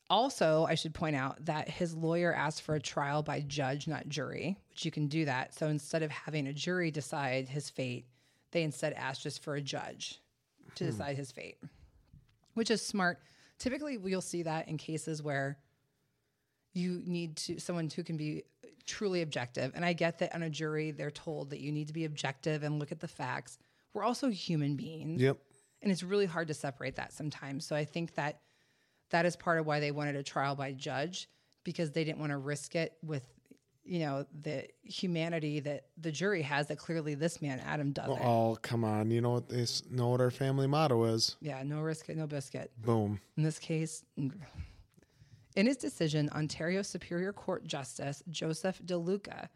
Also, 0.10 0.66
I 0.66 0.76
should 0.76 0.94
point 0.94 1.16
out 1.16 1.46
that 1.46 1.70
his 1.70 1.96
lawyer 1.96 2.34
asked 2.34 2.62
for 2.62 2.76
a 2.76 2.80
trial 2.80 3.24
by 3.24 3.42
judge, 3.42 3.88
not 3.88 4.08
jury, 4.08 4.58
which 4.70 4.86
you 4.86 4.92
can 4.92 5.08
do 5.08 5.26
that. 5.26 5.56
So 5.56 5.68
instead 5.68 6.04
of 6.04 6.12
having 6.12 6.48
a 6.48 6.54
jury 6.54 6.92
decide 6.92 7.50
his 7.50 7.70
fate, 7.70 8.06
they 8.52 8.64
instead 8.64 8.94
asked 8.94 9.24
just 9.24 9.42
for 9.44 9.56
a 9.56 9.62
judge 9.62 10.22
to 10.76 10.84
hmm. 10.84 10.92
decide 10.92 11.18
his 11.18 11.32
fate, 11.32 11.58
which 12.54 12.70
is 12.70 12.86
smart. 12.86 13.20
Typically, 13.58 13.98
you'll 14.04 14.22
see 14.22 14.44
that 14.44 14.68
in 14.68 14.78
cases 14.78 15.24
where 15.24 15.58
you 16.74 17.02
need 17.06 17.38
to 17.38 17.60
someone 17.60 17.90
who 17.90 18.04
can 18.04 18.18
be 18.18 18.44
truly 18.86 19.22
objective. 19.22 19.72
And 19.76 19.84
I 19.86 19.94
get 19.94 20.20
that 20.20 20.34
on 20.36 20.44
a 20.44 20.50
jury, 20.50 20.92
they're 20.92 21.12
told 21.12 21.50
that 21.52 21.60
you 21.60 21.72
need 21.72 21.88
to 21.88 21.94
be 21.94 22.06
objective 22.06 22.64
and 22.64 22.80
look 22.80 22.92
at 22.92 23.00
the 23.00 23.08
facts. 23.08 23.58
We're 23.94 24.04
also 24.04 24.30
human 24.30 24.76
beings 24.76 25.22
Yep. 25.22 25.38
and 25.82 25.92
it's 25.92 26.04
really 26.04 26.26
hard 26.26 26.48
to 26.50 26.54
separate 26.54 26.96
that 26.96 27.14
sometimes. 27.14 27.66
So 27.66 27.76
I 27.76 27.86
think 27.86 28.16
that 28.16 28.40
that 29.12 29.26
is 29.26 29.36
part 29.36 29.60
of 29.60 29.66
why 29.66 29.80
they 29.80 29.92
wanted 29.92 30.16
a 30.16 30.24
trial 30.24 30.56
by 30.56 30.72
judge 30.74 31.30
because 31.64 31.92
they 31.92 32.04
didn't 32.04 32.20
want 32.20 32.32
to 32.32 32.38
risk 32.38 32.76
it 32.76 32.94
with 33.04 33.24
you 33.86 34.00
know 34.00 34.26
the 34.42 34.66
humanity 34.82 35.60
that 35.60 35.88
the 35.98 36.10
jury 36.12 36.42
has 36.42 36.68
that 36.68 36.78
clearly 36.78 37.16
this 37.16 37.42
man 37.42 37.60
Adam 37.66 37.92
doesn't. 37.92 38.18
Oh, 38.24 38.58
come 38.62 38.86
on. 38.86 39.12
You 39.12 39.20
know 39.20 39.32
what 39.32 39.50
they 39.50 39.64
s- 39.64 39.84
know 39.92 40.08
what 40.10 40.22
our 40.22 40.32
family 40.32 40.68
motto 40.68 41.04
is? 41.04 41.36
Yeah, 41.42 41.62
no 41.64 41.82
risk 41.82 42.08
it, 42.08 42.16
no 42.16 42.26
biscuit. 42.26 42.72
Boom. 42.82 43.20
In 43.36 43.44
this 43.44 43.60
case. 43.60 44.04
In 45.56 45.68
his 45.68 45.78
decision, 45.78 46.30
Ontario 46.32 46.82
Superior 46.82 47.34
Court 47.34 47.66
Justice 47.66 48.24
Joseph 48.30 48.82
Di 48.84 48.96
Luca 48.96 49.50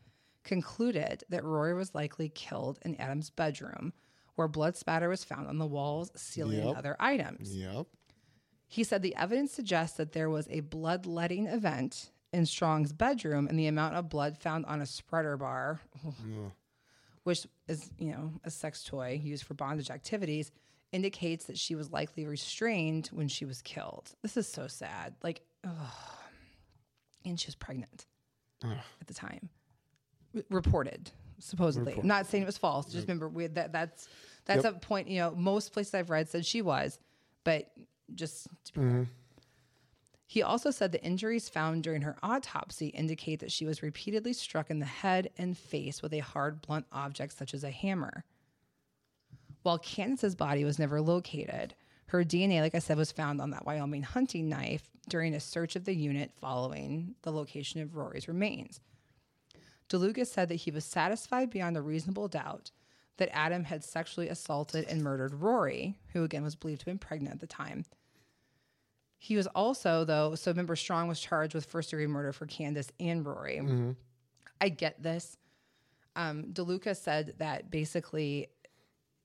concluded 0.43 1.23
that 1.29 1.43
Rori 1.43 1.73
was 1.73 1.95
likely 1.95 2.29
killed 2.29 2.79
in 2.83 2.95
Adam's 2.95 3.29
bedroom, 3.29 3.93
where 4.36 4.47
blood 4.47 4.75
spatter 4.75 5.10
was 5.10 5.23
found 5.23 5.47
on 5.47 5.57
the 5.57 5.65
walls, 5.65 6.12
ceiling, 6.15 6.60
and 6.60 6.77
other 6.77 6.95
items. 6.99 7.55
Yep. 7.55 7.88
He 8.67 8.83
said 8.83 9.01
the 9.01 9.15
evidence 9.15 9.51
suggests 9.51 9.97
that 9.97 10.12
there 10.12 10.29
was 10.29 10.47
a 10.49 10.60
bloodletting 10.60 11.47
event 11.47 12.12
in 12.33 12.45
Strong's 12.45 12.93
bedroom 12.93 13.47
and 13.47 13.57
the 13.57 13.67
amount 13.67 13.95
of 13.95 14.10
blood 14.10 14.38
found 14.38 14.65
on 14.65 14.81
a 14.81 14.86
spreader 14.86 15.38
bar, 15.38 15.79
which 17.23 17.47
is, 17.67 17.89
you 17.97 18.12
know, 18.12 18.33
a 18.43 18.51
sex 18.51 18.83
toy 18.83 19.19
used 19.23 19.43
for 19.43 19.53
bondage 19.53 19.89
activities, 19.89 20.51
indicates 20.91 21.45
that 21.45 21.57
she 21.57 21.75
was 21.75 21.91
likely 21.91 22.25
restrained 22.25 23.07
when 23.07 23.27
she 23.27 23.45
was 23.45 23.62
killed. 23.62 24.12
This 24.21 24.38
is 24.38 24.47
so 24.47 24.67
sad. 24.67 25.15
Like, 25.23 25.41
ugh. 25.67 25.93
and 27.25 27.39
she 27.39 27.47
was 27.47 27.56
pregnant 27.56 28.06
at 28.63 29.08
the 29.08 29.13
time. 29.13 29.49
R- 30.36 30.41
reported, 30.49 31.12
supposedly. 31.39 31.93
I'm 31.93 32.08
not 32.08 32.25
saying 32.27 32.43
it 32.43 32.47
was 32.47 32.58
false. 32.58 32.86
Just 32.91 33.08
remember, 33.08 33.27
we, 33.30 33.47
that 33.47 33.71
that's 33.71 34.08
that's 34.45 34.63
Yep. 34.63 34.75
a 34.75 34.80
point. 34.80 35.08
You 35.10 35.19
know, 35.19 35.32
most 35.36 35.73
places 35.73 35.93
I've 35.93 36.10
read 36.10 36.30
said 36.30 36.45
she 36.45 36.62
was, 36.62 36.99
but 37.43 37.69
just 38.15 38.47
to 38.65 38.73
be 38.73 38.80
clear. 38.80 39.08
He 40.30 40.43
also 40.43 40.71
said 40.71 40.91
the 40.91 41.01
injuries 41.03 41.47
found 41.47 41.84
during 41.84 42.01
her 42.01 42.17
autopsy 42.21 42.88
indicate 42.88 43.39
that 43.39 43.51
she 43.51 43.65
was 43.65 43.82
repeatedly 43.82 44.34
struck 44.34 44.69
in 44.69 44.80
the 44.80 44.86
head 44.86 45.30
and 45.38 45.58
face 45.58 46.01
with 46.01 46.13
a 46.13 46.19
hard, 46.19 46.62
blunt 46.62 46.86
object 46.91 47.32
such 47.38 47.53
as 47.53 47.63
a 47.63 47.71
hammer. 47.71 48.25
While 49.63 49.80
Kandis's 49.80 50.36
body 50.36 50.65
was 50.65 50.80
never 50.80 50.99
located, 51.01 51.76
her 52.08 52.24
DNA, 52.24 52.62
like 52.62 52.76
I 52.76 52.80
said, 52.80 52.97
was 52.97 53.12
found 53.12 53.41
on 53.41 53.51
that 53.51 53.66
Wyoming 53.66 54.03
hunting 54.03 54.49
knife 54.49 54.89
during 55.10 55.34
a 55.34 55.39
search 55.39 55.76
of 55.76 55.86
the 55.86 55.93
unit 55.95 56.32
following 56.39 57.16
the 57.22 57.32
location 57.32 57.82
of 57.82 57.95
Rori's 57.95 58.28
remains. 58.28 58.80
Di 59.89 59.97
Luca 59.97 60.26
said 60.26 60.49
that 60.49 60.55
he 60.55 60.72
was 60.72 60.84
satisfied 60.86 61.49
beyond 61.49 61.78
a 61.78 61.82
reasonable 61.82 62.28
doubt 62.28 62.72
that 63.18 63.36
Adam 63.36 63.64
had 63.64 63.84
sexually 63.84 64.30
assaulted 64.30 64.86
and 64.88 65.01
murdered 65.01 65.34
Rori, 65.34 65.97
who 66.14 66.24
again 66.24 66.43
was 66.43 66.55
believed 66.55 66.82
to 66.82 66.86
have 66.89 66.99
been 66.99 67.08
pregnant 67.08 67.36
at 67.36 67.39
the 67.39 67.47
time. 67.47 67.86
He 69.18 69.36
was 69.36 69.47
also, 69.47 70.03
though, 70.05 70.36
so 70.36 70.51
remember, 70.51 70.76
Strong 70.76 71.08
was 71.08 71.20
charged 71.20 71.55
with 71.55 71.66
first 71.66 71.89
degree 71.89 72.05
murder 72.05 72.32
for 72.32 72.45
Kandis 72.45 72.89
and 72.99 73.26
Rori. 73.26 73.60
I 74.62 74.70
get 74.70 75.01
this. 75.01 75.38
Um, 76.16 76.51
Di 76.51 76.62
Luca 76.62 76.93
said 76.95 77.34
that 77.39 77.72
basically 77.72 78.49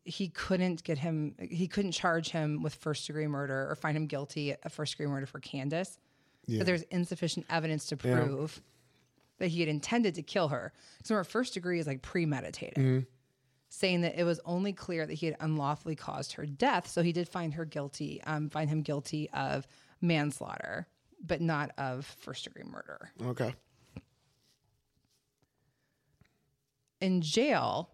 he 0.05 0.29
couldn't 0.29 0.83
get 0.85 0.99
him, 0.99 1.35
he 1.39 1.69
couldn't 1.69 1.93
charge 1.93 2.31
him 2.31 2.63
with 2.63 2.75
first 2.75 3.07
degree 3.07 3.27
murder 3.27 3.69
or 3.71 3.75
find 3.77 3.97
him 3.97 4.07
guilty 4.07 4.55
of 4.63 4.73
first 4.73 4.95
degree 4.95 5.07
murder 5.07 5.27
for 5.27 5.41
Kandis. 5.41 5.99
But 6.49 6.67
there's 6.67 6.83
insufficient 6.83 7.47
evidence 7.49 7.87
to 7.87 7.99
Yeah. 8.03 8.17
prove 8.21 8.61
that 9.39 9.49
he 9.49 9.61
had 9.61 9.69
intended 9.69 10.15
to 10.17 10.23
kill 10.23 10.49
her. 10.49 10.73
So 11.05 11.15
remember, 11.15 11.29
first 11.29 11.55
degree 11.55 11.79
is 11.79 11.87
like 11.87 12.03
premeditated. 12.03 13.07
saying 13.69 14.03
that 14.03 14.21
it 14.21 14.25
was 14.25 14.39
only 14.45 14.71
clear 14.75 15.07
that 15.07 15.15
he 15.15 15.25
had 15.25 15.35
unlawfully 15.41 15.97
caused 15.97 16.35
her 16.35 16.45
death. 16.45 16.87
So 16.89 17.01
he 17.03 17.11
did 17.11 17.27
find 17.27 17.55
her 17.55 17.65
guilty, 17.65 18.21
um, 18.25 18.51
find 18.51 18.69
him 18.69 18.83
guilty 18.83 19.31
of 19.31 19.67
manslaughter, 20.03 20.87
but 21.25 21.41
not 21.41 21.71
of 21.79 22.05
first 22.05 22.45
degree 22.45 22.65
murder. 22.65 23.11
Okay. 23.23 23.55
in 27.01 27.21
jail, 27.21 27.91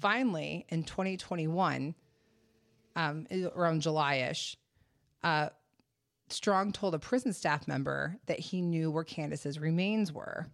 finally 0.00 0.66
in 0.68 0.84
2021, 0.84 1.94
um, 2.96 3.26
around 3.54 3.82
July 3.82 4.16
ish, 4.30 4.56
uh, 5.22 5.48
Strong 6.28 6.72
told 6.72 6.94
a 6.94 6.98
prison 6.98 7.32
staff 7.32 7.68
member 7.68 8.16
that 8.26 8.38
he 8.38 8.62
knew 8.62 8.90
where 8.90 9.04
Kandis's 9.04 9.58
remains 9.58 10.12
were. 10.12 10.46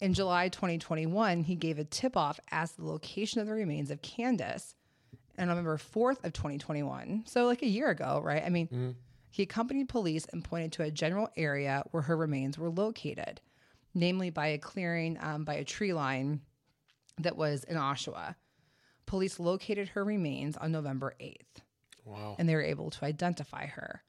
In 0.00 0.14
July 0.14 0.48
2021, 0.48 1.42
he 1.42 1.54
gave 1.54 1.78
a 1.78 1.84
tip 1.84 2.16
off 2.16 2.40
as 2.50 2.72
to 2.72 2.78
the 2.78 2.86
location 2.86 3.40
of 3.40 3.46
the 3.46 3.52
remains 3.52 3.90
of 3.90 4.00
Kandis. 4.00 4.74
And 5.36 5.50
on 5.50 5.56
November 5.56 5.76
4th 5.76 6.24
of 6.24 6.32
2021, 6.32 7.24
so 7.26 7.46
like 7.46 7.62
a 7.62 7.68
year 7.68 7.90
ago, 7.90 8.20
right? 8.24 8.42
I 8.44 8.48
mean, 8.48 8.96
he 9.30 9.42
accompanied 9.42 9.88
police 9.88 10.24
and 10.32 10.42
pointed 10.42 10.72
to 10.72 10.82
a 10.82 10.90
general 10.90 11.28
area 11.36 11.84
where 11.90 12.02
her 12.02 12.16
remains 12.16 12.58
were 12.58 12.70
located, 12.70 13.40
namely 13.94 14.30
by 14.30 14.48
a 14.48 14.58
clearing 14.58 15.16
um, 15.20 15.44
by 15.44 15.54
a 15.54 15.64
tree 15.64 15.92
line 15.92 16.40
that 17.18 17.36
was 17.36 17.64
in 17.64 17.76
Oshawa. 17.76 18.34
Police 19.06 19.38
located 19.40 19.88
her 19.90 20.04
remains 20.04 20.56
on 20.56 20.70
November 20.72 21.14
8th 21.20 21.62
Wow. 22.04 22.36
and 22.38 22.48
they 22.48 22.54
were 22.54 22.62
able 22.62 22.90
to 22.90 23.04
identify 23.04 23.66
her. 23.66 24.02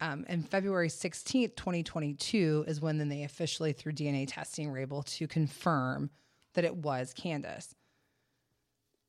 Um, 0.00 0.24
and 0.28 0.48
February 0.48 0.88
16th, 0.88 1.54
2022 1.54 2.64
is 2.66 2.80
when 2.80 2.98
then 2.98 3.08
they 3.08 3.22
officially, 3.22 3.72
through 3.72 3.92
DNA 3.92 4.26
testing, 4.26 4.70
were 4.70 4.78
able 4.78 5.02
to 5.04 5.28
confirm 5.28 6.10
that 6.54 6.64
it 6.64 6.74
was 6.76 7.14
Kandis. 7.14 7.74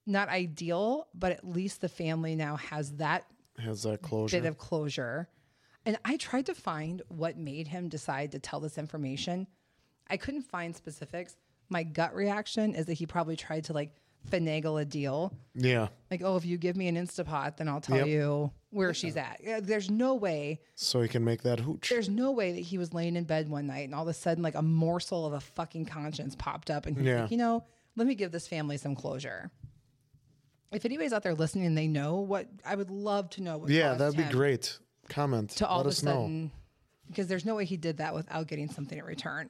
Not 0.05 0.30
ideal, 0.30 1.07
but 1.16 1.32
at 1.32 1.47
least 1.47 1.82
the 1.82 1.89
family 1.89 2.36
now 2.36 2.57
has 2.57 2.91
that 2.97 3.26
Has 3.57 3.84
that 3.84 4.01
closure? 4.03 4.39
bit 4.39 4.47
of 4.47 4.57
closure. 4.59 5.30
And 5.86 5.97
I 6.05 6.18
tried 6.18 6.45
to 6.45 6.55
find 6.55 7.01
what 7.07 7.38
made 7.38 7.68
him 7.68 7.89
decide 7.89 8.32
to 8.34 8.39
tell 8.39 8.59
this 8.59 8.78
information. 8.78 9.47
I 10.07 10.18
couldn't 10.18 10.43
find 10.43 10.76
specifics. 10.76 11.36
My 11.70 11.84
gut 11.84 12.14
reaction 12.16 12.76
is 12.76 12.86
that 12.88 12.93
he 12.93 13.05
probably 13.05 13.36
tried 13.36 13.66
to 13.66 13.74
like 13.74 13.91
finagle 14.30 14.82
a 14.82 14.86
deal. 14.86 15.34
yeah. 15.53 15.88
Like, 16.09 16.22
oh, 16.24 16.38
if 16.38 16.45
you 16.45 16.57
give 16.57 16.78
me 16.78 16.88
an 16.88 16.95
Instapot, 16.95 17.57
then 17.57 17.68
I'll 17.68 17.82
tell 17.82 17.97
Yep. 17.97 18.07
you 18.07 18.51
where 18.70 18.93
she's 18.93 19.18
at. 19.18 19.41
There's 19.61 19.89
no 19.91 20.16
way, 20.16 20.61
So 20.76 21.01
he 21.01 21.09
can 21.09 21.24
make 21.26 21.41
that 21.43 21.59
hooch. 21.59 21.89
there's 21.89 22.07
no 22.09 22.32
way 22.32 22.53
that 22.53 22.61
he 22.61 22.78
was 22.78 22.93
laying 22.93 23.16
in 23.18 23.26
bed 23.26 23.49
one 23.49 23.68
night 23.68 23.82
and 23.86 23.93
all 23.93 24.03
of 24.03 24.07
a 24.07 24.14
sudden, 24.14 24.41
like 24.41 24.55
a 24.55 24.61
morsel 24.61 25.26
of 25.26 25.34
a 25.34 25.39
fucking 25.41 25.86
conscience 25.86 26.36
popped 26.38 26.70
up 26.72 26.86
and 26.86 26.95
he's 26.97 27.05
Yeah. 27.05 27.24
like, 27.24 27.32
you 27.32 27.38
know, 27.38 27.66
let 27.97 28.07
me 28.07 28.16
give 28.16 28.32
this 28.32 28.47
family 28.47 28.78
some 28.78 28.95
closure. 28.95 29.51
If 30.72 30.86
anybody's 30.86 31.14
out 31.14 31.22
there 31.24 31.36
listening 31.36 31.66
and 31.66 31.78
they 31.78 31.88
know 31.88 32.18
what, 32.22 32.47
I 32.66 32.76
would 32.76 32.89
love 32.89 33.30
to 33.32 33.43
know 33.43 33.57
what. 33.57 33.70
Yeah, 33.70 33.93
that'd 33.93 34.18
be 34.18 34.24
great. 34.24 34.80
Comment. 35.09 35.49
To 35.51 35.68
all 35.68 35.78
Let 35.78 35.82
of 35.82 35.88
a 35.88 35.89
us 35.89 36.03
know. 36.03 36.11
sudden, 36.24 36.51
because 37.07 37.28
there's 37.28 37.45
no 37.45 37.55
way 37.55 37.66
he 37.66 37.78
did 37.78 37.97
that 37.97 38.16
without 38.16 38.47
getting 38.47 38.70
something 38.70 38.97
in 38.97 39.03
return. 39.05 39.49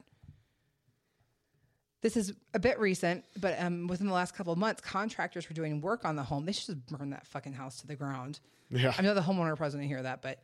This 2.04 2.18
is 2.18 2.34
a 2.54 2.60
bit 2.60 2.78
recent, 2.80 3.24
but 3.40 3.58
um, 3.60 3.88
within 3.88 4.08
the 4.08 4.14
last 4.14 4.36
couple 4.36 4.52
of 4.52 4.60
months, 4.60 4.82
contractors 4.82 5.48
were 5.48 5.56
doing 5.56 5.80
work 5.80 6.04
on 6.04 6.18
the 6.18 6.24
home. 6.24 6.46
They 6.46 6.52
should 6.52 6.76
just 6.76 7.00
burn 7.00 7.12
that 7.12 7.26
fucking 7.26 7.54
house 7.54 7.78
to 7.78 7.88
the 7.88 7.96
ground. 7.96 8.42
Yeah. 8.70 8.94
I 8.98 9.02
know 9.02 9.14
the 9.14 9.22
homeowner 9.22 9.56
probably 9.56 9.68
doesn't 9.68 9.84
hear 9.84 10.04
that, 10.04 10.22
but 10.22 10.40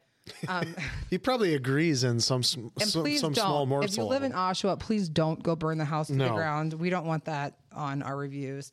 um, 0.47 0.73
He 1.09 1.17
probably 1.17 1.55
agrees 1.55 2.05
in 2.05 2.21
some 2.21 2.43
some, 2.43 2.71
some 2.79 3.35
small 3.35 3.65
morsel. 3.65 3.91
If 3.91 3.97
you 3.97 4.03
live 4.05 4.23
in. 4.23 4.31
Oshawa, 4.31 4.79
please 4.79 5.09
don't 5.09 5.43
go 5.43 5.53
burn 5.57 5.77
the 5.77 5.85
house 5.85 6.07
to 6.07 6.13
the 6.13 6.29
ground. 6.29 6.73
We 6.73 6.89
don't 6.89 7.05
want 7.05 7.25
that 7.25 7.55
on 7.73 8.03
our 8.03 8.15
reviews. 8.15 8.71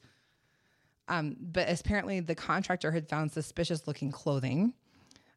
Um, 1.09 1.37
but 1.41 1.69
apparently, 1.69 2.21
the 2.21 2.37
contractor 2.37 2.93
had 2.93 3.09
found 3.09 3.33
suspicious 3.33 3.89
looking 3.89 4.13
clothing. 4.13 4.75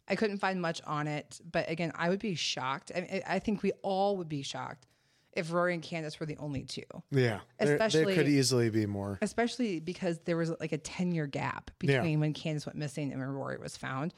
I 0.07 0.15
couldn't 0.15 0.37
find 0.37 0.61
much 0.61 0.81
on 0.85 1.07
it, 1.07 1.39
but 1.51 1.67
again, 1.67 1.91
I 1.95 2.09
would 2.09 2.19
be 2.19 2.35
shocked. 2.35 2.91
I, 2.95 3.01
mean, 3.01 3.21
I 3.27 3.39
think 3.39 3.63
we 3.63 3.71
all 3.81 4.17
would 4.17 4.29
be 4.29 4.43
shocked 4.43 4.85
if 5.33 5.51
Rori 5.51 5.73
and 5.73 5.83
Kandis 5.83 6.19
were 6.19 6.25
the 6.25 6.37
only 6.37 6.63
two, 6.63 6.81
yeah, 7.11 7.39
there, 7.59 7.77
there 7.77 8.05
could 8.05 8.27
easily 8.27 8.69
be 8.69 8.85
more. 8.85 9.17
especially 9.21 9.79
because 9.79 10.19
there 10.25 10.37
was 10.37 10.51
like 10.59 10.71
a 10.71 10.77
10 10.77 11.11
year 11.11 11.27
gap 11.27 11.71
Yeah. 11.81 11.97
between 11.99 12.19
when 12.19 12.33
Kandis 12.33 12.65
went 12.65 12.77
missing 12.77 13.11
and 13.11 13.19
when 13.21 13.29
Rori 13.29 13.57
was 13.57 13.77
found. 13.77 14.13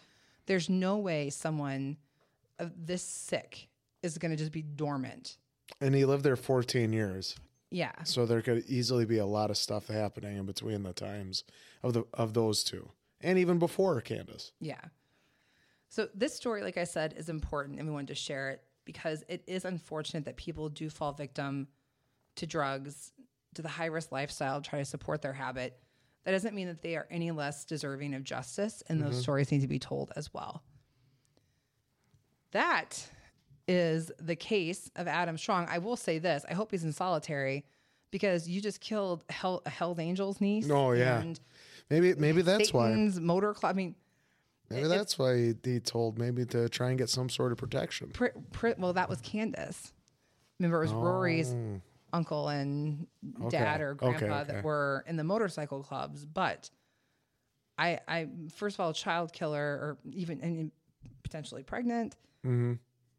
There's 0.47 0.69
no 0.69 0.97
way 0.97 1.29
someone 1.29 1.97
of 2.59 2.71
this 2.87 3.03
sick 3.03 3.67
is 4.01 4.17
going 4.17 4.31
to 4.31 4.37
just 4.37 4.51
be 4.51 4.61
dormant. 4.63 5.37
And 5.79 5.93
he 5.95 6.05
lived 6.05 6.23
there 6.23 6.35
14 6.35 6.91
years, 6.93 7.35
Yeah. 7.69 8.03
so 8.03 8.25
there 8.25 8.41
could 8.41 8.65
easily 8.67 9.05
be 9.05 9.17
a 9.17 9.25
lot 9.25 9.49
of 9.51 9.57
stuff 9.57 9.87
happening 9.87 10.37
in 10.37 10.45
between 10.45 10.83
the 10.83 10.93
times 10.93 11.43
of 11.83 11.93
the 11.93 12.03
of 12.13 12.33
those 12.33 12.63
two, 12.63 12.89
and 13.21 13.37
even 13.37 13.59
before 13.59 14.01
Kandis. 14.01 14.51
Yeah. 14.59 14.81
So 15.89 16.07
this 16.15 16.33
story, 16.35 16.61
like 16.63 16.77
I 16.77 16.85
said, 16.85 17.13
is 17.17 17.27
important 17.29 17.77
and 17.79 17.87
we 17.87 17.93
wanted 17.93 18.07
to 18.07 18.15
share 18.15 18.49
it 18.51 18.63
because 18.91 19.23
it 19.29 19.41
is 19.47 19.63
unfortunate 19.63 20.25
that 20.25 20.35
people 20.35 20.67
do 20.67 20.89
fall 20.89 21.13
victim 21.13 21.67
to 22.35 22.45
drugs, 22.45 23.13
to 23.55 23.61
the 23.61 23.69
high 23.69 23.85
risk 23.85 24.11
lifestyle, 24.11 24.61
try 24.61 24.79
to 24.79 24.85
support 24.85 25.21
their 25.21 25.33
habit. 25.33 25.79
That 26.23 26.31
doesn't 26.31 26.53
mean 26.53 26.67
that 26.67 26.81
they 26.81 26.97
are 26.97 27.07
any 27.09 27.31
less 27.31 27.63
deserving 27.63 28.13
of 28.13 28.23
justice, 28.23 28.83
and 28.87 29.01
those 29.01 29.13
mm-hmm. 29.13 29.21
stories 29.21 29.51
need 29.51 29.61
to 29.61 29.67
be 29.67 29.79
told 29.79 30.11
as 30.15 30.33
well. 30.33 30.61
That 32.51 33.01
is 33.65 34.11
the 34.19 34.35
case 34.35 34.91
of 34.97 35.07
Adam 35.07 35.37
Strong. 35.37 35.67
I 35.69 35.77
will 35.77 35.95
say 35.95 36.19
this 36.19 36.43
I 36.49 36.53
hope 36.53 36.71
he's 36.71 36.83
in 36.83 36.91
solitary 36.91 37.65
because 38.11 38.49
you 38.49 38.59
just 38.59 38.81
killed 38.81 39.23
Hell, 39.29 39.61
Hell's 39.65 39.99
Angel's 39.99 40.41
niece. 40.41 40.69
Oh, 40.69 40.91
yeah. 40.91 41.21
And 41.21 41.39
Maybe 41.89 42.13
maybe 42.15 42.41
that's 42.41 42.71
why. 42.71 42.89
Satan's 42.89 43.19
motor 43.19 43.53
club. 43.53 43.71
I 43.71 43.73
mean, 43.75 43.95
Maybe 44.71 44.87
that's 44.87 45.17
why 45.19 45.37
he, 45.37 45.53
he 45.63 45.79
told 45.79 46.17
maybe 46.17 46.45
to 46.47 46.67
try 46.69 46.89
and 46.89 46.97
get 46.97 47.09
some 47.09 47.29
sort 47.29 47.51
of 47.51 47.57
protection. 47.57 48.09
Pr- 48.13 48.27
pr- 48.51 48.69
well, 48.77 48.93
that 48.93 49.09
was 49.09 49.21
Kandis. 49.21 49.91
Remember, 50.59 50.77
it 50.79 50.85
was 50.87 50.93
Rori's 50.93 51.53
Oh. 51.53 51.81
uncle 52.13 52.49
and 52.49 53.07
Okay. 53.43 53.57
dad 53.57 53.81
or 53.81 53.91
Okay, 53.91 54.17
grandpa 54.17 54.41
okay. 54.41 54.53
that 54.53 54.63
were 54.63 55.03
in 55.07 55.15
the 55.17 55.23
motorcycle 55.23 55.81
clubs. 55.83 56.25
But 56.25 56.69
I, 57.77 57.99
I 58.07 58.27
first 58.55 58.75
of 58.75 58.81
all, 58.81 58.93
child 58.93 59.33
killer 59.33 59.59
or 59.63 59.97
even 60.11 60.41
and 60.41 60.71
potentially 61.23 61.63
pregnant, 61.63 62.15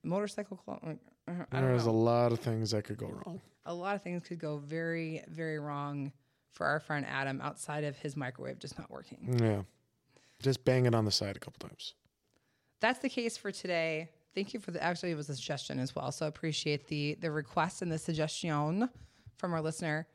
motorcycle 0.05 0.57
club. 0.59 0.78
uh, 0.84 1.32
I 1.53 1.61
don't 1.61 1.68
There's 1.68 1.86
a 1.86 1.90
lot 1.90 2.32
of 2.32 2.40
things 2.40 2.70
that 2.72 2.84
could 2.84 2.96
go 2.98 3.07
wrong. 3.09 3.40
A 3.66 3.74
lot 3.74 3.94
of 3.94 4.03
things 4.03 4.22
could 4.26 4.38
go 4.38 4.59
very, 4.59 5.22
very 5.28 5.59
wrong 5.59 6.12
for 6.53 6.66
our 6.66 6.80
friend 6.80 7.07
Adam 7.09 7.40
outside 7.40 7.84
of 7.84 7.96
his 7.96 8.16
microwave 8.16 8.59
just 8.59 8.78
not 8.78 8.90
working. 8.90 9.36
Yeah, 9.40 9.62
just 10.43 10.64
bang 10.64 10.86
it 10.86 10.95
on 10.95 11.05
the 11.05 11.11
side 11.11 11.36
a 11.36 11.40
couple 11.40 11.66
times. 11.68 11.95
that's 12.80 12.99
the 12.99 13.09
case 13.09 13.36
for 13.36 13.51
today. 13.53 14.11
Thank 14.34 14.55
you 14.55 14.61
for 14.61 14.70
the 14.70 14.82
actually 14.82 15.11
it 15.12 15.16
was 15.16 15.28
a 15.28 15.34
suggestion 15.34 15.78
as 15.78 15.95
well. 15.95 16.11
So 16.12 16.24
I 16.26 16.28
appreciate 16.28 16.88
the 16.88 17.14
the 17.20 17.30
request 17.30 17.82
and 17.82 17.90
the 17.93 17.99
suggestion 17.99 18.88
from 19.36 19.53
our 19.53 19.61
listener. 19.61 20.07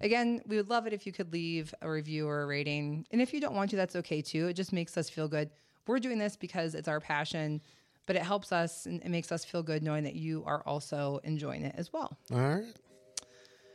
Again, 0.00 0.42
we 0.46 0.56
would 0.56 0.68
love 0.70 0.86
it 0.88 0.92
if 0.92 1.06
you 1.06 1.12
could 1.12 1.32
leave 1.32 1.72
a 1.80 1.88
review 1.88 2.26
or 2.26 2.42
a 2.42 2.46
rating. 2.46 3.06
And 3.12 3.20
if 3.22 3.32
you 3.32 3.40
don't 3.40 3.54
want 3.54 3.70
to, 3.70 3.76
that's 3.76 3.94
okay 3.96 4.20
too. 4.22 4.48
It 4.48 4.54
just 4.54 4.72
makes 4.72 4.96
us 4.96 5.08
feel 5.08 5.28
good. 5.28 5.50
We're 5.86 6.00
doing 6.00 6.18
this 6.18 6.36
because 6.36 6.74
it's 6.74 6.88
our 6.88 6.98
passion, 6.98 7.60
but 8.06 8.16
it 8.16 8.22
helps 8.22 8.50
us 8.50 8.86
and 8.86 9.00
it 9.02 9.08
makes 9.10 9.30
us 9.30 9.44
feel 9.44 9.62
good 9.62 9.82
knowing 9.84 10.02
that 10.04 10.16
you 10.16 10.42
are 10.46 10.62
also 10.66 11.20
enjoying 11.22 11.62
it 11.62 11.74
as 11.78 11.92
well. 11.92 12.16
All 12.32 12.38
right. 12.38 12.64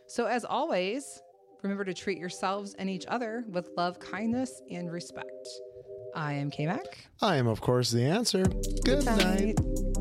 So 0.08 0.26
as 0.26 0.44
always, 0.44 1.22
remember 1.62 1.84
to 1.86 1.94
treat 1.94 2.18
yourselves 2.18 2.76
and 2.76 2.90
each 2.90 3.06
other 3.08 3.44
with 3.50 3.70
love, 3.78 4.00
kindness, 4.00 4.62
and 4.72 4.92
respect. 4.92 5.48
I 6.16 6.34
am 6.34 6.50
K 6.50 6.66
Mac. 6.66 7.08
I 7.22 7.38
am, 7.38 7.48
of 7.48 7.62
course, 7.62 7.92
the 7.92 8.04
answer. 8.04 8.44
Good 8.84 9.06
night. 9.06 9.58
night. 9.58 9.99